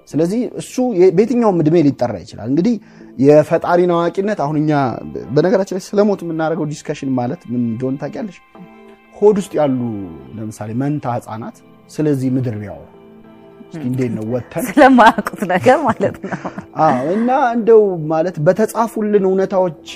ስለዚህ 0.09 0.41
እሱ 0.61 0.75
በየትኛውም 1.17 1.59
እድሜ 1.63 1.77
ሊጠራ 1.87 2.15
ይችላል። 2.25 2.49
እንግዲህ 2.53 2.75
የፈጣሪን 3.19 3.91
አዋቂነት 3.97 4.39
አሁን 4.45 4.57
እኛ 4.61 4.71
በነገራችን 5.35 5.77
ላይ 5.77 5.85
ስለሞት 5.87 6.21
የምናደርገው 6.25 6.67
discussion 6.73 7.11
ማለት 7.19 7.43
ምን 7.51 7.63
እንደሆነ 7.67 7.97
ታውቂያለሽ? 8.03 8.39
ሆድ 9.17 9.37
ውስጥ 9.41 9.53
ያሉ 9.59 9.81
ለምሳሌ 10.37 10.71
መንታ 10.83 11.07
ህፃናት 11.17 11.57
ስለዚህ 11.90 12.29
ምድር 12.37 12.57
ቢያወሩ 12.61 12.87
እንዴት 13.81 14.12
ነው 14.16 14.24
ወተን 14.33 14.64
ስለማያውቁት 14.68 15.42
ነገር 15.53 15.76
ማለት 15.87 16.16
ነው። 16.22 16.33
እና 17.14 17.29
እንደው 17.57 17.83
ማለት 18.12 18.37
በተጻፉልን 18.46 19.24
እውነታዎች 19.29 19.90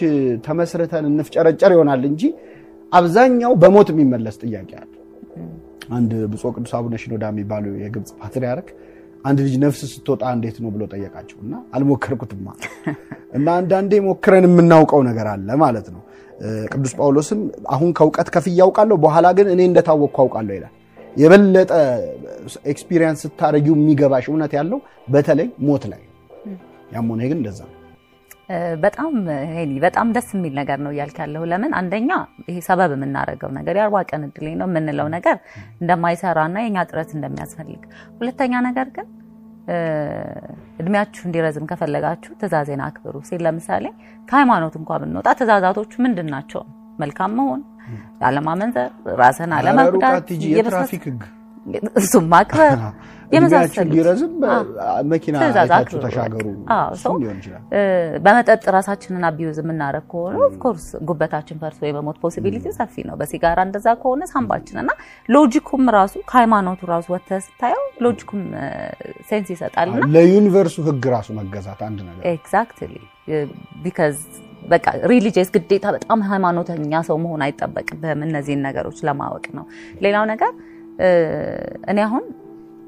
ተመስርተን 0.46 1.06
እንፍጨረጨር 1.10 1.72
ይሆናል 1.74 2.02
እንጂ 2.10 2.22
አብዛኛው 2.92 3.52
በሞት 3.62 3.88
የሚመለስ 3.92 4.36
ጥያቄ 4.42 4.70
አለ። 4.80 4.92
አንድ 5.90 6.12
ብፁዕ 6.32 6.50
ቅዱስ 6.56 6.72
አቡነ 6.78 6.94
ሽኖዳ 7.02 7.24
የሚባሉ 7.32 7.64
የግብፅ 7.82 8.12
ፓትርያርክ 8.20 8.68
አንድ 9.24 9.38
ልጅ 9.44 9.54
ነፍስ 9.62 9.80
ስትወጣ 9.92 10.22
እንዴት 10.36 10.56
ነው 10.62 10.70
ብሎ 10.74 10.82
ጠየቃቸው 10.92 11.38
እና 11.44 11.54
አልሞከርኩትማ 11.76 12.46
እና 13.38 13.46
አንዳንዴ 13.60 13.92
ሞክረን 14.06 14.46
የምናውቀው 14.48 15.02
ነገር 15.08 15.28
አለ 15.32 15.48
ማለት 15.62 15.86
ነው። 15.94 16.02
ቅዱስ 16.72 16.92
ጳውሎስም 16.98 17.40
አሁን 17.74 17.90
ከእውቀት 17.98 18.28
ከፍዬ 18.34 18.58
አውቃለሁ፣ 18.64 18.96
በኋላ 19.04 19.26
ግን 19.38 19.48
እኔ 19.54 19.60
እንደታወቅኩ 19.70 20.16
አውቃለሁ 20.24 20.54
ይላል። 20.58 20.72
የበለጠ 21.16 21.70
experience 22.72 23.20
ስታደርጊው 23.24 23.74
የሚገባሽ 23.78 24.26
እውነት 24.30 24.52
ያለው 24.58 24.78
በተለይ 25.08 25.48
ሞት 25.68 25.84
ላይ 25.92 26.02
ያም 26.92 27.08
ሆነ 27.12 27.22
ግን 27.30 27.38
እንደዛ 27.40 27.60
ነው። 27.68 27.80
በጣም 28.82 29.12
ሄኒ 29.52 29.72
በጣም 29.84 30.08
ደስ 30.16 30.26
የሚል 30.34 30.54
ነገር 30.58 30.78
ነው 30.84 30.90
እያልክ 30.94 31.18
ያለሁ። 31.22 31.42
ለምን 31.52 31.72
አንደኛ 31.78 32.10
ይሄ 32.48 32.56
ሰበብ 32.66 32.90
የምናደርገው 32.96 33.50
ነገር 33.58 33.74
የአርባ 33.78 34.02
ቀን 34.10 34.22
እድሌ 34.28 34.46
ነው 34.60 34.66
የምንለው 34.70 35.08
ነገር 35.14 35.36
እንደማይሰራና 35.80 36.56
የኛ 36.64 36.84
ጥረት 36.90 37.12
እንደሚያስፈልግ፣ 37.16 37.82
ሁለተኛ 38.18 38.62
ነገር 38.68 38.88
ግን 38.96 39.08
እድሜያችሁ 40.80 41.22
እንዲረዝም 41.28 41.68
ከፈለጋችሁ 41.70 42.32
ትእዛዜን 42.40 42.82
አክብሩ 42.86 43.16
ሲል 43.28 43.42
ለምሳሌ 43.46 43.84
ከሃይማኖት 44.28 44.74
እንኳ 44.80 44.98
ብንወጣ 45.02 45.28
ትእዛዛቶቹ 45.38 45.92
ምንድን 46.06 46.28
ናቸው? 46.34 46.62
መልካም 47.02 47.32
መሆን፣ 47.38 47.62
አለማመንዘር፣ 48.26 48.90
ራስን 49.18 49.52
አለመጉዳት፣ 49.58 50.28
የትራፊክ 50.52 51.04
ህግ። 51.10 51.22
እሱም 51.98 52.24
ማክበር 52.32 52.78
እድሜያችሁ 53.32 53.80
እንዲረዝም 53.84 54.32
መኪና 55.12 55.36
አይታችሁ 55.44 55.98
ተሻገሩ። 56.04 56.44
ሊሆን 57.14 57.36
ይችላል። 57.40 57.62
በመጠጥ 58.24 58.62
ራሳችንን 58.76 59.24
abuse 59.28 59.58
የምናደርግ 59.62 60.04
ከሆነ 60.12 60.34
of 60.46 60.56
course 60.56 60.86
ጉበታችን 61.08 61.60
ፈርሶ 61.62 61.80
የመሞት 61.88 62.18
possibility 62.24 62.74
ሰፊ 62.78 63.04
ነው። 63.08 63.16
በሲጋራ 63.20 63.58
እንደዛ 63.68 63.86
ከሆነ 64.02 64.28
ሳምባችን 64.32 64.80
እና 64.82 64.92
logic 65.28 65.59
ኡም 65.59 65.84
ራሱ 65.96 66.14
ከሃይማኖቱ 66.30 66.80
ራሱ 66.92 67.06
ወጥተህ 67.14 67.42
ስታየው 67.46 67.84
logic 68.06 68.26
ኡም 68.26 68.42
sense 69.30 69.50
ይሰጣልና 69.54 70.04
ለ 70.16 70.26
universe 70.26 70.66
ኡ 70.66 70.76
ህግ 70.88 71.06
ራሱ 71.16 71.28
መገዛት 71.40 71.82
አንድ 71.88 72.00
ነገር። 72.08 72.22
Exactly 72.34 72.94
because 73.82 74.16
በቃ 74.64 74.86
religious 75.12 75.50
ግዴታ 75.54 75.86
በጣም 75.96 76.20
ሃይማኖተኛ 76.30 77.02
ሰው 77.08 77.16
መሆን 77.24 77.42
አይጠበቅብህም 77.46 78.22
እነዚህን 78.28 78.62
ነገሮች 78.68 79.00
ለማወቅ 79.08 79.46
ነው። 79.58 79.64
ሌላው 80.04 80.24
ነገር 80.32 80.52
እኔ 81.90 81.98
አሁን 82.06 82.24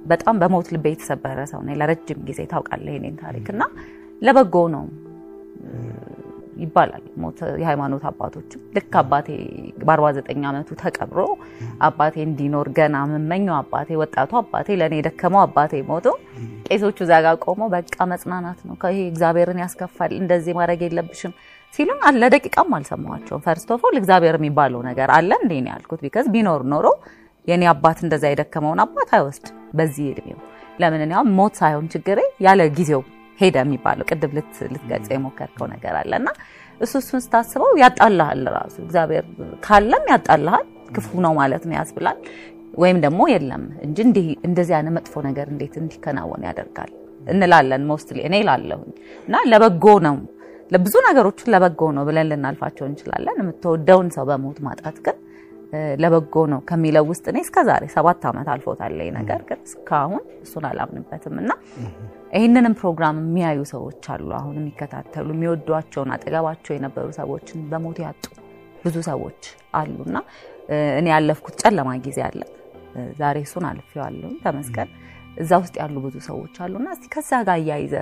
በጣም 0.04 0.36
በሞት 0.42 0.68
ልቤ 0.74 0.86
የተሰበረ 0.92 1.38
ሰው 1.52 1.60
ነኝ። 1.66 1.76
ለረጅም 1.80 2.20
ጊዜ 2.28 2.40
ታውቃለህ 2.52 2.94
የኔን 2.96 3.16
ታሪክ 3.22 3.46
እና 3.54 3.62
ለበጎ 4.22 4.56
ነው 4.74 4.84
ይባላል። 6.56 7.02
ሞት 7.22 7.38
የሃይማኖት 7.62 8.04
አባቶችም 8.10 8.60
ልክ 8.76 8.94
አባቴ 9.00 9.28
በ49 9.80 10.46
ዓመቱ 10.50 10.68
ተቀብሮ 10.82 11.20
አባቴ 11.88 12.14
እንዲኖር 12.26 12.68
ገና 12.78 12.96
የምመኘው 13.06 13.54
አባቴ 13.58 13.98
ወጣቱ 14.02 14.32
አባቴ 14.40 14.76
ለእኔ 14.80 14.94
የደከመው 15.00 15.42
አባቴ 15.42 15.82
ሞቶ 15.90 16.06
ቄሶቹ 16.68 16.98
እዛ 17.06 17.12
ጋር 17.26 17.36
ቆመው 17.44 17.68
በቃ 17.74 17.96
መጽናናት 18.12 18.60
ነው 18.68 18.76
ይሄ 18.94 19.02
እግዚአብሔርን 19.10 19.60
ያስከፋል 19.64 20.14
እንደዚህ 20.20 20.54
ማድረግ 20.60 20.82
የለብሽም 20.86 21.34
ሲሉም 21.74 21.98
ለደቂቃም 22.20 22.70
አልሰማኋቸውም። 22.76 23.42
First 23.46 23.70
of 23.74 23.82
all 23.86 23.96
እግዚአብሔር 24.00 24.36
የሚባለው 24.38 24.80
ነገር 24.88 25.08
አለ 25.16 25.30
እንዴ 25.42 25.52
ነው 25.64 25.70
ያልኩት። 25.74 26.00
because 26.04 26.26
ቢኖር 26.34 26.62
ኖሮ 26.72 26.86
የኔ 27.46 27.64
አባት 27.72 27.98
እንደዛ 28.04 28.24
የደከመውን 28.30 28.80
አባት 28.84 29.10
አይወስድ 29.16 29.46
በዚህ 29.78 30.06
እድሜው። 30.12 30.38
ለምን 30.80 31.02
እኔ 31.04 31.12
ሞት 31.36 31.54
ሳይሆን 31.60 31.86
ችግሬ 31.92 32.18
ያለ 32.46 32.62
ጊዜው 32.78 33.02
ሄደ 33.38 33.56
የሚባለው 33.62 34.04
ቅድም 34.10 34.32
ልትገልጽ 34.36 35.08
የሞከርከው 35.12 35.66
ነገር 35.74 35.94
አለ 36.00 36.12
እና 36.20 36.28
እሱ 36.80 36.92
እሱን 37.00 37.20
ስታስበው 37.24 37.72
ያጣልሃል። 37.82 38.42
ራሱ 38.56 38.76
እግዚአብሔር 38.84 39.24
ካለም 39.66 40.04
ያጣልሃል። 40.12 40.66
ክፉ 40.96 41.10
ነው 41.24 41.32
ማለት 41.38 41.62
ነው 41.68 41.74
ያስብላል። 41.78 42.18
ወይም 42.74 42.98
ደግሞ 43.04 43.20
የለም 43.32 43.62
እንጂ 43.86 43.98
እንደዚህ 44.48 44.74
አይነት 44.78 44.94
መጥፎ 44.96 45.14
ነገር 45.28 45.46
እንዴት 45.52 45.74
እንዲከናወን 45.80 46.42
ያደርጋል 46.48 46.90
እንላለን። 47.32 47.84
ሞስትሊ 47.90 48.18
እኔ 48.28 48.36
ላለሁኝ 48.48 48.90
እና 49.28 49.36
ለበጎ 49.50 49.84
ነው 50.06 50.16
ለብዙ 50.70 50.94
ነገሮችን 51.08 51.50
ለበጎ 51.54 51.80
ነው 51.96 52.04
ብለን 52.08 52.28
ልናልፋቸው 52.30 52.84
እንችላለን። 52.88 53.36
የምትወደውን 53.42 54.08
ሰው 54.16 54.24
በሞት 54.30 54.58
ማጣት 54.66 54.96
ግን 55.06 55.16
ለበጎ 56.02 56.34
ነው 56.52 56.60
ከሚለው 56.68 57.04
ውስጥ 57.10 57.24
እኔ 57.30 57.38
እስከዛሬ 57.44 57.84
ሰባት 57.94 58.22
ዓመት 58.30 58.48
አልፎታል 58.52 58.92
ነገር 59.16 59.40
ግን 59.48 59.60
እስካሁን 59.68 60.22
እሱን 60.44 60.64
አላምንበትም 60.68 61.36
እና 61.42 61.50
ይህንንም 62.36 62.74
ፕሮግራም 62.80 63.16
የሚያዩ 63.22 63.60
ሰዎች 63.72 64.04
አሉ 64.14 64.28
አሁን 64.38 64.54
የሚከታተሉ 64.60 65.28
የሚወዷቸውን 65.36 66.12
አጠገባቸው 66.16 66.74
የነበሩ 66.76 67.08
ሰዎችን 67.20 67.64
በሞት 67.72 68.00
ያጡ 68.06 68.24
ብዙ 68.84 68.96
ሰዎች 69.10 69.42
አሉና 69.78 70.16
እኔ 70.98 71.06
ያለፍኩት 71.14 71.56
ጨለማ 71.62 71.90
ጊዜ 72.06 72.20
አለ። 72.28 72.40
ዛሬ 73.18 73.36
እሱን 73.46 73.64
አልፌዋለሁ 73.70 74.30
ተመስገን። 74.44 74.90
እዛ 75.36 75.52
ውስጥ 75.62 75.74
ያሉ 75.80 75.96
ብዙ 76.04 76.16
ሰዎች 76.28 76.54
አሉና 76.64 76.86
እስቲ 76.94 77.06
ከዛ 77.14 77.30
ጋር 77.48 77.58
እያይዘ 77.62 77.94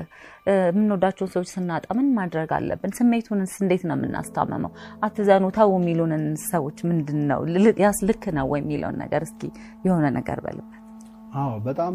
የምንወዳቸውን 0.46 1.30
ሰዎች 1.34 1.48
ስናጣ 1.52 1.86
ምን 1.98 2.08
ማድረግ 2.16 2.50
አለብን? 2.56 2.92
ስሜቱንስ 2.98 3.52
እንዴት 3.62 3.82
ነው 3.88 3.96
የምናስታመመው? 3.98 4.72
አትዘኑ 5.06 5.44
ተው 5.56 5.70
የሚሉንን 5.76 6.24
ሰዎች 6.50 6.78
ምንድን 6.90 7.20
ነው 7.30 7.40
ያስ 7.84 8.00
ልክ 8.08 8.24
ነው 8.38 8.48
ወይ 8.52 8.60
የሚለውን 8.62 8.98
ነገር 9.04 9.22
እስኪ 9.28 9.42
የሆነ 9.86 10.06
ነገር 10.18 10.40
በልበት። 10.46 10.80
አዎ 11.36 11.52
በጣም 11.68 11.94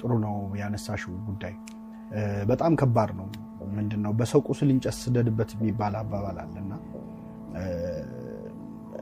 ጥሩ 0.00 0.10
ነው 0.24 0.34
ያነሳሽው 0.60 1.14
ጉዳይ። 1.28 1.54
በጣም 2.50 2.72
ከባድ 2.80 3.10
ነው። 3.18 3.28
ምንድን 3.76 4.00
ነው 4.04 4.12
በሰው 4.18 4.40
ቁስል 4.48 4.68
እንጨት 4.74 4.96
ስደድበት 5.00 5.50
የሚባል 5.56 5.94
አባባል 6.00 6.36
አለና 6.42 6.72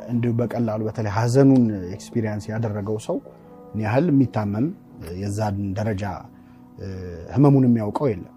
እንዲሁ 0.08 0.30
በቀላሉ 0.38 0.80
በተለይ 0.88 1.12
ሀዘኑን 1.16 1.64
experience 1.96 2.44
ያደረገው 2.50 2.96
ሰው 3.06 3.16
ያህል 3.80 4.06
የሚታመም 4.12 4.66
የዛን 5.22 5.56
ደረጃ 5.78 6.04
ህመሙን 7.34 7.64
የሚያውቀው 7.66 8.06
የለም። 8.10 8.32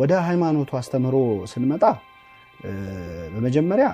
ወደ 0.00 0.12
ሃይማኖቱ 0.26 0.70
አስተምህሮ 0.80 1.16
ስንመጣ 1.52 1.84
በመጀመሪያ 3.34 3.86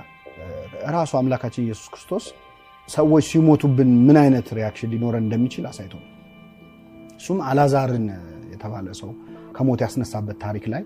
ራሱ 0.94 1.12
አምላካችን 1.20 1.64
ኢየሱስ 1.66 1.88
ክርስቶስ 1.94 2.24
ሰዎች 2.88 3.24
ሲሞቱብን 3.30 3.90
ምን 4.06 4.16
አይነት 4.22 4.48
reaction 4.58 4.90
ሊኖረን 4.92 5.24
እንደሚችል 5.26 5.64
አሳይቶ 5.70 5.94
እሱም 7.20 7.38
አላዛርን 7.48 8.06
የተባለ 8.52 8.86
ሰው 9.00 9.10
ከሞት 9.56 9.80
ያስነሳበት 9.84 10.36
ታሪክ 10.44 10.64
ላይ 10.72 10.82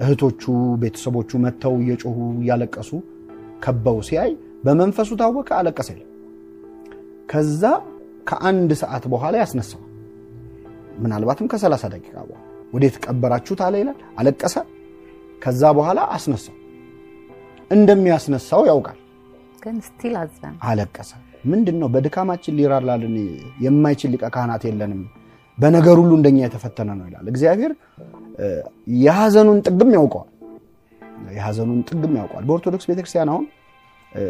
እህቶቹ፣ 0.00 0.42
ቤተሰቦቹ 0.82 1.30
መጥተው 1.44 1.74
እየጮሁ 1.82 2.18
እያለቀሱ 2.40 2.90
ከበው 3.64 3.98
ሲያይ 4.08 4.30
በመንፈሱ 4.64 5.10
ታወከ፣ 5.20 5.48
አለቀሰ። 5.58 5.90
ከዛ 7.30 7.62
ከአንድ 8.28 8.70
ሰዓት 8.82 9.04
በኋላ 9.12 9.34
ያስነሳው 9.42 9.80
ምናልባትም 11.02 11.46
ከ30 11.52 11.90
ደቂቃ 11.94 12.14
በኋላ 12.22 12.42
ወዴት 12.72 12.96
ቀበራችሁት 13.04 13.60
አለ 13.66 13.74
ይላል። 13.82 13.98
አለቀሰ። 14.18 14.54
ከዛ 15.42 15.62
በኋላ 15.78 16.00
አስነሳው። 16.14 16.54
እንደሚያስነሳው 17.70 18.62
ያውቃል፣ 18.70 18.98
ግን 19.62 19.76
still 19.86 20.14
አዘን 20.20 20.54
አለቀሰ። 20.68 21.10
ምንድን 21.44 21.76
ነው 21.80 21.88
በድካማችን 21.94 22.56
ሊራራልን 22.58 23.14
የማይችል 23.64 24.10
ሊቀ 24.14 24.24
ካህናት 24.34 24.62
የለንም፣ 24.68 25.00
በነገር 25.58 25.96
ሁሉ 26.00 26.12
እንደኛ 26.18 26.38
የተፈተነ 26.44 26.90
ነው 26.98 27.06
ይላል 27.08 27.26
እግዚአብሔር። 27.32 27.72
የሐዘኑን 29.00 29.58
ጥግም 29.66 29.90
ያውቀዋል፣ 29.96 30.30
የሐዘኑን 31.34 31.80
ጥግም 31.90 32.14
ያውቀዋል። 32.20 32.44
በኦርቶዶክስ 32.48 32.86
ቤተክርስቲያን 32.90 33.30
አሁን 33.32 33.44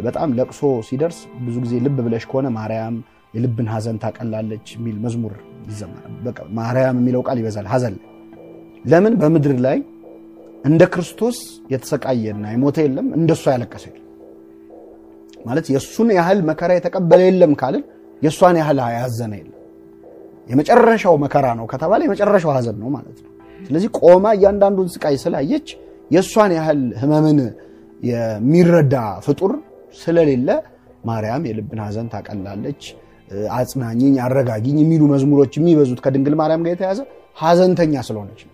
በጣም 0.02 0.28
ለቅሶ 0.36 0.60
ሲደርስ 0.88 1.16
ብዙ 1.46 1.56
ጊዜ 1.64 1.74
ልብ 1.84 1.96
ብለሽ 2.04 2.24
ከሆነ 2.30 2.48
ማርያም 2.56 2.94
የልብን 3.34 3.68
ሐዘን 3.72 3.96
ታቀላለች 4.02 4.66
የሚል 4.76 4.96
መዝሙር 5.04 5.32
ይዘመራል። 5.66 6.14
ማርያም 6.58 6.96
የሚለው 7.00 7.22
ቃል 7.26 7.38
ይበዛል 7.40 7.66
ሐዘን 7.72 7.94
ላይ። 7.96 8.08
ለምን 8.84 9.14
በምድር 9.20 9.54
ላይ 9.66 9.78
እንደ 10.64 10.82
ክርስቶስ 10.92 11.38
የተሰቃየና 11.72 12.44
የሞተ 12.52 12.76
የለም፣ 12.84 13.06
እንደሱ 13.18 13.44
ያለቀሰ 13.52 13.84
የለም። 13.90 14.00
ማለት 15.40 15.66
የእሱን 15.72 16.08
ያህል 16.18 16.38
መከራ 16.50 16.70
የተቀበለ 16.76 17.20
የለም 17.26 17.52
ካልን 17.60 17.82
የእሷን 18.22 18.56
ያህል 18.60 18.78
ያዘነ 18.96 19.32
የለም። 19.40 19.50
የመጨረሻው 20.50 21.14
መከራ 21.24 21.46
ነው 21.58 21.66
ከተባለ 21.72 22.00
የመጨረሻው 22.06 22.52
ሐዘን 22.56 22.76
ነው 22.82 22.88
ማለት 22.96 23.18
ነው። 23.24 23.30
ስለዚህ 23.60 23.90
ቆማ 24.00 24.24
እያንዳንዱን 24.36 24.88
ስቃይ 24.94 25.16
ስላየች 25.22 25.68
የእሷን 26.10 26.52
ያህል 26.56 26.80
ህመምን 27.00 27.38
የሚረዳ 28.02 28.94
ፍጡር 29.26 29.52
ስለሌለ 29.98 30.48
ማርያም 31.04 31.42
የልብን 31.48 31.80
ሐዘን 31.84 32.06
ታቀላለች፣ 32.12 32.82
አጽናኝኝ፣ 33.54 34.14
አረጋጊኝ 34.24 34.76
የሚሉ 34.82 35.02
መዝሙሮች 35.12 35.52
የሚበዙት 35.58 36.00
ከድንግል 36.04 36.34
ማርያም 36.40 36.62
ጋር 36.66 36.72
የተያዘ 36.74 36.98
ሐዘንተኛ 37.40 37.94
ስለሆነች 38.08 38.40
ነው። 38.46 38.52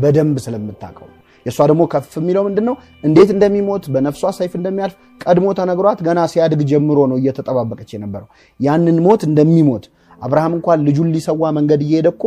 በደንብ 0.00 0.36
ስለምታውቀው 0.44 1.08
የእሷ 1.46 1.58
ደግሞ 1.70 1.82
ከፍ 1.92 2.10
የሚለው 2.18 2.42
ምንድን 2.46 2.64
ነው? 2.68 2.74
እንዴት 3.04 3.30
እንደሚሞት 3.34 3.84
በነፍሷ 3.92 4.32
ሰይፍ 4.38 4.52
እንደሚያልፍ 4.58 4.94
ቀድሞ 5.24 5.46
ተነግሯት 5.58 6.00
ገና 6.06 6.20
ሲያድግ 6.32 6.60
ጀምሮ 6.70 6.98
ነው 7.10 7.16
እየተጠባበቀች 7.20 7.90
የነበረው 7.94 8.28
ያንን 8.60 8.98
ሞት 9.06 9.22
እንደሚሞት። 9.28 9.84
አብርሃም 10.18 10.54
እንኳን 10.58 10.80
ልጁን 10.86 11.08
ሊሰዋ 11.14 11.42
መንገድ 11.58 11.80
እየሄደ 11.86 12.08
እኮ 12.14 12.24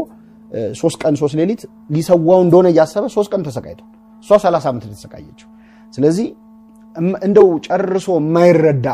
ሶስት 0.80 0.98
ቀን 1.04 1.16
ሶስት 1.22 1.36
ሌሊት 1.40 1.62
ሊሰዋው 1.90 2.40
እንደሆነ 2.46 2.68
እያሰበ 2.74 3.06
ሶስት 3.16 3.30
ቀን 3.34 3.44
ተሰቃይቷል። 3.48 3.88
እሷ 4.26 4.38
ሰላሳ 4.44 4.66
ዓመት 4.72 4.84
የተሰቃየችው። 4.88 5.48
ስለዚህ 5.94 6.28
እንደው 7.26 7.48
ጨርሶ 7.68 8.08
የማይረዳ 8.20 8.88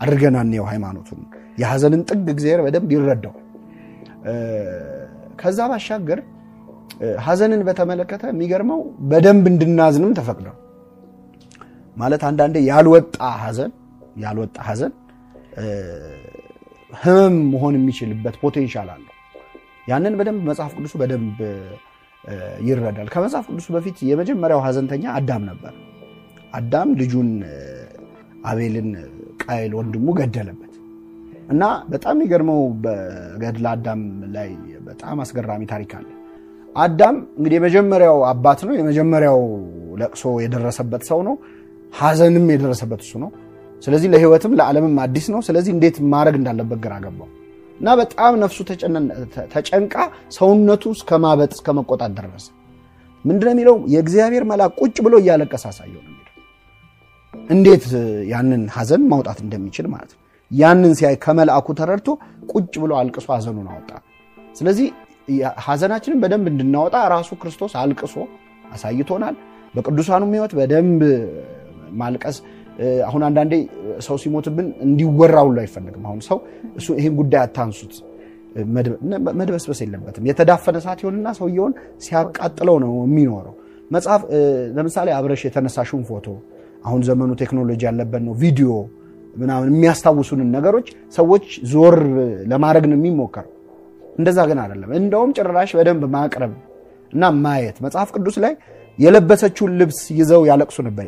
አድርገን 0.00 0.36
አንየው 0.40 0.66
ሃይማኖቱን። 0.70 1.20
የሐዘንን 1.58 2.02
ጥግ 2.08 2.26
እግዚአብሔር 2.34 2.60
በደንብ 2.66 2.90
ይረዳው። 2.94 3.34
ከዛ 5.40 5.60
ባሻገር 5.70 6.20
ሐዘንን 7.24 7.60
በተመለከተ 7.68 8.22
የሚገርመው 8.30 8.80
በደንብ 9.10 9.44
እንድናዝንም 9.52 10.12
ተፈቅዷል። 10.18 10.58
ማለት 11.96 12.22
አንዳንዴ 12.28 12.56
ያልወጣ 12.68 13.16
ሐዘን 13.42 13.72
ያልወጣ 14.22 14.56
ሐዘን 14.68 14.92
ህመም 16.94 17.36
መሆን 17.52 17.74
የሚችልበት 17.78 18.34
ፖቴንሻል 18.42 18.88
አለው። 18.94 19.08
ያንን 19.88 20.14
በደንብ 20.18 20.42
መጽሐፍ 20.50 20.72
ቅዱሱ 20.78 20.94
በደንብ 21.02 21.38
ይረዳል። 22.66 23.08
ከመጽሐፍ 23.14 23.46
ቅዱስ 23.50 23.66
በፊት 23.74 23.98
የመጀመሪያው 24.08 24.60
ሀዘንተኛ 24.66 25.04
አዳም 25.18 25.42
ነበር። 25.50 25.72
አዳም 26.52 26.90
ልጁን 27.00 27.30
አቤልን 28.44 28.90
ቃየል 29.42 29.72
ወንድሙ 29.78 30.06
ገደለበት 30.18 30.71
እና 31.52 31.62
በጣም 31.88 32.14
የሚገርመው 32.16 32.60
በገድለ 32.84 33.66
አዳም 33.72 34.02
ላይ 34.34 34.50
በጣም 34.86 35.16
አስገራሚ 35.24 35.62
ታሪክ 35.72 35.92
አለ። 35.98 36.06
አዳም 36.76 37.16
እንግዲህ 37.36 37.56
የመጀመሪያው 37.58 38.18
አባት 38.30 38.60
ነው። 38.66 38.74
የመጀመሪያው 38.78 39.40
ለቅሶ 40.00 40.24
የደረሰበት 40.44 41.02
ሰው 41.10 41.20
ነው። 41.28 41.34
ሀዘንም 41.92 42.46
የደረሰበት 42.52 43.00
እሱ 43.06 43.12
ነው። 43.24 43.30
ስለዚህ 43.82 44.08
ለሕይወትም 44.12 44.52
ለዓለምም 44.58 44.96
አዲስ 45.04 45.26
ነው። 45.34 45.40
ስለዚህ 45.48 45.72
እንዴት 45.76 45.96
ማድረግ 46.12 46.36
እንዳለበት 46.40 46.80
ግራ 46.84 46.94
ገባው 47.04 47.28
እና 47.80 47.94
በጣም 48.00 48.32
ነፍሱ 48.42 48.58
ተጨንቃ 49.54 49.94
ሰውነቱ 50.36 50.84
እስከ 50.96 51.18
ማበጥ 51.24 51.50
እስከ 51.56 51.68
መቆጣት 51.78 52.12
ደረሰ። 52.18 52.46
ምንድነው 53.24 53.52
የሚለው? 53.54 53.76
የእግዚአብሔር 53.94 54.44
መልአክ 54.50 54.72
ቁጭ 54.80 54.96
ብሎ 55.06 55.14
እያለቀሰ 55.22 55.64
አሳየው 55.70 56.02
እንዴት 57.50 57.84
ያንን 58.32 58.62
ሀዘን 58.74 59.02
ማውጣት 59.12 59.38
እንደሚችል 59.44 59.86
ማለት 59.92 60.10
ነው። 60.14 60.20
ያንን 60.52 60.92
ሲያይ 60.98 61.16
ከመልአኩ 61.24 61.66
ተረድቶ 61.78 62.08
ቁጭ 62.52 62.74
ብሎ 62.82 62.92
አልቅሶ 63.00 63.26
ሀዘኑን 63.34 63.68
አወጣ። 63.72 63.90
ስለዚህ 64.56 64.88
ሀዘናችንን 65.66 66.18
በደንብ 66.22 66.46
እንድናወጣ 66.52 66.96
ራሱ 67.12 67.30
ክርስቶስ 67.42 67.72
አልቅሶ 67.82 68.14
አሳይቶናል። 68.72 69.36
በቅዱሳኑም 69.74 70.32
ሕይወት 70.34 70.52
በደንብ 70.58 71.02
ማልቀስ 72.00 72.36
አሁን 73.08 73.22
አንዳንዴ 73.26 73.54
ሰው 74.06 74.16
ሲሞትብን 74.22 74.66
እንዲወራ 74.86 75.36
ሁሉ 75.46 75.56
አይፈልግም። 75.62 76.04
አሁን 76.08 76.20
ሰው 76.28 76.38
እሱ 76.78 76.86
ይህን 76.98 77.14
ጉዳይ 77.20 77.40
አታንሱት፣ 77.42 77.94
መድበስበስ 79.36 79.80
የለበትም። 79.84 80.24
የተዳፈነ 80.30 80.76
እሳት 80.82 80.98
ይሆንና 81.02 81.28
ሰውየውን 81.38 81.74
ሲያቃጥለው 82.04 82.76
ነው 82.84 82.92
የሚኖረው። 83.04 83.54
መጽሐፍ 83.90 84.22
ለምሳሌ 84.76 85.08
አብረሽ 85.16 85.42
የተነሳሽውን 85.46 86.04
ፎቶ 86.10 86.26
አሁን 86.84 87.00
ዘመኑ 87.08 87.30
ቴክኖሎጂ 87.42 87.80
ያለበት 87.88 88.22
ነው፣ 88.26 88.34
ቪዲዮ 88.42 88.70
ምናምን 89.34 89.68
የሚያስታውሱንን 89.70 90.48
ነገሮች 90.56 90.86
ሰዎች 91.16 91.44
ዞር 91.72 91.96
ለማድረግ 92.50 92.84
ነው 92.90 92.96
የሚሞከረው። 92.98 93.52
እንደዛ 94.18 94.38
ግን 94.48 94.58
አይደለም። 94.62 94.90
እንደውም 95.00 95.30
ጭራሽ 95.36 95.70
በደንብ 95.78 96.02
ማቅረብ 96.14 96.52
እና 97.12 97.30
ማየት 97.44 97.76
መጽሐፍ 97.84 98.08
ቅዱስ 98.16 98.36
ላይ 98.44 98.52
የለበሰችውን 98.98 99.72
ልብስ 99.80 100.00
ይዘው 100.18 100.42
ያለቅሱ 100.50 100.78
ነበር። 100.88 101.06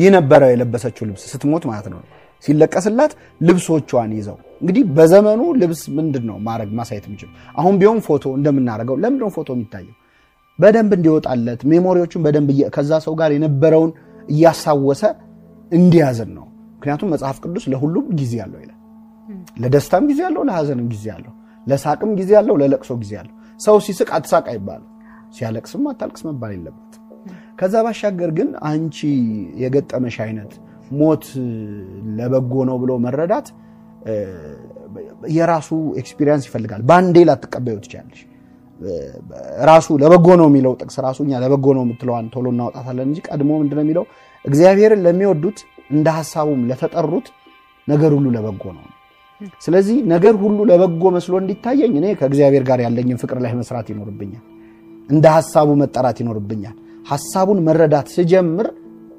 ይህ 0.00 0.08
ነበረ 0.16 0.42
የለበሰችው 0.52 1.04
ልብስ 1.08 1.22
ስትሞት 1.32 1.64
ማለት 1.70 1.86
ነው። 1.92 2.00
ሲለቀስላት 2.44 3.12
ልብሶቿን 3.40 4.10
ይዘው 4.18 4.36
እንግዲህ 4.60 4.82
በዘመኑ 4.96 5.42
ልብስ 5.60 5.80
ምንድን 5.96 6.24
ነው 6.28 6.36
ማድረግ 6.46 6.70
ማሳየት 6.78 7.04
የሚችል 7.08 7.30
አሁን 7.54 7.74
ቢሆን 7.80 7.98
ፎቶ 8.06 8.24
እንደምናደርገው 8.38 8.96
ለምንድነው 9.02 9.30
ፎቶ 9.36 9.48
የሚታየው 9.56 9.96
በደንብ 10.58 10.92
እንዲወጣለት 10.96 11.60
ሜሞሪዎቹን 11.70 12.22
በደንብ 12.24 12.48
ከዛ 12.76 12.92
ሰው 13.06 13.14
ጋር 13.20 13.32
የነበረውን 13.34 13.90
እያሳወሰ 14.28 15.02
እንዲያዝን 15.72 16.30
ነው። 16.38 16.46
ምክንያቱም 16.78 17.08
መጽሐፍ 17.14 17.36
ቅዱስ 17.44 17.64
ለሁሉም 17.72 18.06
ጊዜ 18.20 18.34
አለው 18.44 18.60
ይላል። 18.62 18.74
ለደስታም 19.62 20.04
ጊዜ 20.10 20.20
አለው፣ 20.28 20.42
ለሐዘንም 20.48 20.86
ጊዜ 20.92 21.06
አለው፣ 21.16 21.32
ለሳቅም 21.66 22.10
ጊዜ 22.20 22.30
አለው፣ 22.40 22.54
ለለቅሶ 22.62 22.90
ጊዜ 23.02 23.12
አለው። 23.20 23.34
ሰው 23.60 23.76
ሲስቅ 23.86 24.08
አትሳቅ 24.16 24.44
አይባልም፣ 24.52 24.86
ሲያለቅስም 25.36 25.82
አታልቅስ 25.90 26.22
መባል 26.28 26.52
የለበት። 26.56 26.92
ከዛ 27.58 27.74
ባሻገር 27.84 28.30
ግን 28.38 28.48
አንቺ 28.70 28.98
የገጠመሽ 29.62 30.16
አይነት 30.26 30.52
ሞት 30.90 31.24
ለበጎ 32.18 32.54
ነው 32.68 32.76
ብሎ 32.82 32.92
መረዳት 33.04 33.48
የራሱ 35.36 35.68
experience 36.00 36.44
ይፈልጋል። 36.48 36.82
በአንዴ 36.88 37.16
ላትቀበዪ 37.28 37.76
ትችያለሽ። 37.84 38.20
ራሱ 39.68 39.88
ለበጎ 40.02 40.26
ነው 40.40 40.46
የሚለው 40.50 40.72
ጥቅስ 40.80 40.96
ራሱ 41.06 41.18
እኛ 41.26 41.40
ለበጎ 41.44 41.66
ነው 41.76 41.82
የምትለዋን 41.86 42.26
ቶሎ 42.34 42.46
እናውጣታለን 42.54 43.06
እንጂ 43.08 43.18
ቀድሞ 43.28 43.50
ምንድነው 43.62 43.84
የሚለው 43.84 44.04
እግዚአብሔርን 44.44 45.00
ለሚወዱት 45.06 45.58
እንደ 45.90 46.08
ሀሳቡም 46.16 46.60
ለተጠሩት 46.70 47.26
ነገር 47.88 48.10
ሁሉ 48.16 48.26
ለበጎ 48.36 48.64
ነው። 48.76 48.84
ስለዚህ 49.64 49.96
ነገር 50.12 50.34
ሁሉ 50.42 50.58
ለበጎ 50.70 51.02
መስሎ 51.16 51.34
እንዲታየኝ 51.42 51.92
እኔ 52.00 52.06
ከእግዚአብሔር 52.20 52.64
ጋር 52.70 52.78
ያለኝን 52.86 53.18
ፍቅር 53.22 53.38
ላይ 53.44 53.52
መስራት 53.60 53.86
ይኖርብኛል። 53.92 54.44
እንደ 55.08 55.26
ሀሳቡ 55.36 55.68
መጠራት 55.82 56.18
ይኖርብኛል። 56.22 56.76
ሀሳቡን 57.06 57.58
መረዳት 57.66 58.08
ስጀምር 58.14 58.66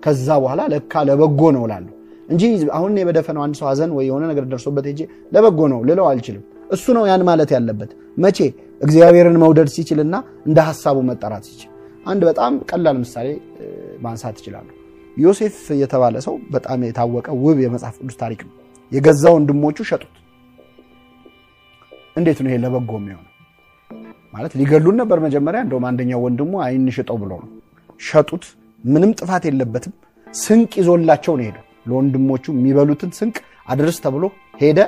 ከዛ 0.04 0.28
በኋላ 0.42 0.62
ለካ 0.74 1.04
ለበጎ 1.08 1.42
ነው 1.56 1.64
እላለሁ 1.68 1.94
እንጂ 2.30 2.44
አሁን 2.78 2.92
እኔ 2.94 3.00
በደፈነው 3.08 3.42
አንድ 3.46 3.56
ሰው 3.60 3.68
ሀዘን 3.70 3.92
ወይ 3.98 4.06
የሆነ 4.10 4.24
ነገር 4.32 4.44
ደርሶበት 4.52 4.86
ሄጄ 4.90 5.00
ለበጎ 5.32 5.60
ነው 5.74 5.80
ልለው 5.88 6.06
አልችልም። 6.12 6.44
እሱ 6.72 6.86
ነው 6.98 7.04
ያን 7.10 7.24
ማለት 7.30 7.52
ያለበት። 7.56 7.92
መቼ 8.18 8.38
እግዚአብሔርን 8.82 9.38
መውደድ 9.44 9.70
ሲችልና 9.76 10.16
እንደ 10.46 10.60
ሀሳቡ 10.68 10.98
መጠራት 11.10 11.46
ሲችል። 11.50 11.72
አንድ 12.06 12.22
በጣም 12.30 12.54
ቀላል 12.70 12.98
ምሳሌ 13.04 13.28
ማንሳት 14.02 14.36
እችላለሁ። 14.42 14.76
ዮሴፍ 15.18 15.58
የተባለ 15.82 16.16
ሰው 16.26 16.36
በጣም 16.52 16.80
የታወቀ 16.88 17.28
ውብ 17.44 17.58
የመጽሐፍ 17.64 17.96
ቅዱስ 18.02 18.18
ታሪክ 18.22 18.42
ነው። 18.48 18.54
የገዛ 18.92 19.24
ወንድሞቹ 19.36 19.78
ሸጡት። 19.90 20.14
እንዴት 22.16 22.40
ነው 22.44 22.50
ይሄ 22.50 22.58
ለበጎ 22.64 22.92
የሚሆነው? 23.00 23.26
ማለት 24.34 24.54
ሊገሉን 24.60 24.98
ነበር 25.02 25.18
መጀመሪያ። 25.26 25.60
እንደውም 25.66 25.86
አንደኛው 25.90 26.20
ወንድሙ 26.26 26.52
አይን 26.66 26.86
ሽጠው 26.96 27.18
ብሎ 27.22 27.32
ነው 27.44 27.50
ሸጡት። 28.00 28.44
ምንም 28.84 29.12
ጥፋት 29.20 29.44
የለበትም። 29.50 29.94
ስንቅ 30.28 30.72
ይዞላቸው 30.82 31.34
ነው 31.38 31.46
ሄደው 31.48 31.66
ለወንድሞቹ 31.86 32.46
የሚበሉትን 32.56 33.12
ስንቅ 33.20 33.38
አድርስ 33.68 33.98
ተብሎ 34.04 34.24
ሄደ። 34.62 34.80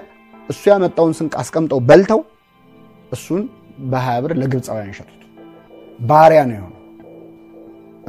እሱ 0.50 0.62
ያመጣውን 0.72 1.14
ስንቅ 1.20 1.34
አስቀምጠው 1.42 1.80
በልተው 1.90 2.22
እሱን 3.12 3.42
በሀያ 3.92 4.18
ብር 4.24 4.32
ለግብፃውያን 4.42 4.94
ሸጡት። 4.98 5.18
ባሪያ 6.02 6.42
ነው 6.50 6.56
የሆነው። 6.58 6.78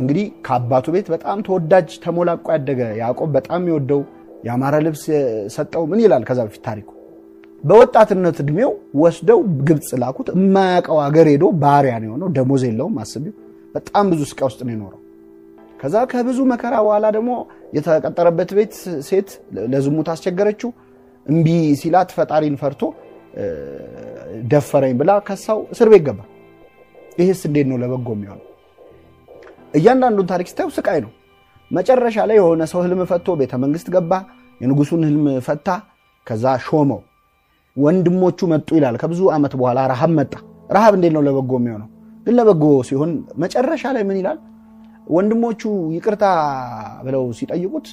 እንግዲህ 0.03 0.27
ከአባቱ 0.47 0.87
ቤት 0.95 1.07
በጣም 1.15 1.39
ተወዳጅ 1.47 1.89
ተሞላቆ 2.05 2.47
ያደገ 2.55 2.81
ያዕቆብ 3.01 3.31
በጣም 3.37 3.61
የሚወደው 3.63 4.01
የአማረ 4.47 4.75
ልብስ 4.87 5.05
ሰጠው። 5.55 5.83
ምን 5.91 6.01
ይላል 6.05 6.23
ከዛ 6.29 6.41
በፊት 6.47 6.63
ታሪኩ? 6.69 6.89
በወጣትነት 7.65 8.37
እድሜው 8.43 8.71
ወስደው 9.03 9.39
ግብፅ 9.69 9.91
ላኩት። 10.03 10.29
የማያውቀው 10.37 10.99
ሀገር 11.05 11.27
ሄዶ 11.33 11.45
ባሪያ 11.63 11.95
ነው 12.03 12.09
የሆነው። 12.09 12.31
ደሞዝ 12.37 12.63
የለውም። 12.69 12.97
አስቢው። 13.03 13.35
በጣም 13.75 14.05
ብዙ 14.13 14.21
ስቃይ 14.31 14.47
ውስጥ 14.49 14.61
ነው 14.67 14.73
የኖረው። 14.75 14.99
ከዛ 15.81 15.97
ከብዙ 16.11 16.39
መከራ 16.51 16.75
በኋላ 16.85 17.07
ደግሞ 17.17 17.31
የተቀጠረበት 17.77 18.51
ቤት 18.59 18.75
ሴት 19.09 19.29
ለዝሙት 19.73 20.09
አስቸገረችው። 20.13 20.71
እምቢ 21.27 21.49
ሲላት 21.81 22.11
ፈጣሪን 22.17 22.57
ፈርቶ 22.61 22.83
ደፈረኝ 24.51 24.95
ብላ 25.01 25.11
ከሳው 25.27 25.61
እስር 25.75 25.89
ቤት 25.93 26.03
ገባ። 26.09 26.21
ይህስ 27.19 27.41
እንዴት 27.49 27.67
ነው 27.71 27.77
ለበጎ 27.83 28.09
የሚሆነው? 28.17 28.47
እያንዳንዱን 29.75 30.27
ታሪክ 30.31 30.47
ስታዩ 30.51 30.69
ስቃይ 30.77 30.99
ነው። 31.05 31.11
መጨረሻ 31.71 32.17
ላይ 32.29 32.37
የሆነ 32.41 32.63
ሰው 32.73 32.81
ህልም 32.85 33.01
ፈቶ 33.11 33.35
ቤተ 33.41 33.53
መንግስት 33.63 33.87
ገባ። 33.95 34.13
የንጉሱን 34.61 35.03
ህልም 35.09 35.27
ፈታ። 35.47 35.69
ከዛ 36.27 36.45
ሾመው። 36.67 37.01
ወንድሞቹ 37.77 38.39
መጡ 38.53 38.69
ይላል። 38.79 38.97
ከብዙ 39.03 39.21
ዓመት 39.37 39.53
በኋላ 39.61 39.79
ረሃብ 39.93 40.11
መጣ። 40.19 40.33
ረሃብ 40.71 40.93
እንዴት 40.97 41.13
ነው 41.17 41.23
ለበጎ 41.27 41.53
የሚሆነው? 41.61 41.89
ግን 42.27 42.35
ለበጎ 42.39 42.65
ሲሆን 42.89 43.11
መጨረሻ 43.43 43.83
ላይ 43.97 44.03
ምን 44.09 44.17
ይላል? 44.21 44.39
ወንድሞቹ 45.07 45.63
ይቅርታ 45.97 46.25
ብለው 47.07 47.25
ሲጠይቁት 47.39 47.87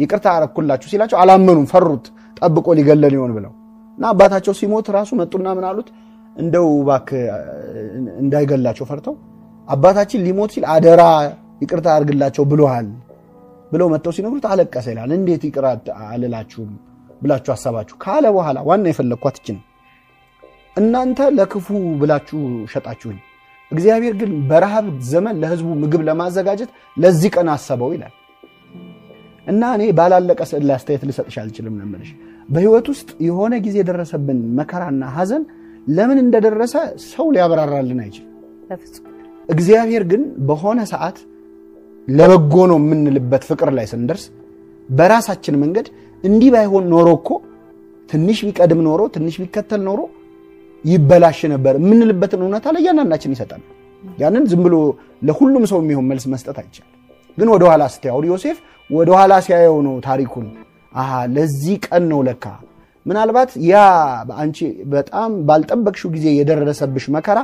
ይቅርታ 0.00 0.26
አረኩላችሁ 0.36 0.88
ሲላቸው 0.92 1.16
አላመኑም፣ 1.22 1.66
ፈሩት። 1.72 2.06
ጠብቆ 2.36 2.66
ሊገለን 2.78 3.14
ይሆን 3.16 3.32
ብለው 3.36 3.52
እና 3.98 4.04
አባታቸው 4.12 4.54
ሲሞት 4.60 4.86
ራሱ 4.96 5.10
መጡና 5.20 5.46
ምን 5.56 5.64
አሉት? 5.70 5.88
እንደው 6.36 6.66
እባክህ 6.82 7.22
እንዳይገላቸው 8.22 8.84
ፈርተው 8.90 9.14
አባታችን 9.70 10.24
ሊሞት 10.26 10.50
ሲል 10.54 10.64
አደራ 10.74 11.02
ይቅርታ 11.62 11.88
አድርግላቸው 11.94 12.44
ብሎሃል 12.52 12.86
ብለው 13.72 13.88
መጥተው 13.92 14.12
ሲነግሩት 14.16 14.46
አለቀሰ 14.52 14.86
ይላል። 14.92 15.10
እንዴት 15.16 15.42
ይቅር 15.48 15.64
አልላችሁም 16.06 16.70
ብላችሁ 17.22 17.52
አሰባችሁ 17.54 17.96
ካለ 18.04 18.26
በኋላ 18.36 18.58
ዋና 18.68 18.86
የፈለግኳት 18.92 19.36
እች 19.40 19.48
ነው። 19.56 19.62
እናንተ 20.76 21.20
ለክፉ 21.36 21.66
ብላችሁ 22.00 22.38
ሸጣችሁኝ፣ 22.72 23.18
እግዚአብሔር 23.72 24.14
ግን 24.20 24.30
በረሃብ 24.50 24.86
ዘመን 25.10 25.36
ለሕዝቡ 25.42 25.68
ምግብ 25.82 26.02
ለማዘጋጀት 26.08 26.70
ለዚህ 26.96 27.30
ቀን 27.36 27.48
አሰበው 27.54 27.90
ይላል 27.94 28.14
እና 29.46 29.62
እኔ 29.76 29.84
ባላለቀ 29.98 30.40
ስዕል 30.50 30.64
ላይ 30.68 30.74
አስተያየት 30.78 31.04
ልሰጥሽ 31.08 31.36
አልችልም 31.42 31.76
ነው 31.78 31.86
የምልሽ። 31.86 32.10
በሕይወት 32.48 32.86
ውስጥ 32.92 33.10
የሆነ 33.26 33.54
ጊዜ 33.64 33.76
የደረሰብን 33.80 34.40
መከራና 34.58 35.04
ሐዘን 35.16 35.44
ለምን 35.90 36.18
እንደደረሰ 36.24 36.74
ሰው 37.06 37.26
ሊያብራራልን 37.34 38.00
አይችልም። 38.04 38.26
እግዚአብሔር 39.50 40.02
ግን 40.10 40.22
በሆነ 40.48 40.80
ሰዓት 40.92 41.16
ለበጎ 42.08 42.54
ነው 42.70 42.78
የምንልበት 42.80 43.42
ፍቅር 43.50 43.70
ላይ 43.76 43.86
ስንደርስ 43.92 44.24
በራሳችን 44.88 45.58
መንገድ 45.62 45.86
እንዲህ 46.24 46.50
ባይሆን 46.54 46.84
ኖሮ 46.92 47.08
እኮ 47.18 47.28
ትንሽ 48.10 48.38
ቢቀድም 48.46 48.80
ኖሮ 48.86 49.02
ትንሽ 49.14 49.34
ቢከተል 49.42 49.82
ኖሮ 49.88 50.00
ይበላሽ 50.84 51.40
ነበር 51.52 51.74
የምንልበትን 51.80 52.40
እውነታ 52.44 52.66
ለእያንዳንዳችን 52.74 53.34
ይሰጣል። 53.34 53.62
ያንን 54.18 54.44
ዝም 54.50 54.62
ብሎ 54.66 54.76
ለሁሉም 55.28 55.64
ሰው 55.70 55.78
የሚሆን 55.82 56.06
መልስ 56.10 56.24
መስጠት 56.32 56.56
አይቻልም። 56.62 56.96
ግን 57.38 57.48
ወደኋላ 57.54 57.82
ስትያው 57.94 58.20
ዮሴፍ 58.30 58.58
ወደኋላ 58.90 59.32
ሲያየው 59.46 59.76
ነው 59.86 59.94
ታሪኩን 60.06 60.46
አሃ 60.92 61.10
ለዚህ 61.34 61.76
ቀን 61.86 62.04
ነው 62.12 62.20
ለካ 62.28 62.44
ምናልባት 63.06 63.50
ያ 63.68 63.74
አንቺ 64.40 64.58
በጣም 64.92 65.30
ባልጠበቅሽው 65.48 66.10
ጊዜ 66.16 66.26
የደረሰብሽ 66.38 67.04
መከራ 67.16 67.38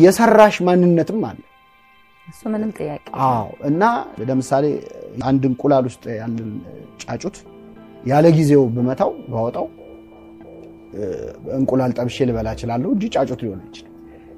የሰራሽ 0.00 0.56
ማንነትም 0.66 1.22
አለ። 1.28 1.40
እሱ 2.26 2.40
ምንም 2.52 2.70
ጥያቄ 2.76 3.04
አዎ 3.26 3.46
እና 3.68 3.82
ለምሳሌ 4.22 4.64
አንድ 5.28 5.42
እንቁላል 5.50 5.84
ውስጥ 5.90 6.04
ያለን 6.20 6.50
ጫጩት 7.02 7.36
ያለ 8.06 8.26
ጊዜው 8.36 8.62
ብመታው 8.76 9.10
ባወጣው 9.32 9.66
እንቁላል 11.58 11.92
ጠብሼ 11.98 12.16
ልበላ 12.28 12.48
እችላለሁ 12.56 12.90
እንጂ 12.94 13.04
ጫጩት 13.14 13.40
ሊሆን 13.44 13.60
ይችላል። 13.68 13.88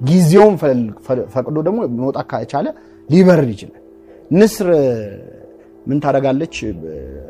ጊዜውን 0.01 0.55
ፈቅዶ 1.33 1.55
ደግሞ 1.67 1.79
መውጣት 1.99 2.27
ካቻለ 2.31 2.67
ሊበርር 3.09 3.47
ይችላል። 3.53 3.81
ንስር 4.31 4.67
ምን 5.85 5.97
ታደርጋለች? 6.03 6.55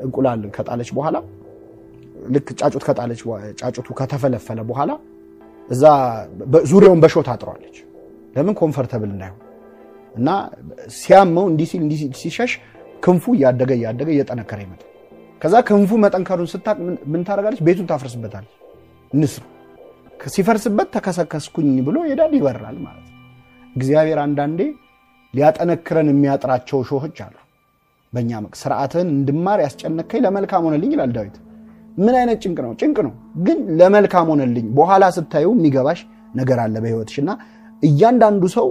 እንቁላል 0.05 0.41
ከጣለች 0.55 0.89
በኋላ 0.97 1.15
ልክ 2.27 2.47
ጫጩት 2.59 2.83
ከጣለች 2.87 3.21
ጫጩቱ 3.59 3.87
ከተፈለፈለ 3.99 4.59
በኋላ 4.69 4.91
እዛ 5.69 5.83
ዙሪያውን 6.71 6.99
በሾህ 7.03 7.15
ታጥሯለች። 7.27 7.75
ለምን 8.35 8.55
comfortable 8.59 9.09
እንዳይሆን 9.15 9.41
እና 10.15 10.29
ሲያመው 10.97 11.45
እንዲህ 11.51 11.67
ሲል 11.71 11.81
እንዲህ 11.85 11.99
ሲሸሽ 12.21 12.51
ክንፉ 13.03 13.23
እያደገ 13.37 13.71
እያደገ 13.79 14.09
እየጠነከረ 14.15 14.59
ይመጣል። 14.65 14.89
ከዛ 15.41 15.55
ክንፉ 15.67 15.91
መጠንከሩን 16.03 16.49
ስታቅ 16.53 16.77
ምን 17.11 17.21
ታደርጋለች? 17.27 17.61
ቤቱን 17.67 17.87
ታፈርስበታለች። 17.91 18.53
ንስሩ 19.11 19.43
ሲፈርስበት 20.27 20.87
ተከሰከስኩኝ 20.95 21.75
ብሎ 21.87 21.97
ሄዳል፣ 22.07 22.31
ይበራል 22.37 22.77
ማለት 22.85 23.05
ነው። 23.05 23.11
እግዚአብሔር 23.75 24.19
አንዳንዴ 24.23 24.59
ሊያጠነክረን 25.33 26.07
የሚያጥራቸው 26.11 26.79
ሾሆች 26.89 27.17
አሉ። 27.25 27.35
በእኛ 28.13 28.31
መቅ 28.43 28.53
ስርዓትህን 28.61 29.09
እንድማር 29.15 29.59
ያስጨነከኝ 29.65 30.21
ለመልካም 30.25 30.65
ሆነልኝ 30.67 30.91
ይላል 30.95 31.11
ዳዊት። 31.17 31.35
ምን 31.97 32.15
አይነት 32.19 32.37
ጭንቅ 32.43 32.57
ነው? 32.65 32.71
ጭንቅ 32.81 32.97
ነው፣ 33.07 33.13
ግን 33.45 33.59
ለመልካም 33.79 34.29
ሆነልኝ። 34.31 34.67
በኋላ 34.77 35.03
ስታዩ 35.17 35.47
የሚገባሽ 35.55 35.99
ነገር 36.35 36.59
አለ 36.63 36.75
በህይወትሽ 36.83 37.17
እና 37.23 37.31
እያንዳንዱ 37.87 38.43
ሰው 38.55 38.67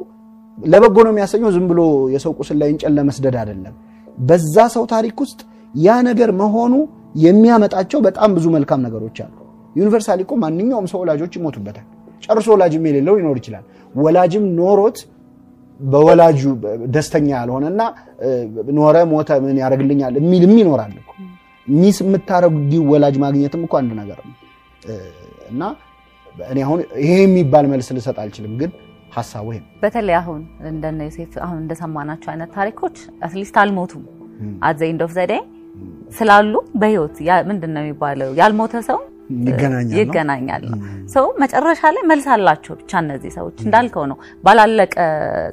ለበጎ 0.58 0.96
ነው 1.06 1.12
የሚያሰኘው። 1.12 1.50
ዝም 1.54 1.66
ብሎ 1.70 1.80
የሰው 2.14 2.32
ቁስል 2.38 2.56
ላይ 2.62 2.68
እንጨት 2.74 2.92
ለመስደድ 2.96 3.36
አይደለም። 3.40 3.74
በዛ 4.18 4.56
ሰው 4.74 4.84
ታሪክ 4.92 5.16
ውስጥ 5.24 5.40
ያ 5.78 5.96
ነገር 6.08 6.30
መሆኑ 6.40 6.74
የሚያመጣቸው 7.24 7.98
በጣም 8.06 8.30
ብዙ 8.36 8.46
መልካም 8.56 8.80
ነገሮች 8.86 9.16
አሉ። 9.24 9.34
ዩኒቨርሳሊ 9.76 10.20
እኮ 10.26 10.34
ማንኛውም 10.42 10.86
ሰው 10.92 10.98
ወላጆች 11.02 11.32
ይሞቱበታል። 11.38 11.86
ጨርሶ 12.24 12.46
ወላጅም 12.54 12.84
የሌለው 12.88 13.14
ይኖር 13.20 13.36
ይችላል። 13.40 13.64
ወላጅም 13.94 14.44
ኖሮት 14.58 14.98
በወላጁ 15.80 16.40
ደስተኛ 16.94 17.28
ያልሆነና 17.36 17.80
ኖረ 18.76 18.96
ሞተ 19.12 19.30
ምን 19.44 19.56
ያደርግልኛል 19.62 20.14
የሚልም 20.20 20.54
ይኖራል 20.60 20.92
miss 21.68 21.98
የምታረጉ 22.04 22.54
ወላጅ 22.92 23.14
ማግኘትም 23.24 23.62
እኮ 23.66 23.74
አንድ 23.80 23.92
ነገር 24.00 24.18
ነው 24.24 24.34
እና 25.50 25.62
እኔ 26.48 26.58
አሁን 26.66 26.80
ይሄ 27.02 27.12
የሚባል 27.22 27.64
መልስ 27.72 27.88
ልሰጥ 27.96 28.16
አልችልም፣ 28.22 28.52
ግን 28.60 28.70
ሀሳቡ 29.14 29.46
ይሄ 29.52 29.60
በተለይ 29.82 30.16
አሁን 30.20 30.40
እንደነ 30.70 31.00
ዮሴፍ 31.08 31.32
አሁን 31.46 31.58
እንደሰማናቸው 31.62 32.30
አይነት 32.32 32.52
ታሪኮች 32.56 32.96
at 33.24 33.33
least 33.33 33.56
አልሞቱም። 33.62 34.04
at 34.66 34.76
the 34.80 34.84
end 34.88 35.02
of 35.06 35.12
the 35.16 35.26
day 35.32 35.42
ስላሉ 36.18 36.52
በህይወት 36.80 37.16
ምንድን 37.50 37.72
ነው 37.76 37.82
የሚባለው 37.84 38.30
ያልሞተ 38.40 38.82
ሰው 38.88 38.98
ይገናኛል 39.98 40.64
ሰው 41.14 41.26
መጨረሻ 41.42 41.90
ላይ 41.94 42.02
መልስ 42.10 42.26
አላቸው። 42.34 42.74
ብቻ 42.80 42.92
እነዚህ 43.02 43.30
ሰዎች 43.36 43.58
እንዳልከው 43.64 44.04
ነው። 44.10 44.16
ባላለቀ 44.44 44.94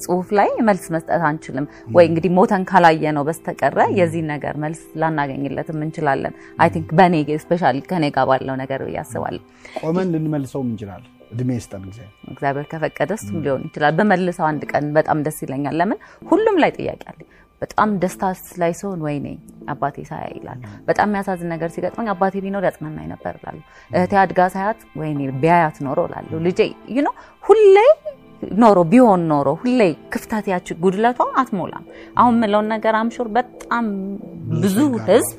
ጽሁፍ 0.05 0.27
ላይ 0.39 0.49
መልስ 0.69 0.85
መስጠት 0.95 1.23
አንችልም 1.29 1.65
ወይ 1.95 2.05
እንግዲህ 2.09 2.31
ሞተን 2.37 2.65
ካላየ 2.71 3.13
ነው 3.17 3.25
በስተቀረ 3.29 3.79
የዚህ 3.99 4.25
ነገር 4.33 4.57
መልስ 4.63 4.81
ላናገኝለትም 5.01 5.79
እንችላለን። 5.85 6.35
I 6.59 6.71
think 6.75 6.91
በኔ 6.99 7.15
specially 7.43 7.79
ከኔ 7.91 8.05
ጋር 8.17 8.27
ባለው 8.31 8.57
ነገር 8.63 8.81
ብዬ 8.87 8.99
አስባለሁ። 9.03 9.41
ቆመን 9.81 10.09
ልንመልሰውም 10.15 10.69
እንችላለን። 10.71 11.10
እድሜ 11.31 11.49
ይስጠን 11.57 11.83
እግዚአብሔር። 11.87 12.15
እግዚአብሔር 12.31 12.65
ከፈቀደ 12.71 13.11
እሱም 13.19 13.37
ሊሆን 13.45 13.61
ይችላል። 13.67 13.93
ብመልሰው 13.99 14.45
አንድ 14.47 14.63
ቀን 14.71 14.85
በጣም 14.97 15.19
ደስ 15.25 15.37
ይለኛል። 15.45 15.75
ለምን 15.81 15.99
ሁሉም 16.27 16.57
ላይ 16.63 16.71
ጥያቄ 16.77 17.01
አለ። 17.11 17.19
በጣም 17.61 17.89
ደስታ 18.03 18.23
ላይ 18.61 18.71
ሲሆን 18.77 19.01
ወይኔ 19.05 19.25
አባቴ 19.71 19.97
ሳያ 20.09 20.27
ይላል። 20.35 20.59
በጣም 20.87 21.07
የሚያሳዝን 21.09 21.49
ነገር 21.53 21.69
ሲገጥመኝ 21.75 22.07
አባቴ 22.13 22.35
ቢኖር 22.45 22.63
ያጽናናኝ 22.67 23.07
ነበር 23.13 23.33
እላለሁ። 23.39 23.63
እህቴ 23.91 24.13
አድጋ 24.21 24.47
ሳያት 24.55 24.79
ወይኔ 25.01 25.19
ቢያያት 25.43 25.77
ኖሮ 25.87 25.99
እላለሁ። 26.09 26.39
ልጄ 26.47 26.59
you 26.95 27.03
know 27.05 27.11
ሁሌ 27.43 27.75
ኖሮ 28.59 28.77
ቢሆን 28.91 29.21
ኖሮ 29.31 29.47
ሁሌ 29.61 29.81
ክፍተት 30.13 30.45
ያች 30.51 30.67
ጉድለቷ 30.83 31.19
አትሞላም። 31.41 31.83
አሁን 32.17 32.35
የምለውን 32.37 32.67
ነገር 32.73 32.93
I'm 32.99 33.11
sure 33.11 33.27
በጣም 33.35 33.85
ብዙ 34.55 34.77
ህዝብ 35.09 35.35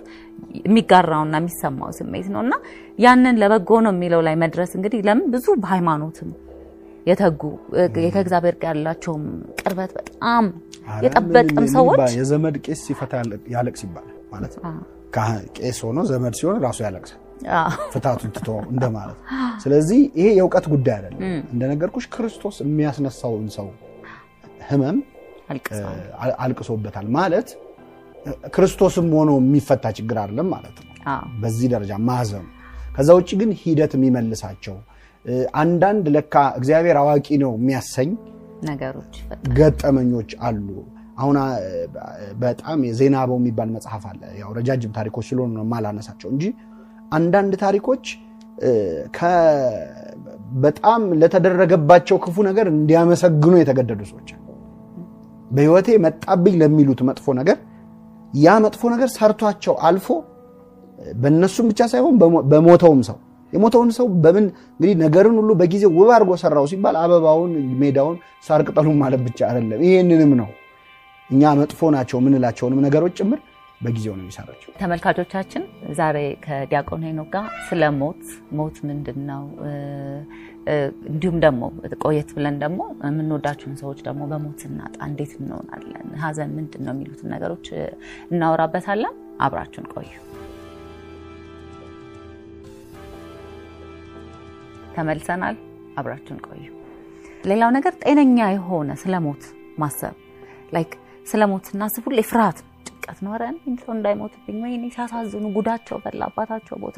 የሚጋራውና 0.61 1.34
የሚሰማው 1.40 1.90
ስሜት 1.98 2.26
ነው። 2.34 2.40
እና 2.46 2.55
ያንን 2.98 3.36
ለበጎ 3.42 3.80
ነው 3.86 3.92
የሚለው 3.94 4.22
ላይ 4.26 4.36
መድረስ 4.42 4.72
እንግዲህ 4.78 5.00
ለምን 5.09 5.26
ብዙ 5.34 5.46
በሃይማኖትም 5.62 6.30
የተጉ 7.07 7.42
ከእግዚአብሔር 7.94 8.57
ጋር 8.62 8.74
ያላቸውም 8.74 9.24
ቅርበት 9.61 9.92
በጣም 9.98 10.44
የጠበቅም 11.05 11.66
ሰዎች 11.74 12.00
የዘመድ 12.18 12.57
ቄስ 12.66 12.80
ሲፈታ 12.86 13.12
ያለቅስ 13.55 13.82
ይባላል 13.86 14.16
ማለት 14.32 14.55
ነው። 14.59 14.74
ቄስ 15.57 15.78
ሆኖ 15.86 16.00
ዘመድ 16.11 16.34
ሲሆን 16.38 16.59
ራሱ 16.64 16.78
ያለቅሳል። 16.86 17.18
ፍታቱን 17.92 18.30
ትቶ 18.36 18.48
እንደማለት። 18.72 19.18
ስለዚህ 19.62 20.00
ይሄ 20.18 20.26
የእውቀት 20.36 20.66
ጉዳይ 20.74 20.94
አይደለም። 20.98 21.20
እንደነገርኩሽ 21.55 22.07
ክርስቶስ 22.14 22.57
የሚያስነሳውን 22.64 23.48
ሰው 23.57 23.68
ህመም 24.68 24.98
አልቅሶበታል 26.40 27.07
ማለት 27.16 27.48
ክርስቶስም 28.55 29.07
ሆኖ 29.16 29.31
የሚፈታ 29.41 29.85
ችግር 29.99 30.16
አይደለም 30.23 30.49
ማለት 30.55 30.77
ነው። 30.81 30.91
በዚህ 31.41 31.68
ደረጃ 31.73 31.93
ማዘኑ። 32.09 32.45
ከዛ 32.97 33.11
ውጭ 33.18 33.31
ግን 33.41 33.51
ሂደት 33.61 33.93
የሚመልሳቸው 33.97 34.77
አንዳንድ 35.61 36.05
ለካ 36.14 36.35
እግዚአብሔር 36.59 36.97
አዋቂ 37.03 37.27
ነው 37.43 37.53
የሚያሰኝ 37.59 38.11
ነገሮች 38.68 39.14
ገጠመኞች 39.57 40.31
አሉ። 40.49 40.66
አሁን 41.18 41.37
በጣም 42.43 42.79
የዜና 42.89 43.16
አበው 43.23 43.39
የሚባል 43.41 43.68
መጽሐፍ 43.77 44.05
አለ። 44.11 44.23
ያው 44.41 44.51
ረጃጅም 44.59 44.93
ታሪኮች 44.99 45.27
ስለሆኑ 45.31 45.51
ነው 45.59 45.64
የማላነሳቸው 45.66 46.29
እንጂ 46.35 46.45
አንዳንድ 47.12 47.53
ታሪኮች 47.62 48.05
በጣም 50.64 51.03
ለተደረገባቸው 51.20 52.16
ክፉ 52.25 52.37
ነገር 52.49 52.66
እንዲያመሰግኑ 52.73 53.55
የተገደዱ 53.61 54.01
ሰዎች 54.11 54.31
በህይወቴ 55.51 55.89
መጣብኝ 56.05 56.55
ለሚሉት 56.62 57.01
መጥፎ 57.09 57.35
ነገር 57.41 57.59
ያ 58.35 58.55
መጥፎ 58.64 58.83
ነገር 58.95 59.09
ሰርቷቸው 59.14 59.74
አልፎ 59.89 60.09
በእነሱም 61.22 61.66
ብቻ 61.70 61.83
ሳይሆን 61.93 62.14
በሞተውም 62.53 63.01
ሰው 63.09 63.18
የሞተውን 63.53 63.91
ሰው 63.97 64.07
በምን 64.24 64.45
እንግዲህ 64.72 64.95
ነገርን 65.03 65.35
ሁሉ 65.41 65.51
በጊዜ 65.61 65.85
ውብ 65.97 66.11
አድርጎ 66.14 66.33
ሰራው 66.43 66.66
ሲባል 66.70 66.97
አበባውን፣ 67.01 67.51
ሜዳውን፣ 67.80 68.16
ሳር 68.47 68.61
ቅጠሉን 68.66 68.97
ማለት 69.03 69.20
ብቻ 69.26 69.41
አይደለም። 69.49 69.80
ይሄንንም 69.87 70.33
ነው 70.41 70.49
እኛ 71.30 71.53
መጥፎ 71.61 71.91
ናቸው 71.97 72.20
ምንላቸውንም 72.24 72.80
ነገሮች 72.87 73.14
ጭምር 73.20 73.41
በጊዜው 73.80 74.14
ነው 74.16 74.22
የሚሰራቸው። 74.24 74.70
ተመልካቾቻችን 74.80 75.62
ዛሬ 75.99 76.16
ከዲያቆን 76.45 77.05
ሄኖክ 77.09 77.28
ጋር 77.35 77.47
ስለ 77.68 77.91
ሞት 78.01 78.22
ሞት 78.59 78.76
ምንድን 78.89 79.18
ነው 79.30 79.45
እንዲሁም 81.07 81.37
ደግሞ 81.45 81.63
ቆየት 82.03 82.31
ብለን 82.37 82.57
ደግሞ 82.63 82.81
የምንወዳቸውን 83.03 83.77
ሰዎች 83.81 84.01
ደግሞ 84.07 84.23
በሞት 84.31 84.61
ስናጣ 84.65 84.97
እንዴት 85.09 85.33
እንሆናለን፣ 85.39 86.11
ሀዘን 86.23 86.53
ምንድን 86.59 86.85
ነው 86.87 86.95
የሚሉትን 86.95 87.33
ነገሮች 87.35 87.67
እናወራበታለን። 88.33 89.15
አብራችሁን 89.41 89.89
ቆዩ። 89.95 90.11
ተመልሰናል። 94.95 95.57
አብራችሁን 95.99 96.41
ቆዩ። 96.49 96.65
ሌላው 97.45 97.71
ነገር 97.77 97.95
ጤነኛ 98.03 98.39
የሆነ 98.53 98.91
ስለ 99.03 99.15
ሞት 99.25 99.45
ማሰብ 99.79 100.15
like 100.74 100.93
ስለ 101.27 101.43
ሞት 101.51 101.65
ስናስብ 101.71 102.05
ሁሌ 102.09 102.21
ፍርሃት 102.31 102.59
ጭንቀት 103.03 103.18
ነው። 103.24 103.30
ኧረ 103.34 103.44
ሰው 103.82 103.92
እንዳይሞትብኝ 103.96 104.57
ወይኔ 104.64 104.84
ሲያሳዝኑ 104.94 105.44
ጉዳቸው 105.57 105.96
ፈላ 106.05 106.22
አባታቸው 106.28 106.76
ሞተ። 106.82 106.96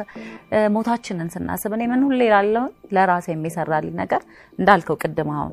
ሞታችንን 0.74 1.28
ስናስብ 1.34 1.72
እኔ 1.76 1.82
ምን 1.92 2.02
ሁሌ 2.08 2.20
ላለውን 2.32 2.72
ለራሴ 2.94 3.26
የሚሰራልኝ 3.34 3.94
ነገር 4.02 4.22
እንዳልከው 4.58 4.96
ቅድም 5.02 5.30
አሁን 5.36 5.52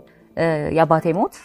የአባቴ 0.78 1.06
ሞት 1.18 1.36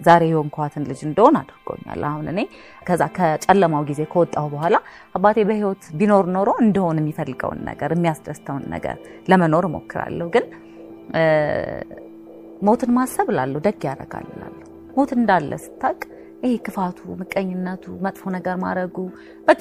ዛሬ 0.00 0.22
የሆንኳትን 0.30 0.84
ልጅ 0.90 1.00
እንደሆን 1.08 1.34
አድርጎኛል። 1.40 2.02
አሁን 2.08 2.26
እኔ 2.32 2.40
ከዛ 2.86 3.02
ከጨለማው 3.16 3.82
ጊዜ 3.90 4.00
ከወጣሁ 4.12 4.44
በኋላ 4.54 4.76
አባቴ 5.14 5.38
በህይወት 5.50 5.84
ቢኖር 6.00 6.26
ኖሮ 6.36 6.50
እንደሆን 6.64 6.98
የሚፈልገውን 7.02 7.60
ነገር 7.70 7.92
የሚያስደስተውን 7.96 8.64
ነገር 8.74 8.96
ለመኖር 9.30 9.66
እሞክራለሁ። 9.70 10.28
ግን 10.36 10.46
ሞትን 12.66 12.90
ማሰብ 12.96 13.28
እላለሁ 13.32 13.60
ደግ 13.66 13.80
ያደርጋል 13.88 14.26
እላለሁ። 14.34 14.60
ሞት 14.96 15.10
እንዳለ 15.16 15.52
ስታቅ 15.64 15.98
ይሄ 16.44 16.54
ክፋቱ፣ 16.64 16.98
ምቀኝነቱ፣ 17.20 17.84
መጥፎ 18.04 18.22
ነገር 18.34 18.56
ማድረጉ 18.62 18.96
በቃ 19.48 19.60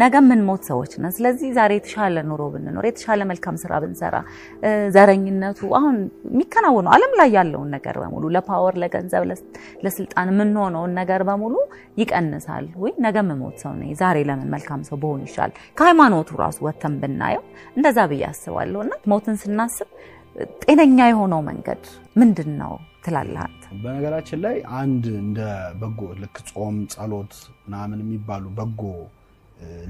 ነገ 0.00 0.14
ምን 0.26 0.40
ሞት 0.48 0.62
ሰዎች 0.70 0.92
ነን። 0.96 1.12
ስለዚህ 1.16 1.48
ዛሬ 1.58 1.72
የተሻለ 1.78 2.16
ኑሮ 2.28 2.42
ብንኖር 2.54 2.84
የተሻለ 2.88 3.20
መልካም 3.30 3.56
ስራ 3.62 3.72
ብንሰራ 3.82 4.16
ዘረኝነቱ 4.96 5.60
አሁን 5.78 5.96
የሚከናወነው 6.30 6.92
ዓለም 6.96 7.12
ላይ 7.20 7.30
ያለውን 7.36 7.70
ነገር 7.76 7.96
በሙሉ 8.02 8.24
ለፓወር፣ 8.36 8.76
ለገንዘብ፣ 8.82 9.24
ለስልጣን 9.84 10.30
የምንሆነውን 10.32 10.92
ነገር 11.00 11.22
በሙሉ 11.30 11.54
ይቀንሳል። 12.00 12.66
ወይ 12.82 12.92
ነገ 13.06 13.16
የምሞት 13.24 13.56
ሰው 13.64 13.72
ነኝ 13.80 13.92
ዛሬ 14.00 14.16
ለምን 14.30 14.50
መልካም 14.54 14.82
ሰው 14.88 14.98
በሆን 15.02 15.22
ይሻል። 15.26 15.50
ከሃይማኖቱ 15.78 16.28
ራሱ 16.42 16.58
ወተን 16.68 16.96
ብናየው 17.02 17.44
እንደዛ 17.76 17.98
ብዬ 18.12 18.24
አስባለሁ። 18.30 18.80
እና 18.86 18.94
ሞትን 19.12 19.36
ስናስብ 19.42 19.90
ጤነኛ 20.64 20.98
የሆነው 21.08 21.40
መንገድ 21.46 21.82
ምንድን 22.16 22.50
ነው 22.60 22.72
ትላለህ? 23.04 23.44
በነገራችን 23.82 24.38
ላይ 24.44 24.56
አንድ 24.80 25.04
እንደ 25.20 25.38
በጎ 25.80 26.00
ልክ 26.22 26.36
ጾም፣ 26.50 26.76
ጸሎት 26.94 27.34
ምናምን 27.64 27.98
የሚባሉ 28.04 28.44
በጎ 28.58 28.82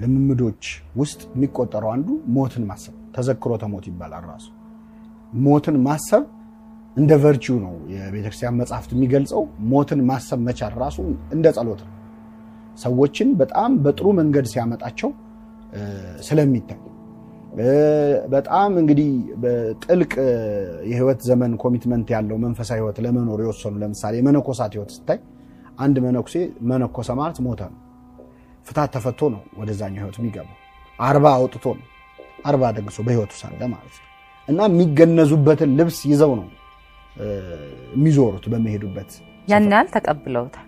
ልምምዶች 0.02 0.64
ውስጥ 0.96 1.20
የሚቆጠረው 1.34 1.90
አንዱ 1.94 2.08
ሞትን 2.36 2.64
ማሰብ 2.68 2.94
ተዘክሮተ 3.16 3.64
ሞት 3.72 3.86
ይባላል። 3.90 4.24
ራሱ 4.32 4.46
ሞትን 5.46 5.76
ማሰብ 5.86 6.24
እንደ 6.96 7.12
ቨርቺው 7.22 7.56
ነው 7.64 7.74
የቤተክርስቲያን 7.94 8.58
መጽሐፍት 8.60 8.90
የሚገልጸው። 8.94 9.42
ሞትን 9.72 10.02
ማሰብ 10.10 10.40
መቻል 10.48 10.74
ራሱ 10.84 10.98
እንደ 11.34 11.46
ጸሎት 11.56 11.80
ነው። 11.86 11.92
ሰዎችን 12.78 13.28
በጣም 13.40 13.72
በጥሩ 13.84 14.06
መንገድ 14.20 14.46
ሲያመጣቸው 14.52 15.10
ስለሚታይ 16.20 16.80
በጣም 18.32 18.70
እንግዲህ 18.80 19.10
በጥልቅ 19.42 20.12
እ፣ 20.22 20.32
የህይወት 20.90 21.20
ዘመን 21.28 21.52
commitment 21.62 22.08
ያለው 22.14 22.36
መንፈሳዊ 22.42 22.78
ህይወት 22.80 22.98
ለመኖር 23.04 23.40
የወሰኑ 23.44 23.74
ለምሳሌ 23.82 24.14
የመነኮሳት 24.20 24.72
ህይወት 24.76 24.90
ስታይ 24.96 25.18
አንድ 25.78 25.96
መነኩሴ 26.04 26.34
መነኮሰ 26.70 27.08
ማለት 27.18 27.38
ሞተ 27.46 27.60
ነው። 27.70 27.80
ፍታት 28.66 28.90
ተፈቶ 28.94 29.20
ነው 29.34 29.42
ወደዛኛው 29.58 30.00
ህይወት 30.02 30.18
የሚገባው። 30.20 30.56
አርባ 30.98 31.26
አውጥቶ 31.38 31.64
ነው 31.78 31.86
አርባ 32.44 32.62
ደግሶ 32.76 32.98
በህይወቱ 33.06 33.32
ሳለ 33.40 33.60
ማለት 33.72 33.94
ነው። 33.96 34.04
እና 34.48 34.60
የሚገነዙበትን 34.70 35.70
ልብስ 35.78 35.98
ይዘው 36.10 36.32
ነው 36.40 36.46
የሚዞሩት 37.94 38.44
በሚሄዱበት 38.52 39.10
ያን 39.48 39.66
ያህል 39.72 39.88
ተቀብለውታል። 39.94 40.62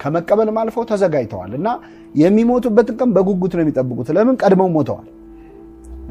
ከመቀበልም 0.00 0.56
አልፈው 0.60 0.84
ተዘጋጅተዋል 0.90 1.52
እና 1.58 1.68
የሚሞቱበትን 2.14 2.96
ቀን 3.00 3.10
በጉጉት 3.16 3.52
ነው 3.56 3.62
የሚጠብቁት። 3.64 4.08
ለምን 4.16 4.36
ቀድመው 4.42 4.68
ሞተዋል። 4.74 5.06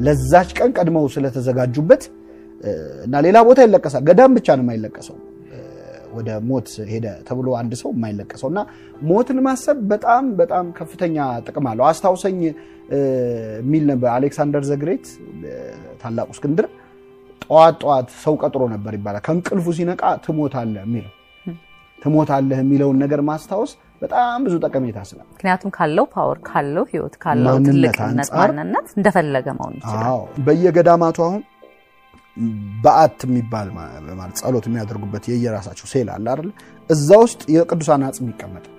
ለዛች 0.02 0.50
ቀን 0.58 0.72
ቀድመው 0.78 1.06
ስለተዘጋጁበት 1.16 2.04
እና 3.06 3.22
ሌላ 3.26 3.38
ቦታ 3.48 3.60
ይለቀሳል። 3.66 4.04
ገዳም 4.10 4.34
ብቻ 4.38 4.48
ነው 4.58 4.64
የማይለቀሰው 4.66 5.18
ወደ 6.14 6.30
ሞት 6.50 6.68
ሄደ 6.92 7.06
ተብሎ 7.28 7.48
አንድ 7.60 7.74
ሰው 7.82 7.90
የማይለቀሰው 7.96 8.48
እና 8.52 8.60
ሞትን 9.02 9.40
ማሰብ 9.46 9.78
በጣም 9.92 10.26
በጣም 10.40 10.66
ከፍተኛ 10.78 11.16
ጥቅም 11.48 11.68
አለው። 11.72 11.86
አስታውሰኝ 11.90 12.38
የሚል 13.60 13.84
ነበር 13.92 14.10
አሌክሳንደር 14.14 14.64
ዘግሬት 14.70 15.06
ታላቁ 16.02 16.30
እስክንድር 16.36 16.68
ጠዋት 17.42 17.76
ጠዋት 17.84 18.10
ሰው 18.24 18.34
ቀጥሮ 18.42 18.64
ነበር 18.76 18.94
ይባላል። 18.98 19.24
ከእንቅልፉ 19.28 19.66
ሲነቃ 19.78 20.04
ትሞታለህ 20.26 20.84
የሚለው 20.88 21.14
ትሞታለህ 22.00 22.60
የሚለውን 22.64 22.98
ነገር 23.04 23.22
ማስታወስ 23.30 23.72
በጣም 24.04 24.38
ብዙ 24.46 24.56
ጠቀሜታ 24.64 24.98
ስላለ 25.10 25.26
ምክንያቱም 25.32 25.72
ካለው 25.76 26.06
power 26.14 26.38
ካለው 26.48 26.86
ህይወት 26.92 27.16
ካለው 27.24 27.56
ትልቅነት 27.68 28.30
ማንነት 28.40 28.88
እንደፈለገ 28.98 29.48
መሆን 29.58 29.76
ይችላል። 29.80 30.06
በየገዳማቱ 30.46 31.18
አሁን 31.28 31.42
በዓት 32.84 33.20
የሚባል 33.26 33.68
ማለት 34.14 34.38
ጸሎት 34.40 34.66
የሚያደርጉበት 34.70 35.26
የየራሳቸው 35.32 35.88
ሴል 35.92 36.08
አለ 36.14 36.26
አይደል? 36.34 36.50
እዛ 36.90 37.10
ውስጥ 37.24 37.42
የቅዱሳን 37.56 38.04
አጽም 38.08 38.30
ይቀመጣል። 38.32 38.70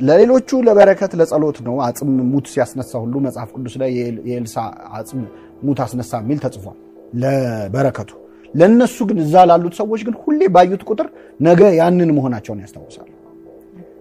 ለሌሎቹ 0.00 0.58
ለበረከት 0.66 1.12
ለጸሎት 1.20 1.58
ነው። 1.66 1.76
አጽም 1.86 2.10
ሙት 2.32 2.46
ሲያስነሳ 2.52 2.92
ሁሉ 3.04 3.14
መጽሐፍ 3.24 3.50
ቅዱስ 3.56 3.74
ላይ 3.80 3.90
የኤል- 3.96 4.20
የኤልሳ 4.28 4.56
አጽም 4.98 5.20
ሙት 5.62 5.80
አስነሳ 5.84 6.12
የሚል 6.22 6.38
ተጽፏል 6.44 6.76
ለበረከቱ። 7.22 8.10
ለነሱ 8.54 8.98
ግን 9.08 9.18
እዛ 9.24 9.34
ላሉት 9.48 9.74
ሰዎች 9.80 10.00
ግን 10.06 10.14
ሁሌ 10.22 10.40
ባዩት 10.54 10.82
ቁጥር 10.88 11.08
ነገ 11.40 11.60
ያንን 11.80 12.10
መሆናቸውን 12.16 12.60
ያስታውሳሉ። 12.64 13.08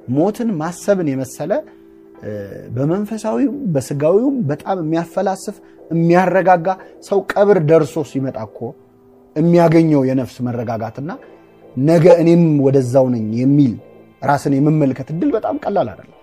ሞትን 0.10 0.50
ማሰብን 0.62 1.08
የመሰለ 1.12 1.52
በመንፈሳዊውም 2.76 3.58
በስጋዊውም 3.74 4.38
በጣም 4.50 4.78
የሚያፈላስፍ 4.84 5.56
የሚያረጋጋ 5.92 6.68
ሰው 7.08 7.20
ቀብር 7.34 7.58
ደርሶ 7.70 8.04
ሲመጣ 8.10 8.38
እኮ 8.48 8.60
የሚያገኘው 9.36 10.02
የነፍስ 10.10 10.38
መረጋጋትና 10.48 11.12
ነገ 11.76 12.06
እኔም 12.22 12.44
ወደዛው 12.66 13.06
ነኝ 13.14 13.28
የሚል 13.42 13.74
ራስን 14.22 14.54
የመመልከት 14.58 15.08
እድል 15.14 15.30
በጣም 15.36 15.58
ቀላል 15.64 15.88
አይደለም። 15.92 16.16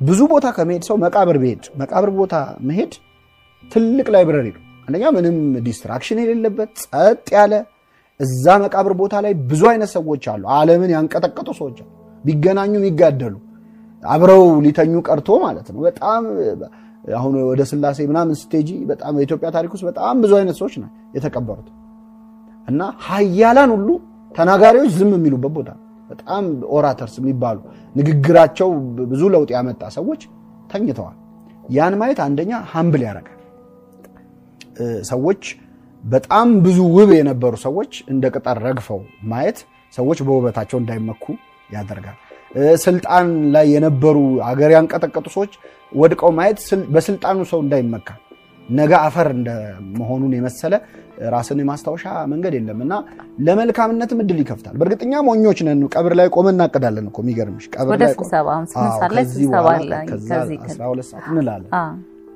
ብዙ 0.00 0.20
ቦታ 0.32 0.46
ከመሄድ 0.56 0.82
ሰው 0.88 0.96
መቃብር 1.04 1.36
ብሄድ 1.42 1.62
መቃብር 1.80 2.10
ቦታ 2.18 2.34
መሄድ 2.68 2.92
ትልቅ 3.70 4.06
library 4.14 4.48
ነው። 4.56 4.62
አንደኛ 4.88 5.06
ምንም 5.16 5.36
distraction 5.66 6.18
የሌለበት 6.22 6.70
ጸጥ 6.84 7.26
ያለ 7.36 7.54
እዛ 8.20 8.54
መቃብር 8.62 8.92
ቦታ 9.00 9.14
ላይ 9.24 9.32
ብዙ 9.50 9.62
አይነት 9.72 9.90
ሰዎች 9.96 10.24
አሉ። 10.32 10.44
ዓለምን 10.56 10.92
ያንቀጠቀጡ 10.94 11.48
ሰዎች 11.60 11.78
አሉ። 11.82 11.88
ቢገናኙ 12.24 12.72
የሚጋደሉ 12.78 13.34
አብረው 14.02 14.42
ሊተኙ 14.64 14.94
ቀርቶ 15.08 15.28
ማለት 15.44 15.68
ነው። 15.74 15.80
በጣም 15.88 16.22
አሁን 17.14 17.34
ወደ 17.50 17.62
ስላሴ 17.70 17.98
ምናምን 18.10 18.36
ስትሄጂ 18.40 18.70
በጣም 18.90 19.12
በኢትዮጵያ 19.16 19.48
ታሪክ 19.56 19.70
ውስጥ 19.74 19.84
በጣም 19.90 20.16
ብዙ 20.22 20.32
አይነት 20.38 20.56
ሰዎች 20.60 20.74
ነው 20.82 20.88
የተቀበሩት 21.16 21.68
እና 22.68 22.80
ሀያላን 23.06 23.70
ሁሉ 23.76 23.88
ተናጋሪዎች 24.34 24.90
ዝም 24.98 25.12
የሚሉበት 25.16 25.52
ቦታ 25.58 25.70
በጣም 26.10 26.44
orators 26.76 27.14
የሚባሉ 27.20 27.58
ንግግራቸው 27.96 28.68
ብዙ 29.10 29.22
ለውጥ 29.34 29.50
ያመጣ 29.56 29.82
ሰዎች 29.96 30.20
ተኝተዋል። 30.70 31.16
ያን 31.68 31.94
ማየት 32.00 32.20
አንደኛ 32.26 32.52
ሀምብል 32.72 33.02
ያደርጋል። 33.06 33.34
ሰዎች 35.10 35.42
በጣም 36.04 36.48
ብዙ 36.64 36.78
ውብ 36.96 37.10
የነበሩ 37.18 37.54
ሰዎች 37.64 37.92
እንደ 38.12 38.24
ቅጠል 38.34 38.58
ረግፈው 38.66 39.00
ማየት 39.30 39.58
ሰዎች 39.94 40.18
በውበታቸው 40.26 40.78
እንዳይመኩ 40.82 41.24
ያደርጋል። 41.70 42.16
ስልጣን 42.82 43.26
ላይ 43.54 43.66
የነበሩ 43.72 44.16
አገር 44.46 44.70
ያንቀጠቀጡ 44.74 45.26
ሰዎች 45.34 45.52
ወድቀው 45.92 46.30
ማየት 46.36 46.58
ስል- 46.64 46.88
በስልጣኑ 46.94 47.38
ሰው 47.50 47.60
እንዳይመካ 47.64 48.08
ነገ 48.68 48.92
አፈር 49.02 49.28
እንደመሆኑን 49.34 50.32
የመሰለ 50.36 50.74
ራስን 51.28 51.60
የማስታወሻ 51.60 52.02
መንገድ 52.32 52.54
የለም 52.56 52.80
እና 52.84 52.94
ለመልካምነትም 53.46 54.18
እድል 54.22 54.38
ይከፍታል። 54.42 54.74
በእርግጠኛ 54.78 55.12
ሞኞች 55.26 55.58
ነን። 55.66 55.80
ቀብር 55.94 56.12
ላይ 56.18 56.28
ቆመን 56.34 56.54
እናቅዳለን 56.56 57.06
እኮ 57.10 57.18
የሚገርምሽ 57.24 57.64
ቀብር 57.74 57.90
ወደ 57.92 58.02
ላይ 58.02 58.10
ቆመን- 58.10 58.18
ስብሰባ 58.22 58.48
አሁን 58.54 58.66
ስምንት 58.68 58.88
አዎ፣ 58.88 58.98
ሰዓት 59.00 59.12
ላይ 59.16 59.24
ከዚህ 59.24 59.38
ስብሰባ 59.40 59.62
በኋላ 59.68 59.78
አለ። 59.94 60.10
ከዛ 60.10 60.28
ከዚህ 60.34 60.58
ከ- 60.60 60.70
12 60.74 61.08
ሰዓት 61.10 61.24
እንላለን 61.32 61.70
አ፣ 61.74 61.82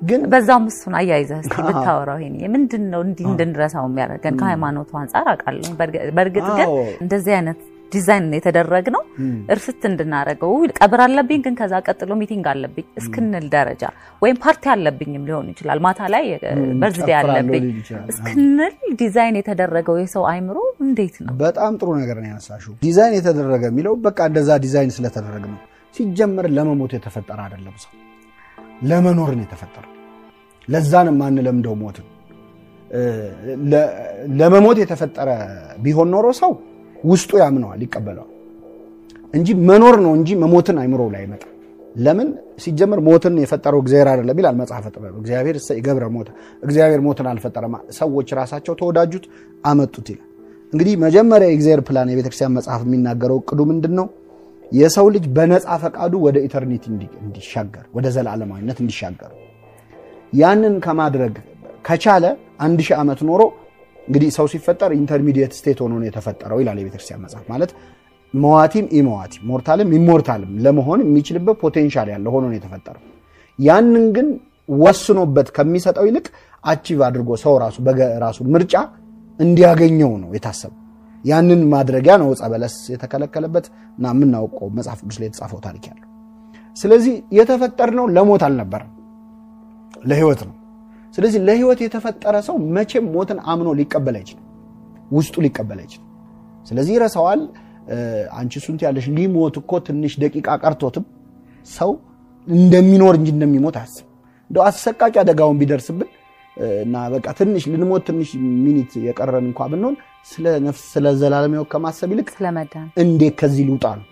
ግን 0.01 0.21
በዛውም 0.31 0.65
እሱን 0.69 0.95
አያይዘህ 0.99 1.37
እስኪ 1.43 1.55
ብታወራው 1.69 2.17
ይሄን 2.21 2.51
ምንድን 2.53 2.83
ነው 2.93 3.01
እንዲህ 3.05 3.25
እንድንረሳው 3.29 3.85
የሚያደርገን 3.89 4.37
ከሃይማኖቱ 4.39 4.91
አንጻር 5.01 5.27
አውቃለሁ። 5.31 5.71
በእርግ- 5.79 6.09
በእርግጥ 6.17 6.47
ግን 6.51 6.67
እንደዚህ 7.03 7.33
አይነት 7.37 7.61
ዲዛይን 7.93 8.27
የተደረግ 8.37 8.85
ነው 8.95 9.03
እርስት 9.53 9.81
እንድናደርገው 9.89 10.51
ውይ፣ 10.55 10.69
ቀብር 10.79 11.01
አለብኝ 11.05 11.39
ግን 11.45 11.55
ከዛ 11.59 11.73
ቀጥሎ 11.87 12.11
meeting 12.21 12.45
አለብኝ 12.51 12.85
እስክንል 13.01 13.45
ደረጃ 13.55 13.83
ወይም 14.21 14.37
ፓርቲ 14.43 14.63
አለብኝም 14.73 15.25
ሊሆን 15.29 15.49
ይችላል 15.53 15.81
ማታ 15.85 16.09
ላይ 16.13 16.25
birthday 16.81 17.09
አለብኝ 17.19 17.65
እስክንል 18.13 18.73
ዲዛይን 19.01 19.37
የተደረገው 19.39 19.97
የሰው 20.01 20.25
አይምሮ 20.31 20.57
እንዴት 20.85 21.15
ነው? 21.25 21.33
በጣም 21.43 21.73
ጥሩ 21.79 21.89
ነገር 22.01 22.17
ነው 22.21 22.29
ያነሳሽው። 22.31 22.73
ዲዛይን 22.85 23.15
የተደረገ 23.19 23.63
የሚለው 23.71 23.95
በቃ 24.05 24.19
እንደዛ 24.31 24.49
ዲዛይን 24.65 24.93
ስለተደረገ 24.97 25.45
ነው። 25.53 25.61
ሲጀመር 25.95 26.45
ለመሞት 26.57 26.91
የተፈጠረ 26.97 27.39
አይደለም። 27.45 27.75
ሰው 27.83 27.91
ለመኖር 28.83 29.31
ነው 29.37 29.43
የተፈጠረ። 29.45 29.85
ለዛን 30.67 31.07
የማንለምደው 31.11 31.73
ሞትን 31.81 32.07
ለመሞት 34.39 34.77
የተፈጠረ 34.81 35.29
ቢሆን 35.83 36.09
ኖሮ 36.13 36.27
ሰው 36.39 36.51
ውስጡ 37.03 37.31
ያምነዋል፣ 37.41 37.81
ይቀበለዋል 37.85 38.29
እንጂ 39.33 39.47
መኖር 39.69 39.95
ነው 40.03 40.11
እንጂ 40.17 40.29
መሞትን 40.41 40.77
አይምሮ 40.81 41.01
ላይ 41.13 41.21
አይመጣም። 41.21 41.49
ለምን 41.95 42.27
ሲጀመር 42.57 42.99
ሞትን 43.07 43.33
የፈጠረው 43.41 43.79
እግዚአብሔር 43.83 44.07
አይደለም 44.11 44.37
ይላል 44.41 44.55
መጽሐፈ 44.59 44.85
ጥበብ። 44.93 45.13
እግዚአብሔር 45.21 45.55
ይገብረ 45.79 46.05
ሞተ፣ 46.15 46.27
እግዚአብሔር 46.63 47.01
ሞትን 47.05 47.27
አልፈጠረም፣ 47.31 47.73
ሰዎች 47.97 48.29
ራሳቸው 48.39 48.73
ተወዳጁት 48.79 49.25
አመጡት 49.63 50.07
ይላል። 50.13 50.29
እንግዲህ 50.73 50.93
መጀመሪያ 51.03 51.47
የእግዚአብሔር 51.49 51.81
ፕላን 51.87 52.11
የቤተክርስቲያን 52.11 52.55
መጽሐፍ 52.57 52.81
የሚናገረው 52.85 53.39
እቅዱ 53.41 53.59
ምንድን 53.71 53.93
ነው? 53.99 54.07
የሰው 54.71 55.07
ልጅ 55.15 55.25
በነፃ 55.35 55.67
ፈቃዱ 55.83 56.13
ወደ 56.25 56.37
eternity 56.45 56.83
እንዲ- 56.91 57.13
እንዲሻገር 57.23 57.85
ወደ 57.95 58.05
ዘላለማዊነት 58.15 58.77
እንዲሻገር 58.83 59.31
ያንን 60.33 60.75
ከማድረግ 60.85 61.35
ከቻለ 61.87 62.25
አንድ 62.65 62.79
ሺህ 62.85 62.95
ዓመት 63.01 63.19
ኖሮ 63.29 63.41
እንግዲህ 64.07 64.29
ሰው 64.37 64.45
ሲፈጠር 64.51 64.91
intermediate 64.97 65.51
state 65.57 65.79
ሆኖ 65.83 65.93
ነው 65.99 66.07
የተፈጠረው 66.07 66.59
ይላል 66.61 66.77
የቤተክርስቲያን 66.81 67.21
መጽሐፍ። 67.25 67.45
ማለት 67.51 67.71
መዋቲም 68.33 68.85
ኢመዋቲም 68.97 69.43
mortal 69.49 69.79
ም 69.79 69.89
immortal 69.97 70.40
ም 70.40 70.51
ለመሆን 70.65 71.01
የሚችልበት 71.03 71.57
potential 71.63 72.07
ያለ 72.13 72.25
ሆኖ 72.33 72.43
ነው 72.45 72.57
የተፈጠረው። 72.57 73.03
ያንን 73.59 74.05
ግን 74.15 74.27
ወስኖበት 74.69 75.47
ከሚሰጠው 75.55 76.05
ይልቅ 76.09 76.25
achieve 76.63 76.99
አድርጎ 77.07 77.29
ሰው 77.43 77.53
ራሱ 77.63 77.77
በራሱ 77.87 78.39
ምርጫ 78.53 78.75
እንዲያገኘው 79.39 80.11
ነው 80.23 80.29
የታሰበው። 80.35 80.79
ያንን 81.23 81.61
ማድረጊያ 81.73 82.13
ነው 82.21 82.29
ዕፀ 82.33 82.49
በለስ 82.51 82.75
የተከለከለበት 82.93 83.65
እና 83.97 84.05
የምናውቀው 84.13 84.67
መጽሐፍ 84.77 84.99
ቅዱስ 85.03 85.17
ላይ 85.21 85.27
የተጻፈው 85.29 85.59
ታሪክ 85.65 85.85
ያለው። 85.91 86.09
ስለዚህ 86.77 87.15
የተፈጠርነው 87.37 88.05
ለሞት 88.15 88.43
አልነበረም 88.47 88.91
ለህይወት 90.03 90.41
ነው። 90.47 90.55
ስለዚህ 91.13 91.39
ለህይወት 91.47 91.79
የተፈጠረ 91.85 92.35
ሰው 92.47 92.55
መቼም 92.75 93.05
ሞትን 93.15 93.39
አምኖ 93.51 93.69
ሊቀበል 93.79 94.15
አይችልም፣ 94.19 94.43
ውስጡ 95.11 95.35
ሊቀበል 95.45 95.79
አይችልም። 95.83 96.07
ስለዚህ 96.65 96.93
ይረሳዋል። 96.97 97.41
አንቺ 98.37 98.53
ስንት 98.65 98.81
ያለሽ 98.85 99.05
ሊሞት 99.15 99.55
እኮ 99.61 99.71
ትንሽ 99.87 100.13
ደቂቃ 100.21 100.47
ቀርቶትም 100.63 101.05
ሰው 101.67 101.91
እንደሚኖር 102.47 103.13
እንጂ 103.19 103.29
እንደሚሞት 103.35 103.75
አያስብ። 103.79 104.05
እንደው 104.49 104.63
አሰቃቂ 104.67 105.13
አደጋውን 105.21 105.57
ቢደርስብን 105.61 106.09
እና 106.81 106.95
በቃ 107.13 107.27
ትንሽ 107.37 107.63
ልንሞት 107.71 108.03
ትንሽ 108.09 108.29
minute 108.65 108.91
የቀረን 109.05 109.45
እንኳ 109.49 109.67
ብንሆን 109.71 109.95
ስለ 110.27 110.45
ነፍስ 110.65 110.81
ስለ 110.93 111.13
ዘላለም 111.21 111.53
ሕይወት 111.55 111.69
ከማሰብ 111.73 112.09
ይልቅ 112.13 112.27
እንዴት 113.03 113.35
ከዚህ 113.39 113.63
ልውጣ 113.69 113.85
ነው። 113.99 114.05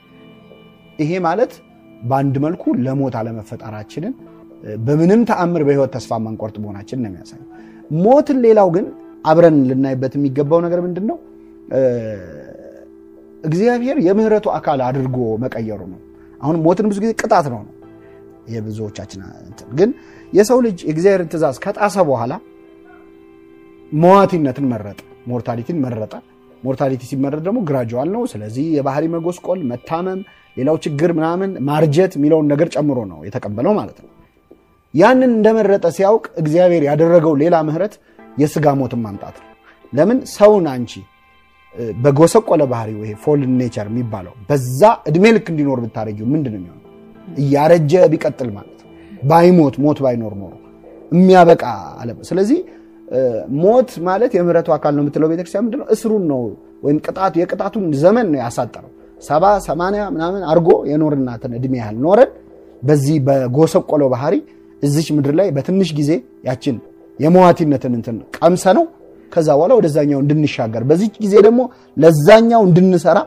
ይሄ 1.00 1.12
ማለት 1.28 1.54
በአንድ 2.02 2.36
መልኩ 2.46 2.64
ለሞት 2.86 3.16
አለመፈጠራችንን 3.20 4.14
በምንም 4.82 5.22
ተአምር 5.30 5.62
በሕይወት 5.68 5.92
ተስፋ 5.96 6.20
ማንቆርጥ 6.24 6.56
መሆናችንን 6.64 7.04
ነው 7.06 7.10
የሚያሳየው። 7.12 7.48
ሞትን 8.04 8.38
ሌላው 8.46 8.68
ግን 8.76 8.86
አብረን 9.26 9.58
ልናይበት 9.70 10.14
የሚገባው 10.18 10.60
ነገር 10.66 10.80
ምንድን 10.86 11.06
ነው? 11.12 11.18
እግዚአብሔር 13.44 13.98
የምህረቱ 14.08 14.48
አካል 14.58 14.80
አድርጎ 14.88 15.18
መቀየሩ 15.44 15.82
ነው። 15.94 16.00
አሁን 16.42 16.56
ሞትን 16.66 16.88
ብዙ 16.92 16.98
ጊዜ 17.04 17.12
ቅጣት 17.22 17.46
ነው 17.54 17.62
ነው 17.62 17.74
የብዙዎቻችን 18.48 19.22
ግን 19.80 19.90
የሰው 20.34 20.60
ልጅ 20.66 20.78
የእግዚአብሔርን 20.88 21.30
ትእዛዝ 21.32 21.58
ከጣሰ 21.66 21.96
በኋላ 22.10 22.34
መዋቲነትን 23.92 24.66
መረጠ፣ 24.72 25.00
mortality 25.28 25.70
ን 25.70 25.80
መረጠ። 25.86 26.14
mortality 26.64 27.04
ሲመረጥ 27.10 27.42
ደግሞ 27.46 27.60
gradual 27.70 28.10
ነው። 28.16 28.24
ስለዚህ 28.32 28.66
የባህሪ 28.76 29.06
መጎስቆል፣ 29.14 29.60
መታመም፣ 29.72 30.20
ሌላው 30.58 30.76
ችግር 30.86 31.12
ምናምን 31.18 31.52
ማርጀት 31.68 32.12
የሚለውን 32.18 32.48
ነገር 32.52 32.68
ጨምሮ 32.76 33.00
ነው 33.12 33.20
የተቀበለው 33.28 33.74
ማለት 33.80 34.00
ነው። 34.04 34.10
ያንን 34.94 35.32
እንደመረጠ 35.36 35.86
ሲያውቅ 35.98 36.26
እግዚአብሔር 36.42 36.84
ያደረገው 36.90 37.34
ሌላ 37.42 37.56
ምህረት 37.68 37.94
የስጋ 38.38 38.68
ሞትን 38.80 39.02
ማምጣት 39.06 39.36
ነው። 39.42 39.48
ለምን 39.94 40.20
ሰውን 40.34 40.66
አንቺ 40.74 40.92
በጎሰቆለ 41.98 42.62
ባህሪ 42.72 42.90
ይሄ 43.02 43.12
fallen 43.24 43.52
nature 43.60 43.88
የሚባለው 43.92 44.34
በዛ 44.50 44.82
እድሜ 45.10 45.26
ልክ 45.36 45.48
እንዲኖር 45.54 45.80
ብታደረጊው 45.84 46.28
ምንድን 46.34 46.56
ነው? 46.64 46.78
እያረጀ 47.38 47.94
ቢቀጥል 48.14 48.50
ማለት 48.58 48.80
ባይሞት 49.30 49.76
ሞት 49.84 50.00
ባይኖር 50.06 50.34
ኖሮ 50.42 50.54
የሚያበቃ 51.12 51.64
አለ። 52.02 52.10
ስለዚህ 52.30 52.60
ሞት 53.62 53.90
ማለት 54.08 54.32
የምህረቱ 54.38 54.70
አካል 54.76 54.94
ነው 54.98 55.04
የምትለው 55.04 55.30
ቤተክርስቲያን 55.32 55.64
ምንድነው? 55.66 55.88
እስሩን 55.96 56.24
ነው 56.32 56.42
ወይም 56.84 56.98
ቅጣቱ 57.06 57.34
የቅጣቱን 57.42 57.86
ዘመን 58.04 58.28
ነው 58.34 58.40
ያሳጠረው። 58.44 58.92
ሰባ 59.22 59.46
ሰማንያ 59.68 60.04
ምናምን 60.16 60.42
አድርጎ 60.52 60.70
የኖርናትን 60.92 61.52
እድሜ 61.58 61.74
ያህል 61.82 61.98
ኖረን 62.06 62.32
በዚህ 62.84 63.18
በጎሰቆለው 63.28 64.08
ባህሪ 64.14 64.36
እዚች 64.84 65.08
ምድር 65.18 65.34
ላይ 65.40 65.48
በትንሽ 65.56 65.90
ጊዜ 66.00 66.12
ያችን 66.48 66.78
የመዋቲነትን 67.20 67.94
እንትን 67.98 68.18
ቀምሰ 68.38 68.66
ነው 68.78 68.86
ከዛ 69.32 69.50
በኋላ 69.58 69.74
ወደዛኛው 69.80 70.20
እንድንሻገር 70.24 70.84
በዚች 70.90 71.14
ጊዜ 71.24 71.36
ደግሞ 71.46 71.62
ለዛኛው 71.98 72.62
እንድንሰራ 72.68 73.20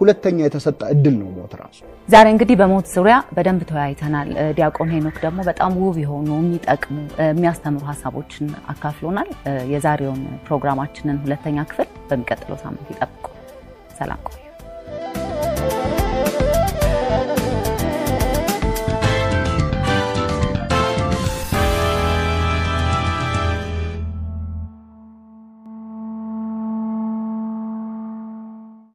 ሁለተኛ 0.00 0.38
የተሰጠ 0.44 0.80
እድል 0.94 1.14
ነው 1.20 1.28
ሞት 1.34 1.52
ራሱ። 1.60 1.78
ዛሬ 2.08 2.26
እንግዲህ 2.34 2.56
በሞት 2.60 2.86
ዙሪያ 2.94 3.16
በደንብ 3.36 3.62
ተወያይተናል። 3.70 4.28
ዲያቆን 4.56 4.90
ሄኖክ 4.94 5.16
ደግሞ 5.24 5.40
በጣም 5.50 5.76
ውብ 5.82 5.98
የሆኑ 6.02 6.28
የሚጠቅሙ 6.40 6.96
የሚያስተምሩ 7.28 7.84
ሀሳቦችን 7.90 8.48
አካፍሎናል። 8.72 9.30
የዛሬውን 9.74 10.22
ፕሮግራማችንን 10.48 11.20
ሁለተኛ 11.24 11.66
ክፍል 11.70 11.90
በሚቀጥለው 12.10 12.58
ሳምንት 12.64 12.88
ይጠብቁ። 12.94 13.24
ሰላም 14.00 14.22
ቆዩ። 14.28 14.38